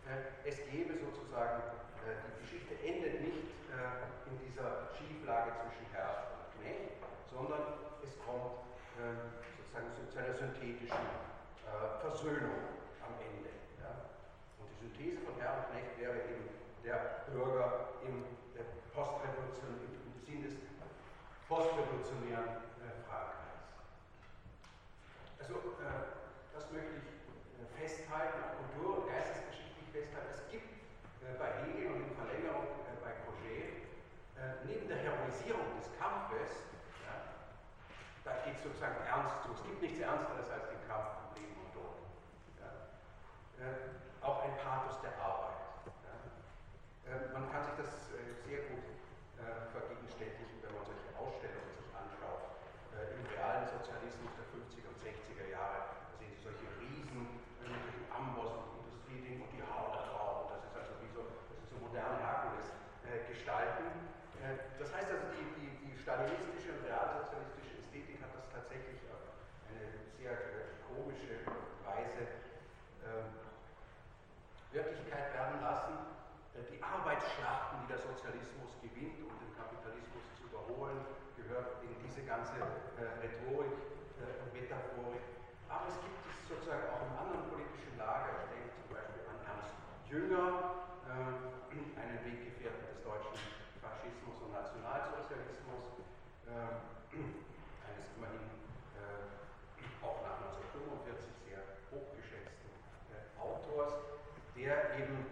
äh, 0.07 0.49
es 0.49 0.59
gäbe 0.71 0.99
sozusagen, 0.99 1.63
äh, 2.03 2.19
die 2.27 2.43
Geschichte 2.43 2.75
endet 2.83 3.21
nicht 3.23 3.55
äh, 3.71 4.31
in 4.31 4.35
dieser 4.43 4.91
Schieflage 4.95 5.53
zwischen 5.63 5.87
Herr 5.93 6.27
und 6.35 6.47
Knecht, 6.59 6.99
sondern 7.31 7.63
es 8.03 8.11
kommt 8.25 8.67
sozusagen 8.97 9.93
zu 10.09 10.19
einer 10.19 10.33
synthetischen 10.33 11.07
Versöhnung 12.01 12.81
am 13.05 13.13
Ende. 13.21 13.53
Und 14.59 14.67
die 14.73 14.89
Synthese 14.89 15.21
von 15.21 15.37
Herr 15.39 15.61
und 15.61 15.71
Knecht 15.71 16.01
wäre 16.01 16.17
eben 16.17 16.49
der 16.83 17.27
Bürger 17.29 17.93
im 18.03 18.25
Postrevolution, 18.95 19.77
im 19.85 20.25
Sinn 20.25 20.43
des 20.43 20.55
postrevolutionären 21.47 22.57
Frankreichs. 23.05 23.69
Also 25.39 25.61
das 26.55 26.73
möchte 26.73 26.97
ich 26.97 27.16
festhalten, 27.77 28.41
kultur- 28.57 29.05
und 29.05 29.07
geistesgeschichtlich 29.13 29.89
festhalten. 29.93 30.33
Es 30.33 30.45
gibt 30.51 30.69
äh, 31.23 31.37
bei 31.39 31.65
Hegel 31.65 31.93
und 31.93 32.09
in 32.09 32.13
Verlängerung 32.17 32.67
äh, 32.89 32.97
bei 33.05 33.13
Cogé 33.25 33.85
äh, 34.41 34.65
neben 34.65 34.89
der 34.89 34.99
Heroisierung 35.05 35.77
des 35.77 35.93
Kampfes, 36.01 36.73
ja, 37.05 37.15
da 38.25 38.45
geht 38.45 38.57
es 38.57 38.65
sozusagen 38.65 38.97
ernst 39.05 39.45
zu. 39.45 39.53
Es 39.53 39.63
gibt 39.63 39.81
nichts 39.83 40.01
Ernsteres 40.01 40.49
als 40.51 40.73
den 40.73 40.81
Kampf 40.89 41.21
um 41.21 41.29
Leben 41.37 41.57
und 41.61 41.71
Tod. 41.73 42.01
Ja. 42.61 42.73
auch 44.25 44.43
ein 44.45 44.57
Pathos 44.59 45.01
der 45.01 45.15
Arbeit. 45.21 45.61
Ja. 46.05 47.33
man 47.33 47.51
kann 47.53 47.65
sich 47.65 47.77
das 47.77 48.11
sehr 48.45 48.69
gut 48.73 48.85
vergegenständigen, 49.73 50.63
wenn 50.63 50.75
man 50.75 50.85
solche 50.85 51.11
Ausstellungen 51.17 51.73
sich 51.77 51.91
anschaut. 51.95 52.57
Im 52.97 53.23
realen 53.33 53.67
Sozialismus 53.69 54.33
der 54.35 54.47
50er 54.53 54.89
und 54.89 54.99
60er 55.05 55.47
Jahre 55.53 55.97
sehen 56.19 56.33
Sie 56.33 56.43
solche 56.43 56.67
Riesen 56.81 57.47
mit 57.61 57.83
dem 57.93 58.06
Amboss 58.17 58.57
Industrieding 58.81 59.45
und 59.45 59.51
die 59.53 59.63
Haut. 59.63 59.93
Und 59.93 60.57
das 60.57 60.65
ist 60.65 60.75
also 60.77 60.93
wie 61.05 61.11
so, 61.13 61.23
das 61.53 61.61
ist 61.61 61.71
so 61.71 61.77
moderne 61.85 62.17
Herkules-Gestalten. 62.19 63.87
Äh, 64.41 64.57
das 64.81 64.89
heißt 64.93 65.13
also, 65.13 65.27
die, 65.37 65.45
die, 65.61 65.71
die 65.85 65.93
stalinistische 66.01 66.73
und 66.77 66.89
realsozialistische 66.89 67.77
Ästhetik 67.85 68.19
hat 68.25 68.33
das 68.33 68.49
tatsächlich 68.49 69.05
auf 69.13 69.21
eine 69.69 69.85
sehr 70.17 70.33
äh, 70.33 70.81
komische 70.89 71.45
Weise 71.85 72.25
äh, 73.05 73.27
Wirklichkeit 74.73 75.33
werden 75.35 75.61
lassen. 75.61 75.97
Äh, 76.57 76.65
die 76.73 76.81
Arbeitsschlachten, 76.83 77.85
die 77.85 77.89
der 77.93 78.01
Sozialismus 78.01 78.73
gewinnt, 78.81 79.21
um 79.25 79.33
den 79.41 79.53
Kapitalismus 79.57 80.25
zu 80.41 80.49
überholen, 80.49 81.01
gehört 81.37 81.85
in 81.85 81.93
diese 82.05 82.25
ganze 82.25 82.57
äh, 82.97 83.05
Rhetorik 83.21 83.77
äh, 84.21 84.41
und 84.41 84.51
Metaphorik. 84.53 85.36
Aber 85.69 85.87
es 85.91 85.99
gibt 86.01 86.23
es 86.23 86.49
sozusagen 86.49 86.87
auch 86.95 87.03
im 87.11 87.15
anderen 87.19 87.51
politischen 87.51 87.99
Lager. 87.99 88.47
Ich 88.47 88.55
denke 88.55 88.71
zum 88.79 88.89
Beispiel 88.95 89.23
an 89.27 89.39
Ernst 89.43 89.75
Jünger, 90.07 90.87
äh, 91.11 91.57
einen 91.99 92.19
Weggefährten 92.25 92.87
des 92.87 93.03
deutschen 93.03 93.37
Faschismus 93.83 94.39
und 94.47 94.55
Nationalsozialismus, 94.55 95.99
äh, 96.47 96.87
eines 97.83 98.07
immerhin 98.15 98.47
äh, 98.95 100.05
auch 100.05 100.23
nach 100.23 100.39
1945 100.55 101.51
sehr 101.51 101.61
hochgeschätzten 101.91 102.71
äh, 103.11 103.27
Autors, 103.41 103.95
der 104.55 104.97
eben 104.99 105.27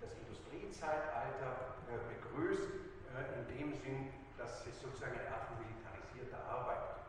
das 0.00 0.16
Industriezeitalter 0.16 1.76
begrüßt, 1.86 2.72
in 3.36 3.44
dem 3.52 3.74
Sinn, 3.74 4.08
dass 4.38 4.66
es 4.66 4.80
sozusagen 4.80 5.18
eine 5.18 5.28
Art 5.28 5.44
von 5.46 5.58
militarisierter 5.60 6.40
Arbeit 6.48 6.96
gibt, 6.96 6.99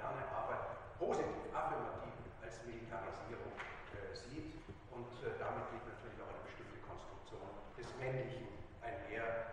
moderne 0.00 0.24
Arbeit 0.32 0.64
positiv, 0.96 1.44
affirmativ 1.52 2.16
als 2.40 2.64
Militarisierung 2.64 3.52
äh, 3.92 4.16
sieht. 4.16 4.56
Und 4.88 5.12
äh, 5.20 5.36
damit 5.36 5.68
geht 5.76 5.84
natürlich 5.84 6.16
auch 6.24 6.32
eine 6.32 6.40
bestimmte 6.48 6.80
Konstruktion 6.88 7.44
des 7.76 7.88
Männlichen 8.00 8.48
einher, 8.80 9.49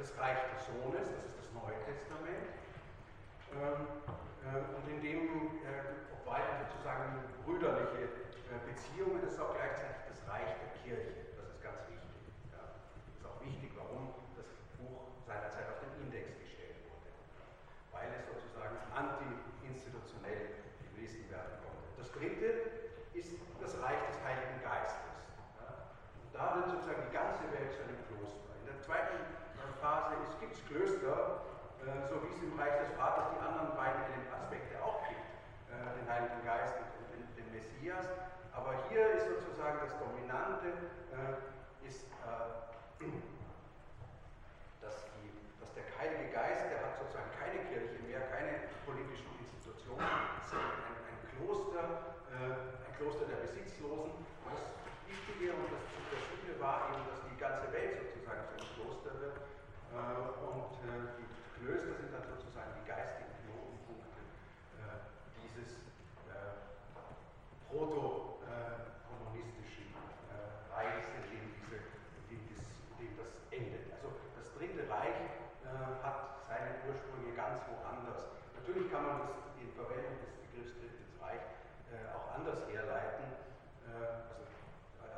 das 0.00 0.16
Reich 0.16 0.40
des 0.56 0.64
Sohnes, 0.64 1.12
das 1.12 1.24
ist 1.28 1.36
das 1.44 1.48
Neue 1.52 1.76
Testament. 1.84 2.48
Ähm, 3.52 3.84
äh, 4.48 4.64
und 4.72 4.84
in 4.88 5.04
dem 5.04 5.60
äh, 5.60 5.92
obwalten 6.16 6.64
sozusagen 6.64 7.20
brüderliche 7.44 8.08
äh, 8.48 8.56
Beziehungen, 8.64 9.20
das 9.20 9.36
ist 9.36 9.40
auch 9.44 9.52
gleichzeitig 9.52 10.00
das 10.08 10.24
Reich 10.24 10.56
der 10.56 10.72
Kirche. 10.80 11.36
Das 11.36 11.52
ist 11.52 11.60
ganz 11.60 11.84
wichtig. 11.92 12.16
Das 12.48 13.12
ist 13.12 13.20
auch 13.28 13.36
wichtig, 13.44 13.76
warum 13.76 14.16
das 14.40 14.48
Buch 14.80 15.20
seinerzeit 15.28 15.68
auf 15.68 15.84
den 15.84 16.08
Index 16.08 16.32
gestellt 16.40 16.80
wurde. 16.88 17.12
Weil 17.92 18.08
es 18.16 18.24
sozusagen 18.24 18.80
anti-institutionell 18.96 20.64
gelesen 20.80 21.28
werden 21.28 21.60
konnte. 21.60 21.84
Das 22.00 22.08
dritte 22.16 22.72
ist 23.12 23.36
das 23.60 23.76
Reich 23.84 24.00
des 24.08 24.16
Heiligen 24.24 24.64
Geistes. 24.64 25.12
Und 26.24 26.32
da 26.32 26.56
wird 26.56 26.72
sozusagen 26.72 27.04
die 27.04 27.12
ganze 27.12 27.44
Welt 27.52 27.68
zu 27.76 27.84
einem 27.84 28.00
Kloster. 28.08 28.48
In 28.64 28.64
der 28.64 28.80
zweiten 28.80 29.39
Phase 29.80 30.12
gibt 30.40 30.52
es 30.52 30.60
Klöster, 30.68 31.40
äh, 31.80 32.04
so 32.04 32.20
wie 32.20 32.28
es 32.28 32.42
im 32.44 32.52
Reich 32.60 32.76
des 32.84 32.92
Vaters 33.00 33.32
die 33.32 33.40
anderen 33.40 33.72
beiden 33.72 34.04
Aspekte 34.28 34.76
auch 34.84 35.00
gibt, 35.08 35.24
äh, 35.72 35.96
den 35.96 36.04
Heiligen 36.04 36.44
Geist 36.44 36.76
und 37.00 37.08
den, 37.08 37.24
den, 37.32 37.48
Messias. 37.48 38.04
Aber 38.52 38.76
hier 38.88 39.16
ist 39.16 39.24
sozusagen 39.24 39.80
das 39.80 39.96
Dominante, 39.96 40.68
äh, 41.16 41.88
ist, 41.88 42.04
dass, 44.84 45.08
die, 45.16 45.32
dass, 45.64 45.72
der 45.72 45.88
Heilige 45.96 46.28
Geist, 46.28 46.68
der 46.68 46.84
hat 46.84 47.00
sozusagen 47.00 47.32
keine 47.40 47.64
Kirche 47.72 48.04
mehr, 48.04 48.20
keine 48.28 48.68
politischen 48.84 49.32
Institutionen, 49.40 50.04
ist 50.44 50.52
ein, 50.52 50.60
ein 50.60 51.20
Kloster, 51.32 52.20
ein 52.28 52.92
Kloster 53.00 53.24
der 53.24 53.48
Besitzlosen. 53.48 54.12
Und 54.12 54.52
das 54.52 54.68
Wichtige 55.08 55.56
und 55.56 55.72
das, 55.72 56.20
Schöne 56.20 56.60
war 56.60 56.92
eben, 56.92 57.08
dass 57.08 57.24
die 57.24 57.38
ganze 57.40 57.72
Welt 57.72 57.96
sozusagen 57.96 58.44
zu 58.44 58.60
einem 58.60 58.68
Kloster 58.76 59.12
wird. 59.20 59.49
Und 59.90 60.78
die 61.18 61.26
Klöster 61.58 61.98
sind 61.98 62.14
dann 62.14 62.22
sozusagen 62.22 62.70
die 62.78 62.86
geistigen 62.86 63.34
Knotenpunkte 63.42 64.22
äh, 64.78 65.02
dieses 65.42 65.82
äh, 66.30 66.62
proto-kommunistischen 67.66 69.90
äh, 70.30 70.70
Reichs, 70.70 71.10
in 71.10 71.26
dem, 71.26 71.58
diese, 71.58 71.90
in, 72.22 72.30
dem 72.30 72.38
das, 72.54 72.70
in 72.70 73.02
dem 73.02 73.18
das 73.18 73.34
endet. 73.50 73.90
Also 73.98 74.14
das 74.38 74.54
Dritte 74.54 74.86
Reich 74.86 75.26
hat 76.06 76.38
seine 76.46 76.86
Ursprünge 76.86 77.34
ganz 77.34 77.66
woanders. 77.66 78.30
Natürlich 78.54 78.86
kann 78.94 79.02
man 79.06 79.18
das, 79.26 79.34
die 79.58 79.66
Verwendung 79.74 80.22
des 80.22 80.30
Begriffs 80.38 80.78
Drittes 80.78 81.10
Reich 81.18 81.42
auch 82.14 82.30
anders 82.38 82.62
herleiten 82.70 83.26
also 83.90 84.46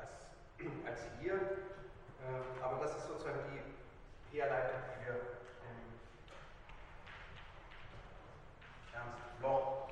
als, 0.01 0.33
als 0.89 1.05
hier, 1.21 1.61
aber 2.63 2.81
das 2.85 2.97
ist 2.97 3.09
sozusagen 3.09 3.41
die 3.53 3.72
Herleitung, 4.33 4.81
die 4.89 5.07
wir 5.07 5.21
Ernst 8.93 9.25
Bloch, 9.41 9.89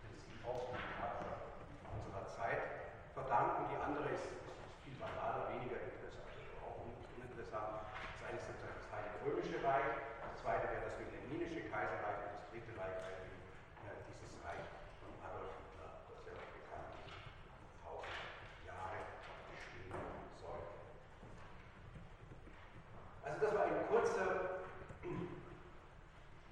Prinzip 0.00 0.32
Hauptmacher 0.44 1.44
unserer 1.92 2.26
Zeit, 2.28 2.62
verdanken. 3.14 3.68
Die 3.68 3.76
andere 3.76 4.08
ist, 4.12 4.28
viel 4.84 4.96
banaler, 4.96 5.52
weniger 5.52 5.76
interessant, 5.76 6.24
also 6.24 6.56
auch 6.64 6.88
uninteressant. 7.16 7.84
Das 7.84 8.28
eine 8.28 8.40
ist 8.40 8.48
das 8.48 8.88
Heilige 8.88 9.20
Römische 9.28 9.60
Reich, 9.60 10.08
das 10.24 10.40
zweite 10.40 10.72
wäre 10.72 10.88
das 10.88 10.96
Wilhelminische 10.96 11.68
Kaiserreich 11.68 12.20
und 12.24 12.32
das 12.40 12.48
dritte 12.48 12.72
Reich 12.80 12.96
wäre 13.04 13.28
äh, 13.92 14.00
dieses 14.08 14.32
Reich 14.40 14.64
von 15.04 15.12
Adolf 15.20 15.52
Hitler, 15.52 16.00
das 16.08 16.24
ja 16.24 16.32
bekanntlich 16.32 17.12
tausend 17.84 18.16
Jahre 18.64 19.04
bestehen 19.52 19.92
soll. 20.40 20.64
Also 23.20 23.36
das 23.44 23.52
war 23.52 23.64
ein 23.68 23.84
kurzer 23.92 24.64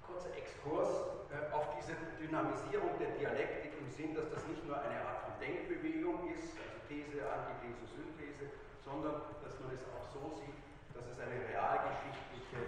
kurzer 0.07 0.31
Exkurs 0.39 0.87
äh, 1.35 1.51
auf 1.53 1.75
diese 1.75 1.93
Dynamisierung 2.15 2.95
der 2.97 3.11
Dialektik 3.19 3.75
im 3.77 3.89
Sinn, 3.91 4.15
dass 4.15 4.31
das 4.31 4.47
nicht 4.47 4.63
nur 4.65 4.79
eine 4.79 5.03
Art 5.03 5.19
von 5.27 5.33
Denkbewegung 5.43 6.31
ist, 6.31 6.55
also 6.55 6.79
These, 6.87 7.19
Antithese, 7.27 7.83
Synthese, 7.91 8.47
sondern 8.83 9.19
dass 9.43 9.59
man 9.59 9.75
es 9.75 9.83
auch 9.91 10.05
so 10.15 10.31
sieht, 10.39 10.55
dass 10.95 11.03
es 11.11 11.19
eine 11.19 11.35
realgeschichtliche, 11.43 12.59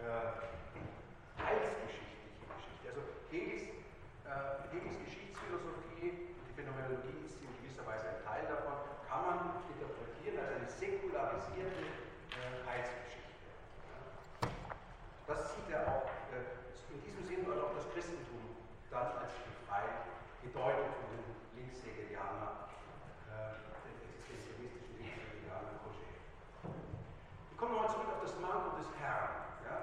äh, 0.00 0.32
heilsgeschichtliche 1.36 2.48
Geschichte. 2.48 2.84
Also 2.88 3.02
Hegels, 3.28 3.62
äh, 4.24 4.64
Hegels 4.72 4.96
Geschichtsphilosophie 5.04 6.32
und 6.40 6.44
die 6.48 6.54
Phänomenologie 6.56 7.20
ist 7.28 7.36
in 7.44 7.52
gewisser 7.60 7.84
Weise 7.84 8.08
ein 8.08 8.20
Teil 8.24 8.44
davon, 8.48 8.80
kann 9.04 9.22
man 9.28 9.38
interpretieren 9.68 10.40
als 10.40 10.56
eine 10.56 10.68
säkularisierte 11.38 11.82
äh, 12.34 12.66
Heilsgeschichte. 12.66 13.46
Das 15.26 15.54
sieht 15.54 15.70
er 15.70 15.86
auch 15.86 16.08
in 16.90 17.02
diesem 17.04 17.22
Sinn 17.24 17.46
wird 17.46 17.62
auch 17.62 17.74
das 17.74 17.84
Christentum 17.92 18.56
dann 18.90 19.12
als 19.20 19.32
befreit 19.44 20.08
gedeutet 20.42 20.88
von 20.88 21.06
den 21.12 21.24
Linkshegelianer, 21.54 22.72
äh, 23.28 23.60
den 23.84 23.96
existenzialistischen 24.08 24.96
Linkshegelianer 24.96 25.84
Roger. 25.84 26.16
Wir 26.64 27.56
kommen 27.58 27.72
nochmal 27.76 27.90
zurück 27.92 28.08
auf 28.08 28.22
das 28.24 28.34
Manko 28.40 28.80
des 28.80 28.88
Herrn. 28.98 29.52
Ja? 29.68 29.76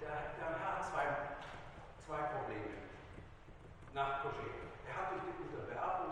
Der, 0.00 0.36
der 0.36 0.48
Herr 0.60 0.76
hat 0.76 0.84
zwei, 0.84 1.06
zwei 2.04 2.20
Probleme 2.36 2.76
nach 3.94 4.22
Roger. 4.22 4.52
Er 4.84 4.94
hat 4.94 5.12
durch 5.16 5.24
die 5.24 5.42
Unterwerfung 5.48 6.05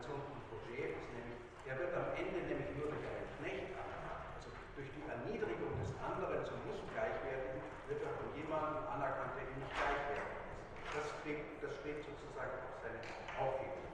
gesunden 0.00 0.40
Projet 0.48 0.96
nämlich, 1.12 1.44
er 1.68 1.76
wird 1.76 1.92
am 1.92 2.16
Ende 2.16 2.40
nämlich 2.48 2.72
nur 2.72 2.88
durch 2.88 3.04
einen 3.04 3.28
Knecht 3.36 3.68
anerkannt. 3.76 4.32
Also 4.32 4.48
durch 4.72 4.88
die 4.96 5.04
Erniedrigung 5.04 5.76
des 5.76 5.92
anderen 6.00 6.40
zum 6.48 6.56
Nicht-Gleichwerden 6.64 7.60
wird 7.84 8.00
er 8.00 8.12
von 8.16 8.32
jemandem 8.32 8.80
anerkannt, 8.88 9.36
der 9.36 9.44
ihm 9.44 9.60
nicht 9.60 9.76
gleichwertig 9.76 10.40
ist. 10.40 10.88
Das 10.96 11.04
steht, 11.20 11.44
das 11.60 11.72
steht 11.84 12.00
sozusagen 12.00 12.56
auf 12.64 12.80
seine 12.80 12.96
Aufhebung. 13.36 13.92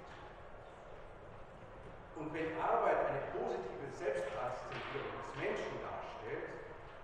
Und 2.15 2.31
wenn 2.31 2.55
Arbeit 2.55 3.03
eine 3.11 3.23
positive 3.35 3.91
Selbstaszendierung 3.91 5.11
des 5.11 5.29
Menschen 5.43 5.75
darstellt, 5.83 6.55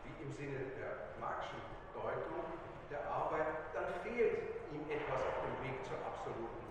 wie 0.07 0.15
im 0.23 0.31
Sinne 0.31 0.63
der 0.79 1.11
Marxischen 1.19 1.75
Deutung 1.91 2.55
der 2.87 3.03
Arbeit, 3.11 3.67
dann 3.75 3.91
fehlt 4.07 4.63
ihm 4.71 4.87
etwas 4.89 5.21
auf 5.27 5.39
dem 5.43 5.57
Weg 5.67 5.77
zur 5.85 6.01
absoluten 6.01 6.62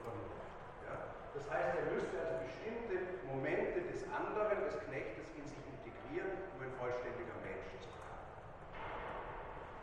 das 1.33 1.49
heißt, 1.49 1.77
er 1.79 1.87
müsste 1.95 2.15
also 2.19 2.43
bestimmte 2.43 3.23
Momente 3.27 3.81
des 3.87 4.03
anderen, 4.11 4.67
des 4.67 4.75
Knechtes, 4.83 5.25
in 5.39 5.47
sich 5.47 5.63
integrieren, 5.63 6.31
um 6.55 6.63
ein 6.63 6.73
vollständiger 6.75 7.35
Mensch 7.39 7.71
zu 7.79 7.89
sein. 7.95 8.19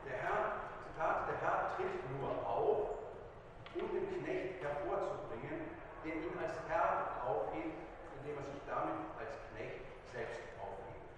Der 0.05 0.17
Herr, 0.21 0.41
Zitat, 0.85 1.29
der 1.29 1.39
Herr 1.41 1.59
tritt 1.77 1.97
nur 2.21 2.33
auf, 2.45 3.01
um 3.75 3.89
den 3.93 4.07
Knecht 4.21 4.61
hervorzubringen, 4.61 5.73
der 6.05 6.15
ihn 6.21 6.37
als 6.37 6.57
Herr 6.69 7.25
aufhebt, 7.25 7.81
indem 8.21 8.37
er 8.37 8.47
sich 8.53 8.61
damit 8.69 9.09
als 9.17 9.33
Knecht 9.53 9.85
selbst 10.13 10.45
aufhebt. 10.61 11.09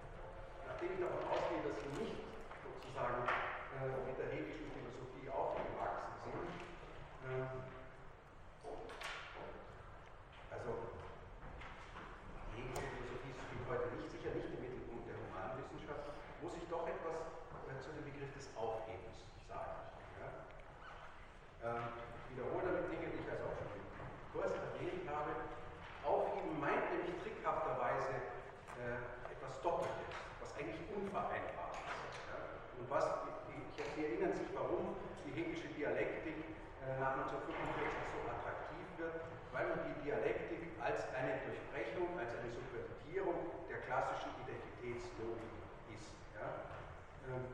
Nachdem 0.67 0.95
ich 0.95 0.99
davon 1.03 1.23
ausgehe, 1.27 1.59
dass 1.63 1.75
sie 1.83 1.91
nicht 1.99 2.23
sozusagen 2.63 3.27
äh, 3.27 3.99
mit 4.07 4.15
der 4.15 4.31
hegelischen 4.31 4.71
Philosophie 4.75 5.27
aufgewachsen 5.31 6.15
sind, 6.23 6.47
äh, 7.27 7.71
also 10.51 10.71
die 12.53 12.60
hegelische 12.60 12.60
Philosophie 12.79 13.35
spielt 13.35 13.65
heute 13.67 13.87
nicht, 13.99 14.07
sicher 14.07 14.31
nicht 14.31 14.47
im 14.47 14.59
Mittelpunkt 14.63 15.03
der 15.09 15.17
Humanwissenschaft, 15.19 16.15
muss 16.39 16.55
ich 16.55 16.65
doch 16.71 16.87
etwas 16.87 17.19
äh, 17.67 17.75
zu 17.83 17.91
dem 17.91 18.05
Begriff 18.07 18.31
des 18.31 18.47
Aufhebens 18.55 19.27
sagen. 19.49 19.91
Ja? 20.21 20.27
Ähm, 21.67 21.91
wiederhole 22.31 22.63
damit 22.63 22.87
Dinge, 22.87 23.11
die 23.11 23.19
ich 23.19 23.29
also 23.29 23.51
auch 23.51 23.57
schon 23.59 23.71
im 23.75 23.87
Kurs 24.31 24.53
erwähnt 24.55 25.03
habe. 25.11 25.31
Aufheben 26.07 26.55
meint 26.57 26.87
nämlich 26.95 27.19
trickhafterweise 27.19 28.15
äh, 28.79 29.01
etwas 29.27 29.59
Doppeltes, 29.59 30.15
was 30.39 30.55
eigentlich 30.55 30.81
unvereinbar 30.95 31.75
ist. 31.75 32.23
Und 32.79 32.89
was, 32.89 33.05
Sie 33.95 34.05
erinnern 34.05 34.33
sich, 34.33 34.47
warum 34.55 34.95
die 35.25 35.33
hegelische 35.35 35.67
Dialektik 35.77 36.41
äh, 36.81 36.97
nach 36.97 37.13
1945 37.21 37.45
so 38.09 38.19
attraktiv 38.25 38.85
wird, 38.97 39.21
weil 39.51 39.67
man 39.67 39.79
die 39.83 39.95
Dialektik 40.03 40.71
als 40.79 41.03
eine 41.13 41.43
Durchbrechung, 41.43 42.07
als 42.17 42.31
eine 42.39 42.49
Subvertierung 42.51 43.35
der 43.69 43.83
klassischen 43.83 44.31
Identitätslogik 44.47 45.51
ist. 45.91 46.11
Ja? 46.35 46.71
Ähm, 47.27 47.45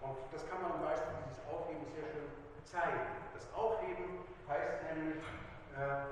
und 0.00 0.18
das 0.30 0.46
kann 0.48 0.62
man 0.62 0.78
am 0.78 0.82
Beispiel 0.82 1.18
dieses 1.26 1.42
Aufheben 1.46 1.84
sehr 1.90 2.06
schön 2.10 2.30
zeigen. 2.64 3.02
Das 3.34 3.46
Aufheben 3.54 4.22
heißt 4.48 4.82
nämlich 4.94 5.22
äh, 5.74 6.06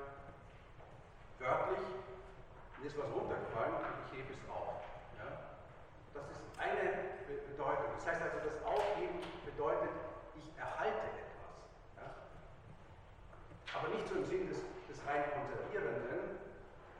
wörtlich, 1.39 1.85
mir 2.79 2.87
ist 2.87 2.97
was 2.97 3.09
runtergefallen 3.11 3.75
und 3.75 3.97
ich 4.05 4.19
hebe 4.19 4.33
es 4.35 4.43
auf. 4.51 4.83
Ja? 5.15 5.55
Das 6.13 6.27
ist 6.27 6.43
eine 6.59 7.17
Bedeutung. 7.47 7.89
Das 7.95 8.05
heißt 8.05 8.21
also, 8.21 8.37
das 8.43 8.57
Aufheben 8.67 9.23
bedeutet, 9.45 9.95
ich 10.35 10.51
erhalte 10.57 11.07
etwas. 11.15 11.55
Ja? 11.95 12.07
Aber 13.79 13.87
nicht 13.95 14.07
so 14.07 14.15
im 14.15 14.25
Sinn 14.25 14.47
des, 14.47 14.59
rein 15.11 15.27
Konservierenden, 15.35 16.39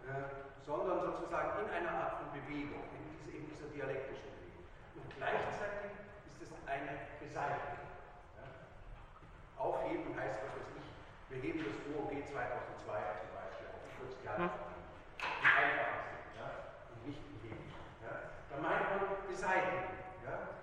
äh, 0.04 0.28
sondern 0.60 1.00
sozusagen 1.00 1.64
in 1.64 1.70
einer 1.72 1.96
Art 1.96 2.14
von 2.20 2.28
Bewegung, 2.36 2.84
in 2.92 3.08
diese, 3.08 3.32
eben 3.32 3.48
dieser 3.48 3.72
dialektischen 3.72 4.28
Bewegung. 4.36 4.68
Und 5.00 5.08
gleichzeitig 5.16 5.96
ist 6.28 6.40
es 6.44 6.52
eine 6.68 7.08
Beseitigung. 7.24 7.88
Ja? 8.36 8.46
Aufheben 9.56 10.12
heißt, 10.12 10.44
was 10.44 10.54
weiß 10.60 10.72
ich, 10.76 10.88
wir 11.32 11.40
heben 11.40 11.64
das 11.64 11.80
OOG 11.88 12.12
2002 12.28 13.00
zum 13.24 13.32
Beispiel 13.32 13.68
auf, 13.72 13.80
ich 13.88 13.96
würde 13.96 14.12
es 14.12 14.20
gerne 14.20 14.44
verdienen. 14.52 14.92
Im 15.24 15.48
einfachen 15.48 16.04
Sinn, 16.12 16.28
ja? 16.36 16.48
und 16.92 17.00
nicht 17.08 17.22
im 17.24 17.36
Hebeln. 17.48 17.72
Ja? 18.04 18.14
Da 18.52 18.56
meint 18.60 18.86
man 18.92 19.24
beseitigen. 19.24 19.88
Ja? 20.28 20.60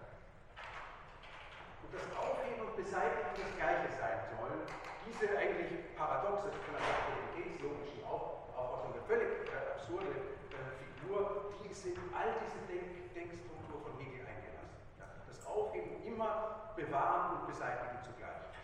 Und 1.80 1.90
das 1.96 2.05
Aufheben 2.12 2.61
und 2.61 2.76
Beseitigen 2.76 3.32
das 3.32 3.53
Gleiche 3.57 3.88
sein 3.96 4.20
sollen, 4.36 4.68
diese 5.09 5.32
eigentlich 5.36 5.72
paradoxe, 5.96 6.52
von 6.52 6.74
einer 6.76 6.92
aktivitätslogischen 6.92 8.04
Auffassung 8.04 8.92
eine 8.92 9.02
völlig 9.09 9.48
äh, 9.48 9.72
absurde 9.72 10.12
äh, 10.52 10.68
Figur, 10.76 11.48
die 11.56 11.72
ist 11.72 11.86
in 11.86 11.96
all 12.12 12.36
diese 12.44 12.61
Denk 12.68 13.09
Denkstruktur 13.16 13.80
von 13.80 13.96
Hegel 13.96 14.28
eingelassen. 14.28 14.76
Ja? 15.00 15.09
Das 15.24 15.40
Aufheben 15.48 16.04
immer 16.04 16.72
bewahren 16.76 17.40
und 17.40 17.48
beseitigen 17.48 17.98
zugleich 18.04 18.36
ist. 18.52 18.61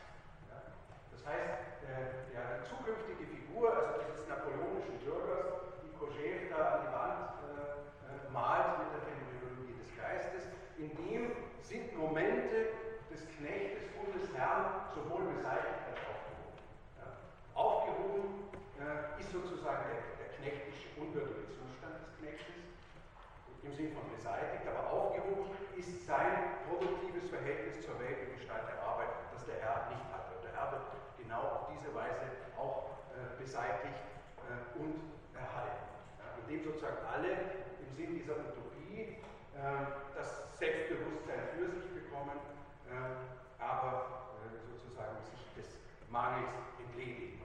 Ja? 0.52 0.60
Das 1.16 1.22
heißt, 1.24 1.80
äh, 1.88 2.36
ja, 2.36 2.60
die 2.60 2.64
zukünftige 2.68 3.24
Figur, 3.24 3.72
also 3.72 4.04
dieses 4.04 4.28
napoleonischen 4.28 5.00
Bürgers, 5.00 5.80
die 5.80 5.92
Kojève 5.96 6.52
da 6.52 6.60
an 6.60 6.80
die 6.84 6.92
Wand 6.92 7.24
äh, 7.56 8.28
malt 8.30 8.84
mit 8.84 8.92
der 8.92 9.00
Phänomenologie 9.00 9.80
des 9.80 9.90
Geistes, 9.96 10.44
in 10.76 10.92
dem 10.92 11.32
sind 11.64 11.96
Momente 11.96 12.76
des 13.08 13.24
Knechtes 13.38 13.88
und 13.96 14.12
des 14.12 14.28
Herrn 14.36 14.84
sowohl 14.94 15.24
beseitigt 15.32 15.80
als 15.88 15.98
aufgehoben. 16.04 16.13
Aufgehoben 17.54 18.50
äh, 18.82 19.20
ist 19.20 19.30
sozusagen 19.30 19.86
der, 19.86 20.02
der 20.18 20.30
knechtische, 20.38 20.90
unwürdige 20.98 21.46
Zustand 21.54 22.02
des 22.02 22.10
Knechtes, 22.18 22.58
im 23.62 23.72
Sinn 23.72 23.94
von 23.94 24.04
beseitigt, 24.10 24.66
aber 24.68 24.90
aufgehoben 24.90 25.54
ist 25.76 26.04
sein 26.06 26.60
produktives 26.68 27.30
Verhältnis 27.30 27.80
zur 27.86 27.98
Welt 27.98 28.28
und 28.28 28.36
Gestalt 28.36 28.68
der 28.68 28.82
Arbeit, 28.82 29.08
das 29.32 29.46
der 29.46 29.56
Herr 29.62 29.88
nicht 29.88 30.04
hat. 30.12 30.28
Und 30.36 30.44
der 30.44 30.52
Herr 30.52 30.72
wird 30.72 30.86
genau 31.16 31.40
auf 31.40 31.64
diese 31.72 31.94
Weise 31.94 32.28
auch 32.58 33.08
äh, 33.14 33.40
beseitigt 33.40 34.04
äh, 34.44 34.78
und 34.78 35.14
erhalten. 35.32 35.86
Ja? 36.20 36.26
Indem 36.44 36.64
sozusagen 36.64 37.00
alle 37.06 37.32
im 37.80 37.90
Sinn 37.96 38.18
dieser 38.18 38.36
Utopie 38.36 39.16
äh, 39.56 39.86
das 40.14 40.58
Selbstbewusstsein 40.58 41.54
für 41.56 41.70
sich 41.72 41.88
bekommen, 41.94 42.36
äh, 42.90 43.62
aber 43.62 44.28
äh, 44.44 44.60
sozusagen 44.68 45.16
sich 45.24 45.40
des 45.56 45.80
Mangels 46.10 46.52
entledigen. 46.78 47.43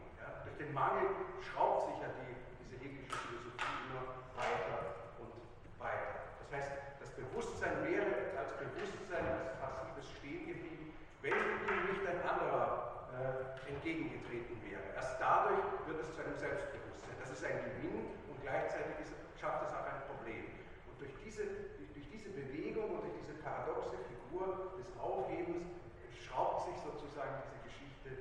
Den 0.59 0.73
Mangel 0.73 1.07
schraubt 1.39 1.87
sich 1.87 2.03
ja 2.03 2.11
die, 2.19 2.35
diese 2.59 2.75
hegelische 2.83 3.15
Philosophie 3.15 3.79
immer 3.87 4.03
weiter 4.35 5.07
und 5.23 5.31
weiter. 5.79 6.35
Das 6.43 6.51
heißt, 6.51 6.99
das 6.99 7.15
Bewusstsein 7.15 7.79
wäre 7.87 8.35
als 8.35 8.51
Bewusstsein, 8.59 9.23
als 9.23 9.55
passives 9.63 10.11
stehen 10.19 10.51
geblieben, 10.51 10.91
wenn 11.23 11.31
ihm 11.31 11.79
nicht 11.87 12.03
ein 12.03 12.19
anderer 12.27 13.07
äh, 13.15 13.71
entgegengetreten 13.71 14.59
wäre. 14.67 14.83
Erst 14.99 15.15
dadurch 15.15 15.63
wird 15.87 16.03
es 16.03 16.11
zu 16.11 16.27
einem 16.27 16.35
Selbstbewusstsein. 16.35 17.15
Das 17.23 17.31
ist 17.31 17.39
ein 17.47 17.63
Gewinn 17.79 18.19
und 18.27 18.35
gleichzeitig 18.43 18.99
ist, 18.99 19.15
schafft 19.39 19.63
es 19.63 19.71
auch 19.71 19.87
ein 19.87 20.03
Problem. 20.11 20.43
Und 20.91 20.99
durch 20.99 21.15
diese, 21.23 21.47
durch 21.95 22.07
diese 22.11 22.35
Bewegung 22.35 22.99
und 22.99 23.07
durch 23.07 23.15
diese 23.15 23.39
paradoxe 23.39 23.95
Figur 24.11 24.75
des 24.75 24.91
Aufhebens 24.99 25.71
schraubt 26.19 26.67
sich 26.67 26.75
sozusagen 26.83 27.47
diese 27.47 27.63
Geschichte 27.63 28.11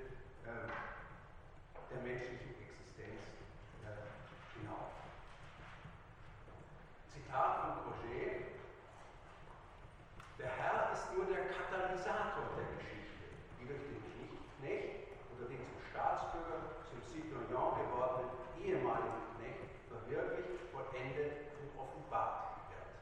äh, 0.46 0.70
der 1.90 2.02
menschlichen 2.04 2.52
Existenz 2.60 3.24
äh, 3.80 4.60
hinauf. 4.60 4.92
Zitat 7.08 7.52
von 7.60 7.72
Coget: 7.84 8.44
Der 10.38 10.50
Herr 10.52 10.92
ist 10.92 11.08
nur 11.16 11.24
der 11.26 11.48
Katalysator 11.48 12.44
der 12.56 12.76
Geschichte, 12.76 13.24
die 13.56 13.66
durch 13.66 13.80
den 13.88 14.04
Knecht 14.60 15.16
oder 15.32 15.48
den 15.48 15.64
zum 15.64 15.80
Staatsbürger, 15.88 16.84
zum 16.84 17.00
Citoyen 17.00 17.48
gewordenen 17.48 18.36
ehemaligen 18.60 19.24
Knecht 19.40 19.72
verwirklicht, 19.88 20.68
vollendet 20.68 21.56
und 21.56 21.72
offenbart 21.80 22.68
wird. 22.68 22.92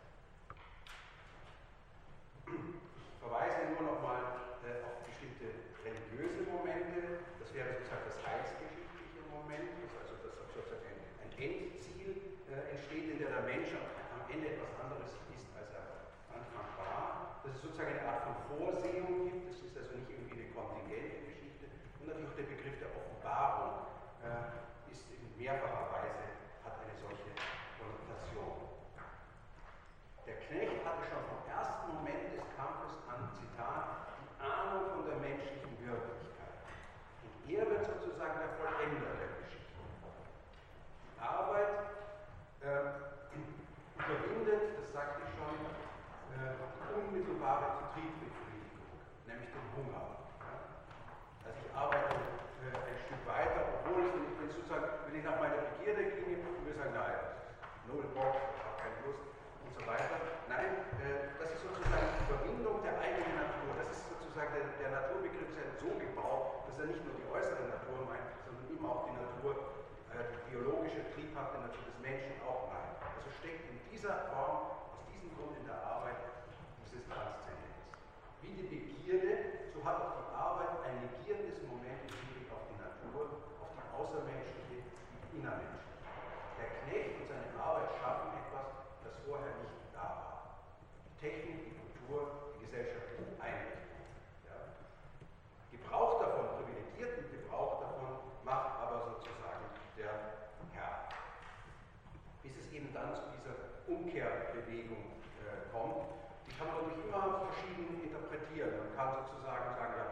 Ich 2.55 3.19
verweise 3.19 3.75
nur 3.75 3.83
noch 3.83 4.03
mal 4.03 4.23
äh, 4.63 4.87
auf 4.87 5.03
bestimmte 5.03 5.75
religiöse 5.83 6.47
Momente. 6.47 7.36
Wäre 7.57 7.73
sozusagen 7.73 8.05
das 8.05 8.21
heilsgeschichtliche 8.21 9.25
Moment, 9.33 9.81
also 9.97 10.13
das 10.21 10.37
sozusagen 10.45 10.93
ein, 11.25 11.33
Endziel 11.41 12.37
äh, 12.53 12.77
entsteht, 12.77 13.09
in 13.09 13.17
der 13.17 13.33
der 13.33 13.49
Mensch 13.49 13.73
am 13.73 14.29
Ende 14.29 14.61
etwas 14.61 14.77
anderes 14.77 15.17
ist, 15.33 15.49
als 15.57 15.73
er 15.73 16.13
Anfang 16.37 16.69
war. 16.77 17.41
Dass 17.41 17.57
es 17.57 17.65
sozusagen 17.65 17.97
eine 17.97 18.05
Art 18.05 18.29
von 18.29 18.37
Vorsehung 18.53 19.25
gibt. 19.25 19.49
Es 19.49 19.65
ist 19.65 19.73
also 19.73 19.97
nicht 19.97 20.05
irgendwie 20.05 20.37
eine 20.37 20.53
kontingente 20.53 21.33
Geschichte. 21.33 21.65
Und 21.97 22.13
natürlich 22.13 22.29
auch 22.29 22.37
der 22.37 22.45
Begriff 22.53 22.77
der 22.77 22.93
Offenbarung 22.93 23.89
äh, 24.21 24.93
ist 24.93 25.09
in 25.17 25.25
mehrfacher 25.41 25.89
Weise, 25.97 26.29
hat 26.61 26.77
eine 26.77 26.93
solche 27.01 27.33
Konnotation. 27.81 28.85
Der 30.29 30.45
Knecht 30.45 30.77
hatte 30.85 31.09
schon 31.09 31.25
vom 31.25 31.41
ersten 31.49 31.89
Moment 31.89 32.37
des 32.37 32.45
Kampfes 32.53 33.01
an, 33.09 33.33
Zitat, 33.33 34.13
die 34.21 34.45
Ahnung 34.45 34.93
von 34.93 35.09
der 35.09 35.25
menschlichen 35.25 35.73
Wirklichkeit. 35.81 36.16
Er 37.47 37.63
wird 37.63 37.87
sozusagen 37.87 38.43
der 38.43 38.51
Vollender 38.59 39.07
der 39.23 39.31
Geschichte. 39.39 39.79
Die 39.79 41.21
Arbeit 41.23 41.79
äh, 42.59 42.91
überwindet, 44.03 44.83
das 44.83 44.91
sagte 44.91 45.23
ich 45.23 45.31
schon, 45.39 45.55
äh, 46.35 46.59
die 46.59 46.91
unmittelbare 46.91 47.95
Triebbefriedigung, 47.95 48.99
nämlich 49.31 49.47
den 49.55 49.67
Hunger. 49.79 50.27
Also 51.47 51.55
ich 51.63 51.71
arbeite 51.71 52.19
äh, 52.67 52.75
ein 52.75 52.99
Stück 53.07 53.23
weiter, 53.31 53.63
obwohl 53.79 54.11
ich, 54.11 54.27
wenn, 54.43 54.51
sozusagen, 54.51 55.07
wenn 55.07 55.15
ich 55.15 55.25
nach 55.25 55.39
meiner 55.39 55.63
Begierde 55.79 56.03
ginge, 56.19 56.43
würde 56.43 56.75
ich 56.75 56.79
sagen, 56.83 56.99
nein, 56.99 57.19
null 57.87 58.11
Bock, 58.11 58.35
ich 58.43 58.59
habe 58.59 58.75
keine 58.83 58.99
Lust 59.07 59.23
und 59.63 59.71
so 59.71 59.83
weiter. 59.87 60.19
Nein, 60.51 60.83
äh, 60.99 61.31
das 61.39 61.55
ist 61.55 61.63
sozusagen 61.63 62.11
die 62.11 62.23
Überwindung 62.27 62.83
der 62.83 62.99
eigenen 62.99 63.39
Natur 63.39 63.66
dass 66.77 66.85
er 66.85 66.93
nicht 66.93 67.01
nur 67.09 67.17
die 67.17 67.25
äußere 67.33 67.73
Natur 67.73 68.05
meint, 68.05 68.37
sondern 68.45 68.69
immer 68.69 68.93
auch 68.93 69.09
die 69.09 69.17
Natur, 69.17 69.81
äh, 70.13 70.29
die 70.29 70.53
biologische, 70.53 71.09
triebhafte 71.17 71.57
Natur 71.65 71.89
des 71.89 71.97
Menschen 72.05 72.37
auch 72.45 72.69
meint. 72.69 73.01
Also 73.01 73.33
steckt 73.41 73.65
in 73.73 73.81
dieser 73.89 74.29
Form, 74.29 74.77
aus 74.93 75.01
diesem 75.09 75.33
Grund 75.33 75.57
in 75.57 75.65
der 75.65 75.81
Arbeit, 75.81 76.21
dieses 76.85 77.01
Transzendenz. 77.09 77.81
Wie 78.45 78.53
die 78.61 78.69
Begierde, 78.69 79.73
so 79.73 79.81
hat 79.89 80.05
auch 80.05 80.21
die 80.21 80.29
Arbeit 80.37 80.85
ein 80.85 81.01
negierendes 81.01 81.65
Moment 81.65 82.05
im 82.05 82.13
Hinblick 82.13 82.53
auf 82.53 82.69
die 82.69 82.77
Natur, 82.77 83.41
auf 83.57 83.73
die 83.73 83.89
außermenschliche, 83.97 84.85
die 84.85 85.41
innermenschliche. 85.41 85.97
Der 86.61 86.69
Knecht 86.85 87.25
und 87.25 87.33
seine 87.33 87.57
Arbeit 87.57 87.89
schaffen 87.97 88.37
etwas, 88.37 88.69
das 89.01 89.17
vorher 89.25 89.57
nicht 89.65 89.81
da 89.97 90.05
war. 90.05 90.61
Die 91.09 91.17
Technik, 91.25 91.73
die 91.73 91.75
Kultur, 91.81 92.53
die 92.53 92.69
gesellschaftliche 92.69 93.33
Einrichtung. 93.41 93.86
Gebrauch 95.87 96.19
davon, 96.19 96.51
privilegierten 96.59 97.31
Gebrauch 97.31 97.79
davon, 97.79 98.19
macht 98.43 98.75
aber 98.83 99.07
sozusagen 99.07 99.71
der 99.95 100.43
Herr. 100.75 101.07
Bis 102.43 102.59
es 102.59 102.67
eben 102.75 102.91
dann 102.91 103.15
zu 103.15 103.23
dieser 103.39 103.55
Umkehrbewegung 103.87 105.23
äh, 105.47 105.71
kommt, 105.71 106.11
die 106.43 106.51
kann 106.59 106.67
man 106.75 106.83
natürlich 106.83 107.07
immer 107.07 107.47
verschieden 107.47 108.03
interpretieren. 108.03 108.75
Man 108.83 108.91
kann 108.99 109.15
sozusagen 109.15 109.79
sagen, 109.79 109.95
ja, 109.95 110.07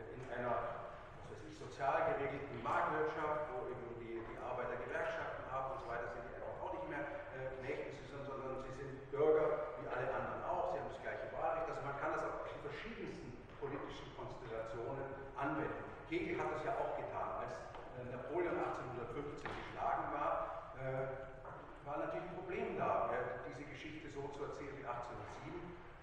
in 0.00 0.24
einer 0.32 0.80
was 1.20 1.36
weiß 1.36 1.44
ich, 1.44 1.60
sozial 1.60 2.16
geregelten 2.16 2.56
Marktwirtschaft, 2.64 3.52
wo 3.52 3.68
eben 3.68 3.84
die, 4.00 4.16
die 4.16 4.38
Arbeiter 4.40 4.80
Gewerkschaften 4.80 5.44
haben 5.52 5.76
und 5.76 5.84
so 5.84 5.92
weiter, 5.92 6.08
sind 6.16 6.24
die 6.24 6.40
auch 6.40 6.72
nicht 6.72 6.88
mehr 6.88 7.04
äh, 7.36 7.52
Knechte, 7.60 8.00
sondern 8.16 8.64
sie 8.64 8.72
sind 8.80 8.96
Bürger 9.12 9.76
wie 9.76 9.92
alle 9.92 10.08
anderen 10.08 10.40
auch, 10.48 10.72
sie 10.72 10.80
haben 10.80 10.88
das 10.88 11.04
gleiche 11.04 11.28
Wahlrecht. 11.36 11.68
Also 11.68 11.84
man 11.84 12.00
kann 12.00 12.16
das 12.16 12.24
auf 12.24 12.48
die 12.48 12.64
verschiedensten 12.64 13.31
politischen 13.62 14.10
Konstellationen 14.18 15.06
anwenden. 15.38 15.86
Hegel 16.10 16.34
hat 16.34 16.50
das 16.50 16.66
ja 16.66 16.74
auch 16.74 16.98
getan, 16.98 17.46
als 17.46 17.54
äh, 17.94 18.10
Napoleon 18.10 18.58
1815 18.58 19.46
geschlagen 19.46 20.10
war, 20.10 20.74
äh, 20.82 21.86
war 21.86 22.02
natürlich 22.02 22.26
ein 22.26 22.36
Problem 22.42 22.74
da, 22.74 23.06
diese 23.46 23.62
Geschichte 23.70 24.10
so 24.10 24.26
zu 24.34 24.50
erzählen 24.50 24.74
wie 24.74 24.84
1807. 24.84 25.54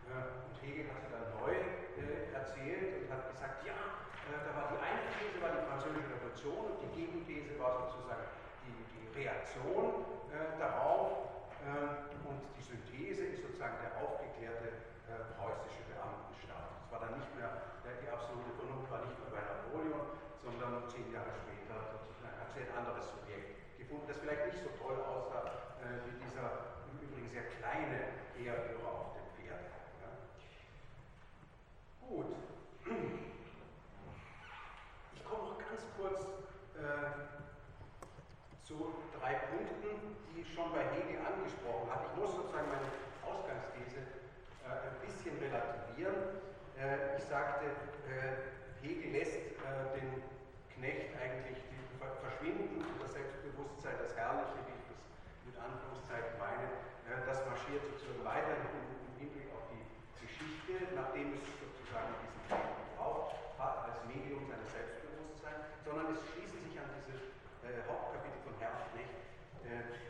Äh, 0.08 0.48
und 0.48 0.56
Hegel 0.64 0.88
hat 0.88 1.04
sie 1.04 1.12
dann 1.12 1.28
neu 1.36 1.52
erzählt 2.32 3.04
und 3.04 3.12
hat 3.12 3.28
gesagt, 3.28 3.68
ja, 3.68 3.76
da 4.32 4.50
war 4.56 4.72
die 4.72 4.80
eine 4.80 5.04
These 5.20 5.36
war 5.44 5.52
die 5.52 5.68
französische 5.68 6.16
Revolution 6.16 6.72
und 6.72 6.78
die 6.80 6.92
Gegenthese 6.96 7.60
war 7.60 7.76
sozusagen 7.84 8.24
die, 8.64 8.72
die 8.72 9.04
Reaktion 9.20 10.08
darauf 10.56 11.28
und 12.24 12.40
die 12.56 12.64
Synthese 12.64 13.36
ist 13.36 13.44
sozusagen 13.44 13.76
der 13.84 14.00
aufgeklärte 14.00 14.80
preußische 15.36 15.84
Beamtenstaat. 15.92 16.69
War 16.92 17.00
dann 17.00 17.18
nicht 17.18 17.32
mehr, 17.38 17.52
die 17.86 18.10
absolute 18.10 18.52
Vernunft 18.58 18.90
war 18.92 19.06
nicht 19.06 19.18
mehr 19.22 19.32
bei 19.32 19.42
Napoleon, 19.46 20.18
sondern 20.42 20.90
zehn 20.90 21.12
Jahre 21.14 21.30
später 21.34 22.00
ein 22.60 22.78
anderes 22.78 23.08
Subjekt 23.10 23.80
gefunden, 23.80 24.04
das 24.08 24.18
vielleicht 24.18 24.46
nicht 24.48 24.60
so 24.60 24.70
toll 24.82 25.00
aussah 25.00 25.48
äh, 25.80 26.04
wie 26.04 26.20
dieser 26.20 26.76
im 26.92 27.00
Übrigen 27.00 27.30
sehr 27.30 27.48
kleine 27.56 28.20
Heerführer 28.36 28.92
auf 28.92 29.16
dem 29.16 29.24
Pferd. 29.36 29.64
Ja. 30.04 30.12
Gut. 32.04 32.36
Ich 35.14 35.24
komme 35.24 35.44
noch 35.44 35.60
ganz 35.60 35.82
kurz 35.96 36.20
äh, 36.76 37.16
zu 38.64 38.94
drei 39.18 39.34
Punkten, 39.48 40.16
die 40.36 40.42
ich 40.42 40.54
schon 40.54 40.74
bei 40.74 40.84
Hegel 40.84 41.24
angesprochen 41.24 41.90
habe. 41.90 42.06
Ich 42.12 42.16
muss 42.20 42.36
sozusagen 42.36 42.68
meine 42.68 42.92
Ausgangsthese 43.24 44.04
äh, 44.68 44.90
ein 44.90 45.00
bisschen 45.00 45.38
relativieren. 45.40 46.44
Äh, 46.76 47.18
ich 47.18 47.24
sagte, 47.24 47.66
äh, 48.10 48.84
Hegel 48.84 49.12
lässt 49.12 49.36
äh, 49.38 49.96
den 49.96 50.24
Knecht 50.76 51.16
eigentlich 51.20 51.60
die, 51.70 51.80
verschwinden 52.00 52.80
und 52.80 52.96
das 53.04 53.12
Selbstbewusstsein, 53.12 54.00
das 54.00 54.16
Herrliche, 54.16 54.64
wie 54.64 54.76
ich 54.80 54.88
das 54.88 55.02
mit 55.44 55.56
Anführungszeichen 55.60 56.40
meine, 56.40 56.68
äh, 57.04 57.20
das 57.28 57.44
marschiert 57.44 57.84
sozusagen 57.84 58.24
weiter 58.24 58.56
im 58.56 59.20
Hinblick 59.20 59.52
auf 59.52 59.68
die 59.68 59.84
Geschichte, 60.24 60.96
nachdem 60.96 61.36
es 61.36 61.44
sozusagen 61.60 62.16
diesen 62.24 62.40
Knecht 62.48 62.72
gebraucht 62.80 63.36
hat 63.60 63.92
als 63.92 64.00
Medium 64.08 64.48
seines 64.48 64.72
Selbstbewusstseins, 64.72 65.68
sondern 65.84 66.16
es 66.16 66.24
schließen 66.32 66.64
sich 66.64 66.80
an 66.80 66.88
dieses 67.04 67.28
äh, 67.68 67.84
Hauptkapitel 67.84 68.40
von 68.48 68.56
Herr 68.64 68.72
und 68.80 68.88
Knecht 68.96 69.20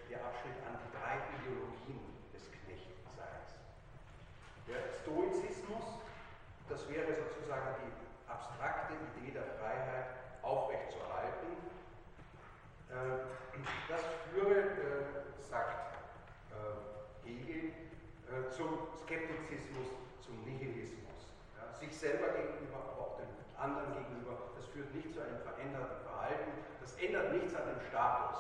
der 0.08 0.24
Abschnitt 0.24 0.56
an 0.64 0.80
die 0.80 0.92
drei 0.96 1.20
Ideologien 1.36 2.00
des 2.32 2.48
Knechtseins. 2.48 3.60
Der 4.70 4.88
Stoizismus, 5.04 6.00
das 6.70 6.88
wäre 6.88 7.12
sozusagen 7.12 7.76
die 7.84 7.92
abstrakte 8.32 8.96
Idee 8.96 9.36
der 9.36 9.44
Freiheit 9.60 10.16
aufrechtzuerhalten. 10.42 11.60
Äh, 12.90 13.22
das 13.88 14.02
führe, 14.32 14.60
äh, 14.60 15.42
sagt 15.42 15.96
äh, 16.50 17.28
Hegel, 17.28 17.74
zum 18.52 18.88
Skeptizismus, 19.02 19.90
zum 20.22 20.46
Nihilismus. 20.46 21.34
Sich 21.80 21.98
selber 21.98 22.30
gegenüber, 22.30 22.78
aber 22.78 23.02
auch 23.02 23.18
den 23.18 23.30
anderen 23.58 23.94
gegenüber, 23.94 24.54
das 24.56 24.66
führt 24.68 24.94
nicht 24.94 25.14
zu 25.14 25.22
einem 25.22 25.40
veränderten 25.42 25.98
Verhalten, 26.06 26.52
das 26.82 26.94
ändert 27.02 27.34
nichts 27.34 27.56
an 27.56 27.66
dem 27.66 27.82
Status. 27.90 28.38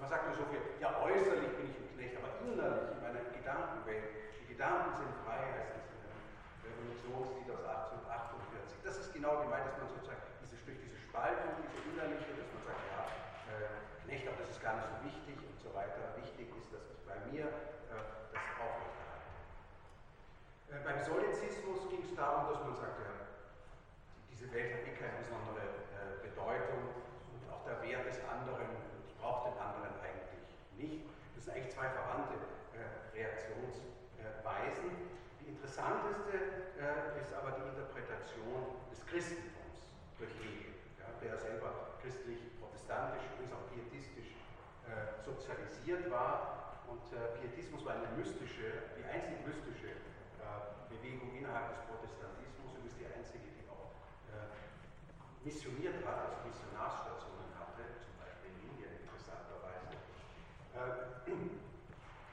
man 0.00 0.08
sagt 0.08 0.28
nur 0.28 0.36
so 0.36 0.44
viel, 0.48 0.60
ja 0.80 0.96
äußerlich 1.04 1.52
bin 1.60 1.68
ich 1.68 1.76
ein 1.76 1.90
Knecht, 1.92 2.16
aber 2.16 2.32
innerlich 2.40 2.88
in 2.96 3.00
meiner 3.04 3.24
Gedankenwelt, 3.36 4.04
die 4.48 4.51
Gedanken 4.62 4.94
sind 4.94 5.10
frei, 5.26 5.42
heißt 5.58 5.74
es 5.74 5.90
in 5.90 5.98
dem 6.06 6.14
Revolutionslied 6.62 7.50
aus 7.50 7.66
1848. 7.66 8.78
Das 8.86 8.94
ist 8.94 9.10
genau 9.10 9.42
gemeint, 9.42 9.66
dass 9.66 9.74
man 9.74 9.90
sozusagen 9.90 10.22
diese, 10.38 10.54
durch 10.62 10.78
diese 10.78 11.02
Spaltung, 11.02 11.50
diese 11.58 11.82
innerliche, 11.90 12.30
dass 12.30 12.46
man 12.54 12.70
sagt, 12.70 12.78
ja, 12.94 13.10
äh, 13.50 14.06
Knecht, 14.06 14.22
aber 14.30 14.38
das 14.38 14.54
ist 14.54 14.62
gar 14.62 14.78
nicht 14.78 14.86
so 14.86 15.02
wichtig 15.02 15.34
und 15.42 15.58
so 15.58 15.74
weiter. 15.74 16.14
Wichtig 16.14 16.46
ist, 16.54 16.70
dass 16.70 16.86
ich 16.94 17.02
bei 17.02 17.18
mir 17.26 17.50
äh, 17.90 18.06
das 18.30 18.38
aufrechterhalte. 18.62 19.34
Äh, 20.70 20.78
beim 20.86 21.02
Solizismus 21.02 21.90
ging 21.90 22.06
es 22.06 22.14
darum, 22.14 22.54
dass 22.54 22.62
man 22.62 22.78
sagt, 22.78 23.02
ja, 23.02 23.34
diese 24.30 24.46
Welt 24.54 24.78
hat 24.78 24.86
eh 24.86 24.94
keine 24.94 25.26
besondere 25.26 25.90
äh, 25.90 26.22
Bedeutung 26.22 27.02
und 27.34 27.42
auch 27.50 27.66
der 27.66 27.82
Wert 27.82 28.06
des 28.06 28.22
anderen, 28.30 28.78
ich 29.10 29.10
brauche 29.18 29.50
den 29.50 29.58
anderen 29.58 29.90
eigentlich 30.06 30.54
nicht. 30.78 31.02
Das 31.34 31.50
sind 31.50 31.58
eigentlich 31.58 31.74
zwei 31.74 31.90
verwandte 31.90 32.38
äh, 32.78 33.02
Reaktionsweisen. 34.22 34.90
Die 35.40 35.50
interessanteste 35.50 36.38
äh, 36.78 37.18
ist 37.18 37.34
aber 37.34 37.58
die 37.58 37.66
Interpretation 37.66 38.78
des 38.90 39.02
Christentums 39.06 39.90
durch 40.18 40.30
Hegel, 40.38 40.78
ja, 40.98 41.10
der 41.18 41.38
selber 41.38 41.98
christlich-protestantisch, 42.02 43.22
übrigens 43.34 43.54
auch 43.54 43.66
pietistisch 43.74 44.38
äh, 44.86 45.18
sozialisiert 45.26 46.10
war. 46.10 46.78
Und 46.86 47.02
äh, 47.10 47.34
Pietismus 47.40 47.84
war 47.84 47.98
eine 47.98 48.10
mystische, 48.14 48.94
die 48.98 49.04
einzig 49.06 49.42
mystische 49.46 49.98
Bewegung 50.90 51.32
innerhalb 51.34 51.72
des 51.72 51.80
Protestantismus, 51.88 52.76
übrigens 52.76 52.94
die 53.00 53.08
einzige, 53.08 53.48
die 53.56 53.64
auch 53.70 53.96
missioniert 55.40 56.04
hat, 56.04 56.28
also 56.28 56.36
Missionarsstationen 56.44 57.48
hatte, 57.56 57.96
zum 58.04 58.12
Beispiel 58.20 58.52
in 58.52 58.76
Indien 58.76 58.92
interessanterweise. 59.00 59.96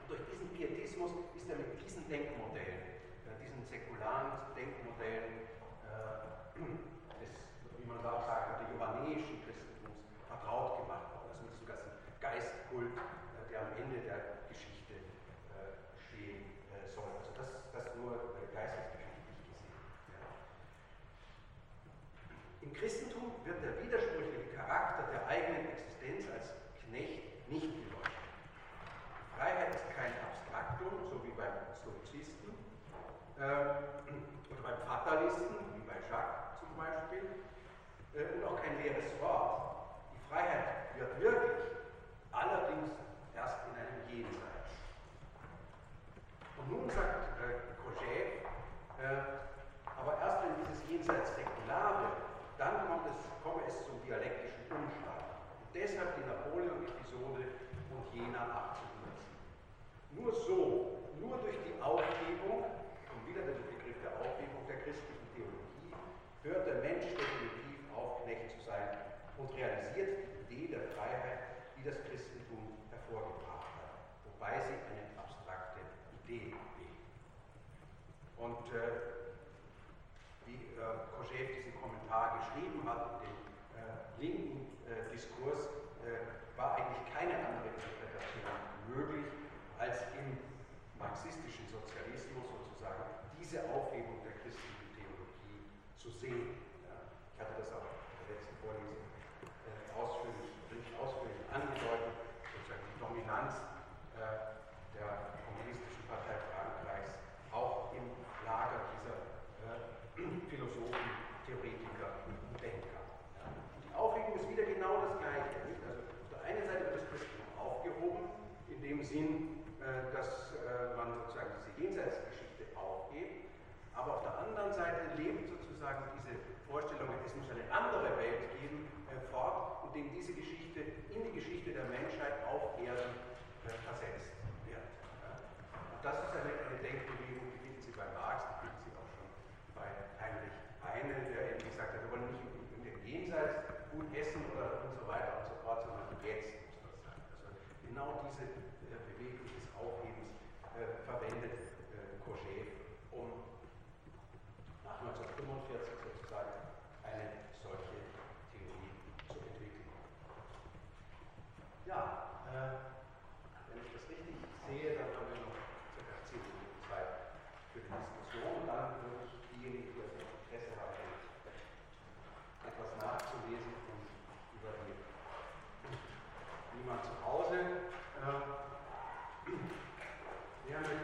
Durch 0.09 0.25
diesen 0.25 0.49
Pietismus 0.57 1.11
ist 1.37 1.49
er 1.49 1.57
mit 1.57 1.77
diesen 1.85 2.03
Denkmodellen 2.09 2.99
diesen 3.39 3.63
säkularen 3.65 4.53
Denkmodellen 4.55 5.47
äh, 5.83 6.59
des, 7.19 7.33
wie 7.77 7.85
man 7.87 8.01
da 8.03 8.19
auch 8.19 8.25
sagen 8.25 8.57
könnte, 8.57 8.73
johannäischen 8.73 9.43
Christentums 9.43 9.99
vertraut 10.27 10.85
gemacht 10.85 11.07
worden. 11.15 11.29
Also 11.33 11.43
mit 11.43 11.51
diesem 11.55 11.67
ganzen 11.67 11.91
Geistkult, 12.19 12.93
äh, 12.95 13.43
der 13.51 13.59
am 13.67 13.71
Ende 13.79 13.99
der 14.05 14.47
Geschichte 14.47 14.78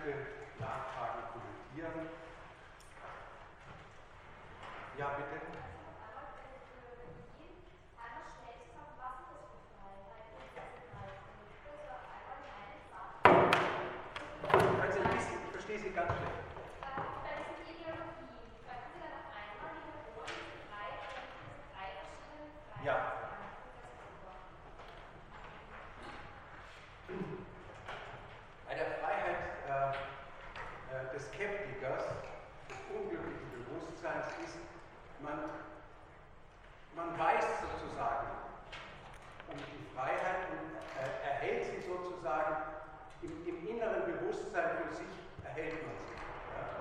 Möchte 0.06 0.22
Nachfragen 0.60 1.24
kommentieren? 1.34 2.10
Ja, 5.00 5.08
bitte. 5.18 5.42
Also 14.82 15.00
ich 15.00 15.52
verstehe 15.52 15.80
Sie 15.80 15.90
ganz 15.90 16.12
schlecht. 16.12 16.36
Ja. 22.84 23.14
Bei 28.68 28.76
der 28.76 28.86
Freiheit 29.00 29.36
äh, 29.68 29.96
äh, 30.96 31.14
des 31.14 31.28
Skeptikers, 31.28 32.04
des 32.70 32.78
unglücklichen 32.94 33.50
Bewusstseins 33.52 34.28
ist, 34.44 34.58
man, 35.20 35.50
man 36.96 37.20
weiß 37.20 37.44
sozusagen 37.62 38.28
um 39.52 39.58
die 39.58 39.96
Freiheit 39.96 40.48
und 40.52 40.78
äh, 40.96 41.28
erhält 41.28 41.66
sie 41.66 41.82
sozusagen 41.82 42.56
im, 43.22 43.46
im, 43.46 43.68
inneren 43.68 44.06
Bewusstsein 44.06 44.78
für 44.78 44.94
sich, 44.96 45.14
erhält 45.44 45.84
man 45.84 45.96
sie. 46.06 46.16
Ja? 46.56 46.80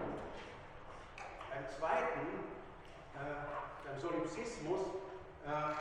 Beim 1.51 1.67
zweiten, 1.69 2.23
äh, 3.17 3.89
beim 3.89 3.99
Solipsismus, 3.99 4.81
äh, 5.47 5.75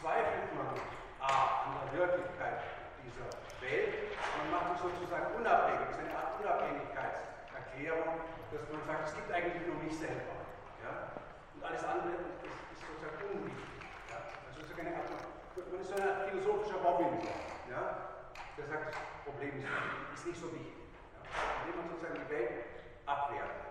zweifelt 0.00 0.54
man 0.54 0.78
A 1.20 1.64
an 1.64 1.90
der 1.92 1.98
Wirklichkeit 1.98 2.62
dieser 3.04 3.28
Welt. 3.60 4.16
Man 4.38 4.50
macht 4.50 4.68
sich 4.69 4.69
sozusagen 4.80 5.36
unabhängig. 5.36 5.92
Das 5.92 5.96
ist 5.96 6.04
eine 6.04 6.16
Art 6.16 6.32
Unabhängigkeitserklärung, 6.40 8.10
dass 8.50 8.64
man 8.72 8.82
sagt, 8.88 9.08
es 9.08 9.14
gibt 9.14 9.30
eigentlich 9.30 9.64
nur 9.68 9.76
mich 9.84 9.96
selber. 9.96 10.40
Ja? 10.80 11.12
Und 11.54 11.60
alles 11.64 11.84
andere 11.84 12.16
ist, 12.16 12.40
ist 12.72 12.80
sozusagen 12.80 13.20
unwichtig. 13.28 13.84
Ja? 14.08 14.18
Also 14.48 14.64
sozusagen 14.64 14.88
eine 14.88 14.96
Art, 14.96 15.12
man 15.12 15.80
ist 15.80 15.92
so 15.92 15.96
ein 16.00 16.08
philosophischer 16.32 16.80
Robinson. 16.80 17.36
Ja? 17.68 18.16
Der 18.56 18.64
sagt, 18.66 18.96
das 18.96 19.20
Problem 19.28 19.60
ist, 19.60 19.68
ist 19.68 20.26
nicht 20.26 20.40
so 20.40 20.48
wichtig. 20.56 20.88
Ja? 21.12 21.20
Indem 21.60 21.74
man 21.76 21.86
sozusagen 21.92 22.16
die 22.16 22.30
Welt 22.32 22.64
abwertet. 23.04 23.68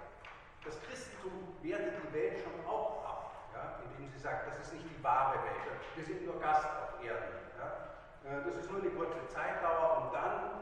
Das 0.61 0.77
Christentum 0.85 1.57
wertet 1.65 1.97
die 1.97 2.13
Welt 2.13 2.37
schon 2.37 2.53
auch 2.69 3.01
ab, 3.01 3.49
ja? 3.57 3.81
indem 3.89 4.05
sie 4.13 4.21
sagt, 4.21 4.45
das 4.45 4.61
ist 4.61 4.73
nicht 4.77 4.85
die 4.85 5.01
wahre 5.01 5.41
Welt. 5.41 5.65
Wir 5.95 6.05
sind 6.05 6.21
nur 6.25 6.37
Gast 6.37 6.69
auf 6.69 7.01
Erden. 7.01 7.33
Ja? 7.57 7.97
Äh, 8.29 8.45
das 8.45 8.55
ist 8.61 8.69
nur 8.69 8.81
eine 8.81 8.91
kurze 8.91 9.25
Zeitdauer 9.27 10.05
und 10.05 10.13
dann, 10.13 10.58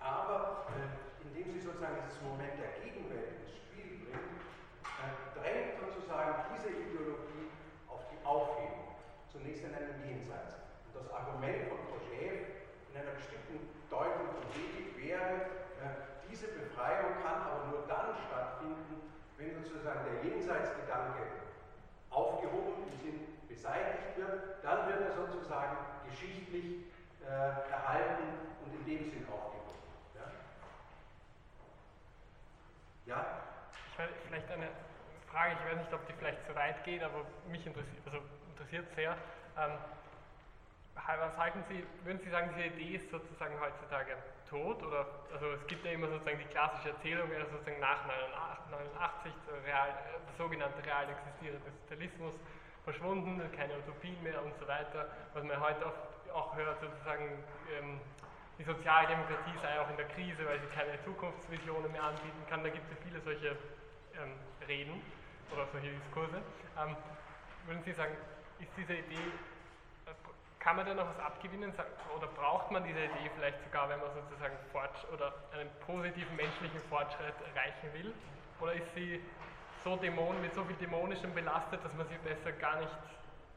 aber 0.00 0.66
äh, 0.72 1.26
indem 1.26 1.52
sie 1.52 1.60
sozusagen 1.60 1.98
dieses 2.06 2.22
Moment 2.22 2.54
der 2.56 2.80
Gegenwelt 2.80 3.36
ins 3.42 3.52
Spiel 3.60 4.08
bringt, 4.08 4.40
äh, 4.84 5.12
drängt 5.36 5.76
sozusagen 5.76 6.48
diese 6.54 6.72
Ideologie 6.72 7.52
auf 7.88 8.06
die 8.08 8.20
Aufhebung, 8.24 8.96
zunächst 9.28 9.64
in 9.64 9.74
einem 9.74 10.00
Jenseits. 10.06 10.56
Und 10.88 10.96
das 10.96 11.10
Argument 11.12 11.68
von 11.68 11.78
Kojève 11.92 12.64
in 12.88 12.94
einer 12.96 13.14
bestimmten 13.18 13.58
Deutung 13.90 14.32
von 14.32 14.44
Ethik 14.54 14.96
wäre, 14.96 15.52
äh, 15.82 16.24
diese 16.30 16.48
Befreiung 16.48 17.20
kann 17.20 17.42
aber 17.42 17.66
nur 17.68 17.84
dann 17.86 18.16
stattfinden, 18.28 19.12
wenn 19.36 19.54
sozusagen 19.62 20.02
der 20.08 20.24
Jenseitsgedanke 20.24 21.48
aufgehoben 22.10 22.86
im 22.86 22.94
Sinn 22.98 23.18
beseitigt 23.46 24.16
wird, 24.16 24.64
dann 24.64 24.88
wird 24.88 25.00
er 25.02 25.12
sozusagen 25.12 25.76
geschichtlich 26.08 26.88
äh, 27.28 27.70
erhalten 27.70 28.24
und 28.64 28.72
in 28.72 28.84
dem 28.86 29.10
Sinn 29.10 29.26
aufgehoben. 29.30 29.76
Ja? 33.06 33.14
ja? 33.14 33.26
Ich 33.92 33.98
weiß, 33.98 34.08
vielleicht 34.26 34.50
eine 34.50 34.68
Frage, 35.30 35.56
ich 35.60 35.70
weiß 35.70 35.78
nicht, 35.78 35.92
ob 35.92 36.06
die 36.06 36.14
vielleicht 36.14 36.46
zu 36.46 36.54
weit 36.54 36.82
geht, 36.84 37.02
aber 37.02 37.24
mich 37.48 37.66
interessiert, 37.66 38.02
also 38.06 38.18
interessiert 38.52 38.86
sehr. 38.94 39.16
Ähm, 39.58 39.72
was 40.94 41.36
halten 41.38 41.64
Sie, 41.68 41.86
würden 42.04 42.20
Sie 42.22 42.28
sagen, 42.28 42.50
diese 42.54 42.68
Idee 42.68 42.96
ist 42.96 43.10
sozusagen 43.10 43.58
heutzutage 43.60 44.16
tot? 44.50 44.82
Oder, 44.82 45.06
also 45.32 45.52
es 45.52 45.66
gibt 45.66 45.84
ja 45.84 45.92
immer 45.92 46.08
sozusagen 46.08 46.38
die 46.38 46.52
klassische 46.52 46.90
Erzählung, 46.90 47.30
wäre 47.30 47.46
sozusagen 47.48 47.80
nach 47.80 48.04
89 48.70 49.32
der, 49.46 49.64
real, 49.64 49.88
der 49.88 50.34
sogenannte 50.36 50.84
real 50.84 51.06
existierende 51.08 51.70
Sozialismus 51.82 52.34
verschwunden, 52.84 53.40
keine 53.56 53.78
Utopien 53.78 54.22
mehr 54.22 54.42
und 54.42 54.52
so 54.58 54.66
weiter. 54.66 55.08
Was 55.32 55.44
man 55.44 55.60
heute 55.60 55.86
oft 55.86 56.17
auch 56.30 56.54
hört, 56.56 56.80
sozusagen 56.80 57.44
ähm, 57.78 58.00
die 58.58 58.64
Sozialdemokratie 58.64 59.56
sei 59.62 59.80
auch 59.80 59.88
in 59.90 59.96
der 59.96 60.08
Krise, 60.08 60.44
weil 60.44 60.58
sie 60.60 60.66
keine 60.74 61.00
Zukunftsvisionen 61.04 61.90
mehr 61.92 62.02
anbieten 62.02 62.42
kann. 62.48 62.62
Da 62.62 62.70
gibt 62.70 62.90
es 62.90 62.98
viele 63.04 63.20
solche 63.20 63.56
ähm, 64.18 64.34
Reden 64.66 65.00
oder 65.52 65.66
solche 65.72 65.90
Diskurse. 65.90 66.42
Ähm, 66.76 66.96
würden 67.66 67.82
Sie 67.84 67.92
sagen, 67.92 68.16
ist 68.58 68.70
diese 68.76 68.94
Idee 68.94 69.32
kann 70.68 70.76
man 70.76 70.84
da 70.84 70.92
noch 70.92 71.08
was 71.08 71.18
abgewinnen 71.20 71.72
oder 72.16 72.26
braucht 72.26 72.70
man 72.70 72.84
diese 72.84 72.98
Idee 72.98 73.30
vielleicht 73.36 73.62
sogar, 73.64 73.88
wenn 73.88 74.00
man 74.00 74.10
sozusagen 74.12 74.54
Fortsch 74.72 75.02
oder 75.14 75.32
einen 75.52 75.70
positiven 75.86 76.36
menschlichen 76.36 76.80
Fortschritt 76.90 77.34
erreichen 77.54 77.88
will? 77.94 78.12
Oder 78.60 78.74
ist 78.74 78.94
sie 78.94 79.22
so 79.84 79.96
dämon, 79.96 80.40
mit 80.42 80.54
so 80.54 80.64
viel 80.64 80.76
Dämonischem 80.76 81.32
belastet, 81.32 81.82
dass 81.84 81.94
man 81.94 82.06
sie 82.08 82.18
besser 82.18 82.52
gar 82.52 82.80
nicht 82.80 82.92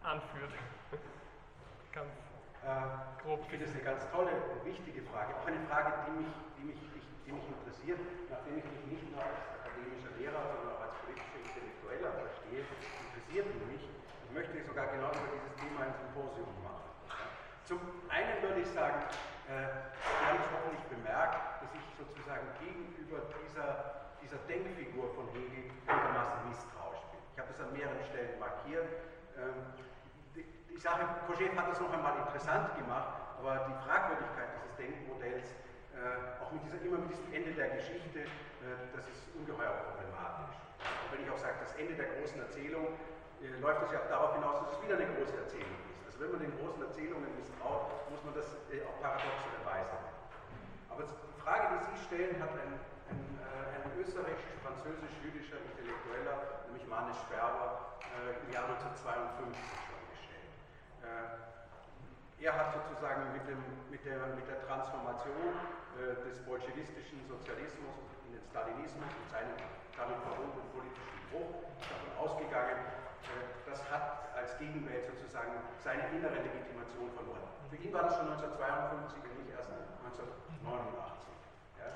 anführt? 0.03 0.51
Ganz 1.91 2.30
Äh, 2.61 3.41
ich 3.41 3.49
finde 3.49 3.65
das 3.65 3.73
eine 3.73 3.83
ganz 3.83 4.05
tolle 4.11 4.29
und 4.53 4.61
wichtige 4.65 5.01
Frage, 5.09 5.33
auch 5.33 5.47
eine 5.47 5.61
Frage, 5.65 6.05
die 6.05 6.13
mich, 6.21 6.33
die 6.57 6.65
mich, 6.69 6.81
die 7.25 7.33
mich 7.33 7.47
interessiert, 7.49 7.97
nachdem 8.29 8.57
ich 8.61 8.65
mich 8.69 8.85
nicht 8.85 9.07
nur 9.09 9.17
als 9.17 9.41
akademischer 9.65 10.13
Lehrer, 10.21 10.41
sondern 10.45 10.77
auch 10.77 10.81
als 10.85 10.93
politischer 11.01 11.41
Intellektueller 11.41 12.11
verstehe, 12.21 12.61
interessiert 12.61 13.49
mich. 13.65 13.81
Ich 13.81 14.31
möchte 14.31 14.61
sogar 14.61 14.93
genau 14.93 15.09
über 15.09 15.29
dieses 15.33 15.53
Thema 15.57 15.89
ein 15.89 15.95
Symposium 16.05 16.53
machen. 16.61 16.85
Zum 17.65 17.81
einen 18.13 18.37
würde 18.45 18.61
ich 18.61 18.71
sagen, 18.77 19.09
äh, 19.49 19.89
Sie 19.97 20.25
haben 20.29 20.37
es 20.37 20.49
hoffentlich 20.53 20.85
bemerkt, 20.85 21.65
dass 21.65 21.71
ich 21.73 21.85
sozusagen 21.97 22.45
gegenüber 22.61 23.25
dieser, 23.41 24.13
dieser 24.21 24.37
Denkfigur 24.45 25.09
von 25.17 25.25
Hegel 25.33 25.65
einigermaßen 25.89 26.45
misstrauisch 26.45 27.03
bin. 27.09 27.21
Ich 27.33 27.37
habe 27.41 27.49
das 27.49 27.59
an 27.59 27.73
mehreren 27.73 28.05
Stellen 28.05 28.37
markiert. 28.37 28.85
Ähm, 29.33 29.90
ich 30.75 30.81
sage, 30.81 31.03
Kojève 31.27 31.55
hat 31.55 31.69
das 31.69 31.79
noch 31.79 31.93
einmal 31.93 32.17
interessant 32.17 32.75
gemacht, 32.77 33.13
aber 33.39 33.67
die 33.67 33.77
Fragwürdigkeit 33.85 34.49
dieses 34.55 34.75
Denkmodells, 34.77 35.47
äh, 35.93 36.41
auch 36.41 36.51
mit 36.51 36.63
dieser, 36.65 36.81
immer 36.81 36.99
mit 36.99 37.11
diesem 37.11 37.27
Ende 37.33 37.51
der 37.53 37.69
Geschichte, 37.77 38.25
äh, 38.25 38.89
das 38.95 39.05
ist 39.07 39.29
ungeheuer 39.35 39.73
problematisch. 39.91 40.55
Und 40.79 41.07
wenn 41.11 41.21
ich 41.25 41.29
auch 41.29 41.37
sage, 41.37 41.59
das 41.61 41.75
Ende 41.75 41.93
der 41.93 42.17
großen 42.17 42.39
Erzählung, 42.39 42.97
äh, 43.41 43.53
läuft 43.59 43.83
es 43.83 43.91
ja 43.91 44.01
darauf 44.09 44.33
hinaus, 44.35 44.65
dass 44.65 44.77
es 44.77 44.81
wieder 44.85 44.95
eine 44.95 45.09
große 45.17 45.35
Erzählung 45.37 45.75
ist. 45.89 46.01
Also 46.07 46.17
wenn 46.23 46.31
man 46.31 46.41
den 46.41 46.53
großen 46.57 46.81
Erzählungen 46.81 47.29
misstraut, 47.35 47.91
muss 48.09 48.23
man 48.23 48.33
das 48.33 48.47
äh, 48.71 48.81
auf 48.87 48.95
paradoxe 49.01 49.49
Weise 49.65 49.93
machen. 50.01 50.17
Aber 50.89 51.03
die 51.05 51.41
Frage, 51.41 51.65
die 51.77 51.81
Sie 51.93 51.99
stellen, 52.05 52.35
hat 52.41 52.53
ein, 52.57 52.73
ein, 53.11 53.21
äh, 53.41 53.85
ein 53.85 53.91
österreichisch-französisch-jüdischer 53.99 55.57
Intellektueller, 55.61 56.65
nämlich 56.69 56.85
Manes 56.87 57.17
Sperber, 57.27 57.97
äh, 58.01 58.45
im 58.45 58.49
Jahr 58.53 58.65
1952 58.69 59.57
äh, 59.57 59.90
er 62.41 62.57
hat 62.57 62.73
sozusagen 62.73 63.33
mit, 63.33 63.45
dem, 63.45 63.61
mit, 63.93 64.01
der, 64.03 64.17
mit 64.33 64.47
der 64.49 64.65
Transformation 64.65 65.53
äh, 65.93 66.17
des 66.25 66.41
bolschewistischen 66.41 67.21
Sozialismus 67.29 67.93
in 68.25 68.33
den 68.33 68.43
Stalinismus 68.49 69.07
und 69.07 69.27
seinem 69.29 69.53
damit 69.93 70.17
verbundenen 70.25 70.65
politischen 70.73 71.21
Bruch 71.29 71.69
davon 71.85 72.11
ausgegangen, 72.17 72.81
äh, 73.29 73.45
das 73.69 73.85
hat 73.93 74.33
als 74.33 74.57
Gegenwelt 74.57 75.05
sozusagen 75.05 75.53
seine 75.85 76.09
innere 76.17 76.41
Legitimation 76.41 77.13
verloren. 77.13 77.45
Für 77.69 77.77
ihn 77.77 77.93
war 77.93 78.09
das 78.09 78.17
schon 78.17 78.27
1952 78.33 79.21
und 79.21 79.37
nicht 79.45 79.53
erst 79.53 79.69
1989. 80.01 81.29
Ja? 81.77 81.93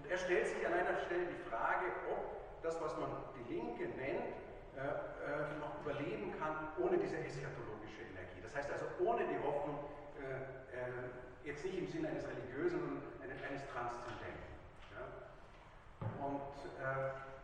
Und 0.00 0.04
er 0.08 0.18
stellt 0.18 0.48
sich 0.48 0.64
an 0.64 0.72
einer 0.72 0.96
Stelle 1.04 1.28
die 1.28 1.42
Frage, 1.52 1.92
ob 2.08 2.64
das, 2.64 2.80
was 2.80 2.96
man 2.96 3.12
die 3.36 3.46
Linke 3.52 3.84
nennt, 4.00 4.32
äh, 4.74 4.80
äh, 4.80 5.60
noch 5.60 5.76
überleben 5.84 6.32
kann 6.40 6.72
ohne 6.80 6.96
diese 6.98 7.18
eschatologische 7.20 7.68
Energie. 7.68 7.77
Das 8.48 8.64
heißt 8.64 8.72
also 8.72 8.86
ohne 9.04 9.28
die 9.28 9.36
Hoffnung, 9.44 9.76
äh, 10.16 11.44
jetzt 11.44 11.64
nicht 11.64 11.76
im 11.76 11.86
Sinne 11.86 12.08
eines 12.08 12.24
religiösen, 12.24 12.80
sondern 12.80 13.36
eines 13.44 13.60
Transzendenten. 13.68 14.48
Ja? 14.96 15.04
Und 16.24 16.40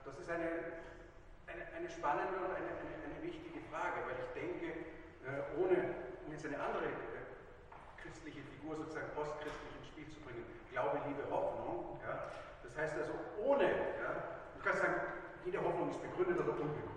das 0.04 0.18
ist 0.18 0.30
eine, 0.30 0.48
eine, 1.44 1.62
eine 1.76 1.90
spannende 1.92 2.40
und 2.40 2.56
eine, 2.56 2.72
eine, 2.72 2.92
eine, 3.04 3.20
wichtige 3.20 3.60
Frage, 3.68 4.00
weil 4.08 4.16
ich 4.16 4.30
denke, 4.32 4.68
ohne, 5.60 5.76
um 6.24 6.32
jetzt 6.32 6.46
eine 6.46 6.60
andere 6.60 6.88
christliche 8.00 8.40
Figur 8.40 8.76
sozusagen 8.76 9.08
postchristlich 9.12 9.72
ins 9.76 9.88
Spiel 9.88 10.08
zu 10.08 10.20
bringen, 10.24 10.44
Glaube, 10.72 11.00
Liebe, 11.04 11.28
Hoffnung. 11.30 12.00
Ja? 12.00 12.32
Das 12.64 12.76
heißt 12.76 12.96
also 12.96 13.12
ohne, 13.44 13.68
ja, 14.00 14.40
du 14.56 14.60
kannst 14.64 14.80
sagen, 14.80 15.00
jede 15.44 15.60
Hoffnung 15.64 15.90
ist 15.90 16.00
begründet 16.00 16.40
oder 16.40 16.52
unbegründet. 16.52 16.94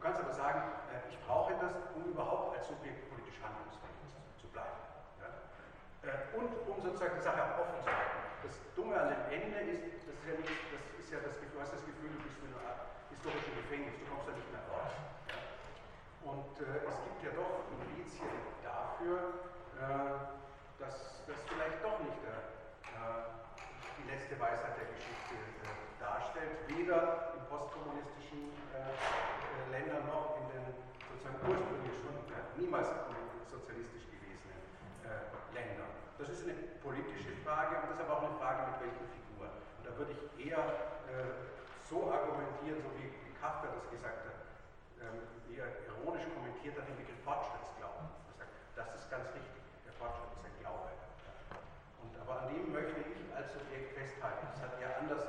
Du 0.00 0.08
kannst 0.08 0.24
aber 0.24 0.32
sagen, 0.32 0.64
äh, 0.88 1.12
ich 1.12 1.20
brauche 1.28 1.52
das, 1.60 1.76
um 1.92 2.08
überhaupt 2.08 2.56
als 2.56 2.64
Subjekt 2.72 3.04
politisch 3.12 3.36
handlungsfähig 3.44 4.00
zu 4.40 4.48
bleiben. 4.48 4.80
Ja? 5.20 5.28
Äh, 6.08 6.24
und 6.40 6.48
um 6.72 6.80
sozusagen 6.80 7.20
die 7.20 7.20
Sache 7.20 7.36
auch 7.36 7.68
offen 7.68 7.84
zu 7.84 7.92
halten. 7.92 8.16
Das 8.40 8.56
Dumme 8.72 8.96
an 8.96 9.12
dem 9.12 9.28
Ende 9.28 9.60
ist, 9.68 10.08
das 10.08 10.16
ist 10.16 10.24
ja 10.24 10.40
nicht, 10.40 10.56
das 10.72 10.80
ist 10.96 11.12
ja 11.12 11.20
das 11.20 11.36
Gefühl, 11.36 11.52
du 11.52 11.60
hast 11.60 11.76
das 11.76 11.84
Gefühl, 11.84 12.16
du 12.16 12.20
bist 12.24 12.32
in 12.40 12.48
einer 12.48 12.88
historischen 13.12 13.52
Gefängnis, 13.60 13.92
du 14.00 14.08
kommst 14.08 14.24
da 14.24 14.32
nicht 14.32 14.48
mehr 14.48 14.64
raus. 14.72 14.88
Ja? 15.28 15.36
Und 16.32 16.56
äh, 16.64 16.80
es 16.80 16.96
gibt 17.04 17.20
ja 17.20 17.32
doch 17.36 17.68
Indizien 17.68 18.40
dafür, 18.64 19.52
dass 20.80 20.96
das 21.28 21.40
vielleicht 21.44 21.80
doch 21.84 22.00
nicht 22.00 22.20
der, 22.24 22.40
die 24.00 24.08
letzte 24.08 24.40
Weisheit 24.40 24.76
der 24.80 24.88
Geschichte 24.96 25.36
äh, 25.36 25.89
darstellt, 26.00 26.64
weder 26.68 27.36
im 27.36 27.44
postkommunistischen 27.46 28.50
Ländern 29.70 30.02
noch 30.10 30.34
in 30.42 30.46
den 30.50 30.66
sozusagen 31.06 31.38
ursprünglich 31.46 31.94
schon 32.02 32.16
äh, 32.34 32.42
niemals 32.58 32.90
sozialistisch 33.46 34.10
gewesenen 34.10 34.58
äh, 35.06 35.30
Ländern. 35.54 35.94
Das 36.18 36.26
ist 36.26 36.42
eine 36.42 36.58
politische 36.82 37.38
Frage 37.46 37.78
und 37.78 37.94
das 37.94 38.00
ist 38.00 38.02
aber 38.02 38.18
auch 38.18 38.26
eine 38.26 38.38
Frage, 38.42 38.74
mit 38.74 38.90
welchen 38.90 39.06
Figuren. 39.14 39.54
Und 39.54 39.82
da 39.86 39.90
würde 39.94 40.10
ich 40.16 40.22
eher 40.42 40.58
äh, 41.06 41.46
so 41.86 42.10
argumentieren, 42.10 42.82
so 42.82 42.90
wie, 42.98 43.14
Kafka 43.40 43.72
das 43.72 43.88
gesagt 43.88 44.20
hat, 44.28 44.36
ähm, 45.00 45.16
wie 45.48 45.56
er 45.56 45.72
ironisch 45.88 46.28
kommentiert 46.36 46.76
hat, 46.76 46.84
den 46.84 46.98
Begriff 47.00 47.16
Fortschrittsglauben. 47.24 48.04
Er 48.04 48.34
sagt, 48.36 48.52
das 48.76 48.88
ist 49.00 49.08
ganz 49.08 49.32
richtig, 49.32 49.64
der 49.88 49.96
Fortschritt 49.96 50.28
ist 50.36 50.44
ein 50.44 50.56
Glaube. 50.60 50.92
Und, 52.04 52.12
aber 52.20 52.44
an 52.44 52.52
dem 52.52 52.68
möchte 52.68 53.00
ich 53.00 53.16
als 53.32 53.56
Subjekt 53.56 53.96
festhalten. 53.96 54.44
Das 54.52 54.60
hat 54.60 54.76
er 54.76 55.00
anders, 55.00 55.24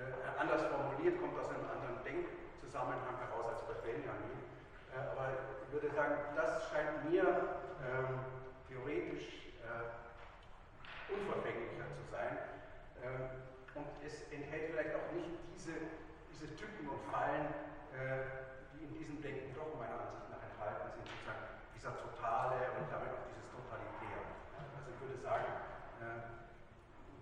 äh, 0.00 0.40
anders 0.40 0.64
formuliert, 0.72 1.20
kommt 1.20 1.36
aus 1.38 1.48
einem 1.52 1.68
anderen 1.68 2.00
Denkzusammenhang 2.04 3.20
heraus 3.20 3.60
als 3.68 3.82
Benjamin. 3.84 4.40
Äh, 4.92 5.12
aber 5.12 5.36
ich 5.60 5.72
würde 5.72 5.92
sagen, 5.94 6.16
das 6.34 6.68
scheint 6.72 7.10
mir 7.10 7.22
ähm, 7.84 8.24
theoretisch 8.68 9.52
äh, 9.60 11.12
unverfänglicher 11.12 11.84
zu 11.92 12.04
sein. 12.10 12.32
Ähm, 13.04 13.44
und 13.76 13.86
es 14.00 14.24
enthält 14.32 14.72
vielleicht 14.72 14.94
auch 14.96 15.12
nicht 15.12 15.30
diese, 15.54 15.76
diese 16.32 16.48
Tücken 16.56 16.88
und 16.88 17.00
Fallen, 17.12 17.52
äh, 17.92 18.24
die 18.72 18.88
in 18.88 18.92
diesem 18.96 19.20
Denken 19.22 19.54
doch 19.54 19.76
meiner 19.78 20.00
Ansicht 20.00 20.26
nach 20.32 20.42
enthalten 20.42 20.90
sind, 20.96 21.06
sozusagen 21.06 21.44
dieser 21.76 21.92
totale 22.00 22.56
und 22.80 22.88
damit 22.88 23.12
auch 23.12 23.28
dieses 23.28 23.46
totalitäre. 23.52 24.24
Also 24.56 24.88
ich 24.90 24.98
würde 25.04 25.18
sagen, 25.20 25.48
äh, 26.00 26.40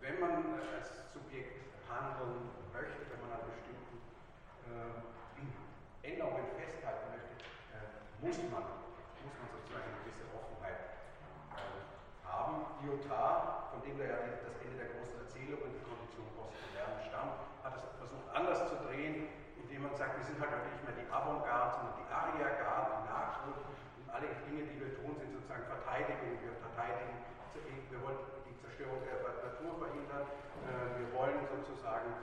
wenn 0.01 0.17
man 0.23 0.63
als 0.79 1.13
Subjekt 1.13 1.69
handeln 1.91 2.49
möchte, 2.79 3.03
wenn 3.11 3.21
man 3.27 3.35
an 3.35 3.43
bestimmten 3.51 3.99
äh, 4.71 6.07
Änderungen 6.07 6.47
festhalten 6.55 7.11
möchte, 7.11 7.35
äh, 7.75 7.91
muss, 8.23 8.39
man, 8.55 8.63
muss 9.27 9.35
man 9.35 9.49
sozusagen 9.51 9.83
eine 9.83 9.99
gewisse 10.07 10.25
Offenheit 10.31 11.03
äh, 11.59 11.83
haben. 12.23 12.79
Lyotard, 12.87 13.75
von 13.75 13.83
dem 13.83 13.99
da 13.99 14.07
ja 14.07 14.19
das 14.31 14.55
Ende 14.63 14.79
der 14.79 14.95
großen 14.95 15.19
Erzählung 15.19 15.59
und 15.59 15.75
die 15.75 15.83
Kondition 15.83 16.31
postmodernen 16.39 17.03
stammt, 17.03 17.43
hat 17.67 17.75
es 17.75 17.83
versucht 17.99 18.31
anders 18.31 18.63
zu 18.71 18.79
drehen, 18.87 19.27
indem 19.59 19.91
man 19.91 19.95
sagt, 19.99 20.15
wir 20.15 20.27
sind 20.27 20.39
halt 20.39 20.55
nicht 20.71 20.83
mehr 20.87 20.95
die 20.95 21.09
Avantgarde, 21.11 21.83
sondern 21.83 21.99
die 21.99 22.07
Arriergarde, 22.07 23.03
die 23.03 23.07
Nachschule. 23.11 23.59
Und 23.99 24.07
alle 24.15 24.31
Dinge, 24.47 24.71
die 24.71 24.79
wir 24.79 24.95
tun, 25.03 25.19
sind 25.19 25.35
sozusagen 25.35 25.67
Verteidigung. 25.67 26.39
Wir 26.39 26.55
verteidigen, 26.63 27.27
wir 27.91 28.01
wollen 28.07 28.23
die 28.47 28.55
Zerstörung 28.63 29.03
der 29.03 29.19
Natur 29.59 29.75
verhindern. 29.83 30.25
Äh, 30.71 31.03
wir 31.03 31.09
wollen 31.19 31.43
sozusagen 31.51 32.15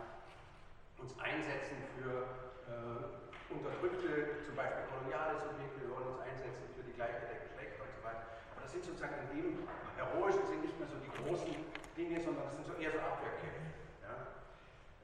uns 0.99 1.11
einsetzen 1.19 1.77
für 1.95 2.27
äh, 2.67 3.53
unterdrückte, 3.53 4.41
zum 4.45 4.55
Beispiel 4.55 4.83
koloniale 4.89 5.39
Subjekte, 5.39 5.85
wir 5.85 5.91
wollen 5.95 6.15
uns 6.15 6.21
einsetzen 6.23 6.65
für 6.75 6.83
die 6.83 6.93
Gleichheit 6.93 7.29
der 7.29 7.39
Geschlechter 7.45 7.83
und 7.83 7.93
so 7.95 8.01
weiter. 8.03 8.25
Aber 8.55 8.61
das 8.63 8.71
sind 8.71 8.83
sozusagen 8.83 9.15
in 9.25 9.29
dem 9.35 9.49
Heroischen 9.95 10.45
sind 10.47 10.61
nicht 10.61 10.77
mehr 10.79 10.87
so 10.87 10.99
die 10.99 11.11
großen 11.11 11.55
Dinge, 11.95 12.19
sondern 12.19 12.51
das 12.51 12.55
sind 12.59 12.67
so 12.67 12.75
eher 12.75 12.91
so 12.91 12.99
Abwehrkämpfe. 12.99 13.71
Ja? 14.03 14.35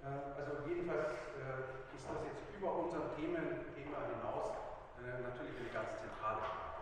Äh, 0.04 0.36
also 0.36 0.68
jedenfalls 0.68 1.16
äh, 1.40 1.96
ist 1.96 2.04
das 2.04 2.20
jetzt 2.28 2.44
über 2.52 2.76
unser 2.76 3.16
Themen, 3.16 3.72
Thema 3.72 4.04
hinaus 4.12 4.52
äh, 5.00 5.22
natürlich 5.24 5.56
eine 5.56 5.72
ganz 5.72 5.96
zentrale 6.02 6.42
Frage. 6.44 6.82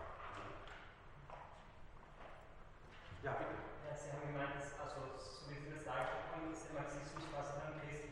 Ja, 3.22 3.36
bitte. 3.36 3.54
Ja, 3.84 3.92
Sie 3.94 4.08
haben 4.10 4.24
gemeint, 4.32 4.56
dass, 4.56 4.72
also, 4.80 5.12
so 5.14 5.46
wie 5.52 5.60
das 5.68 5.84
dargestellt 5.84 6.50
ist 6.50 6.66
der 6.72 6.80
Marxismus 6.80 7.24
fast 7.30 7.52
an 7.54 7.68
einem 7.68 7.80
christlichen 7.84 8.00
Boden 8.00 8.00
gewachsen. 8.00 8.09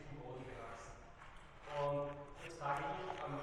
Und 1.78 2.10
jetzt 2.44 2.58
frage 2.58 2.82
ich, 2.82 3.08
Interessant 3.28 3.37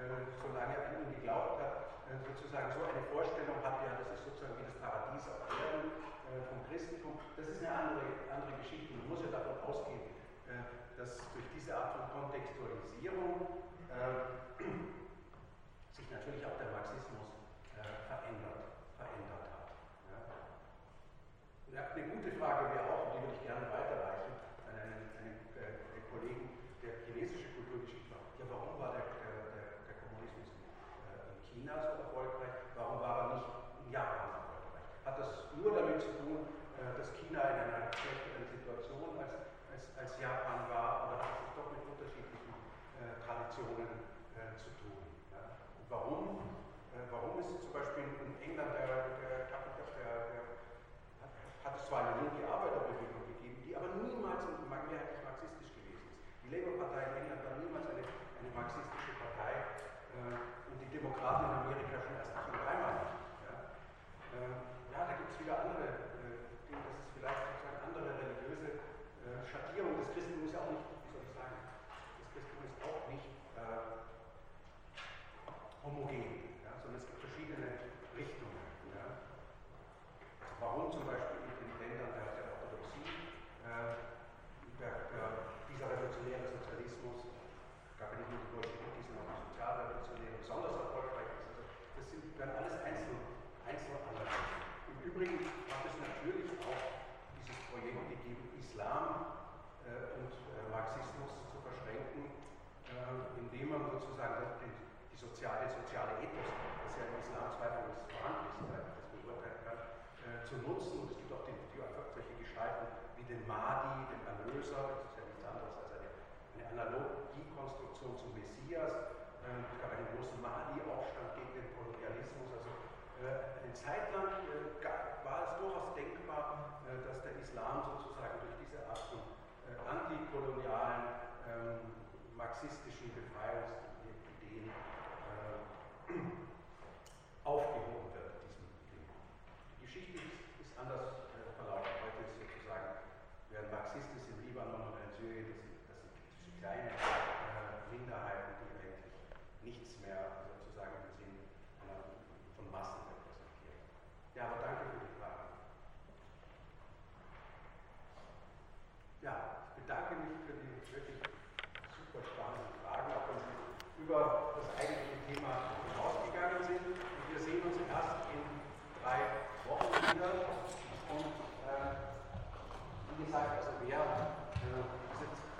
äh, 0.00 0.32
solange 0.40 0.72
er 0.72 0.88
an 0.88 1.04
ihn 1.04 1.12
geglaubt 1.20 1.60
hat, 1.60 2.00
äh, 2.08 2.16
sozusagen 2.24 2.72
so 2.72 2.88
eine 2.88 3.04
Vorstellung 3.12 3.60
hat, 3.60 3.84
ja, 3.84 4.00
das 4.00 4.16
ist 4.16 4.24
sozusagen 4.24 4.56
wie 4.56 4.64
das 4.64 4.80
Paradies 4.80 5.28
auf 5.28 5.44
Erden 5.44 5.92
äh, 6.32 6.40
vom 6.48 6.64
Christentum. 6.64 7.20
Das 7.36 7.52
ist 7.52 7.60
eine 7.60 7.68
andere, 7.68 8.08
andere 8.32 8.56
Geschichte. 8.64 8.96
Man 8.96 9.12
muss 9.12 9.20
ja 9.20 9.28
davon 9.28 9.60
ausgehen, 9.60 10.08
äh, 10.48 10.64
dass 10.96 11.20
durch 11.36 11.44
diese 11.52 11.76
Art 11.76 12.00
von 12.00 12.08
Kontextualisierung 12.16 13.60
sich 15.92 16.06
natürlich 16.08 16.46
auch 16.46 16.54
der 16.56 16.70
Marxismus 16.70 17.26
verändert, 18.06 18.86
verändert 18.96 19.50
hat. 19.50 19.74
Ja. 21.74 21.90
Eine 21.90 22.06
gute 22.14 22.30
Frage, 22.38 22.70
wäre 22.72 22.86
auch, 22.86 23.10
und 23.10 23.18
die 23.18 23.26
würde 23.26 23.34
ich 23.34 23.42
gerne 23.44 23.66
weiterreichen. 23.66 24.19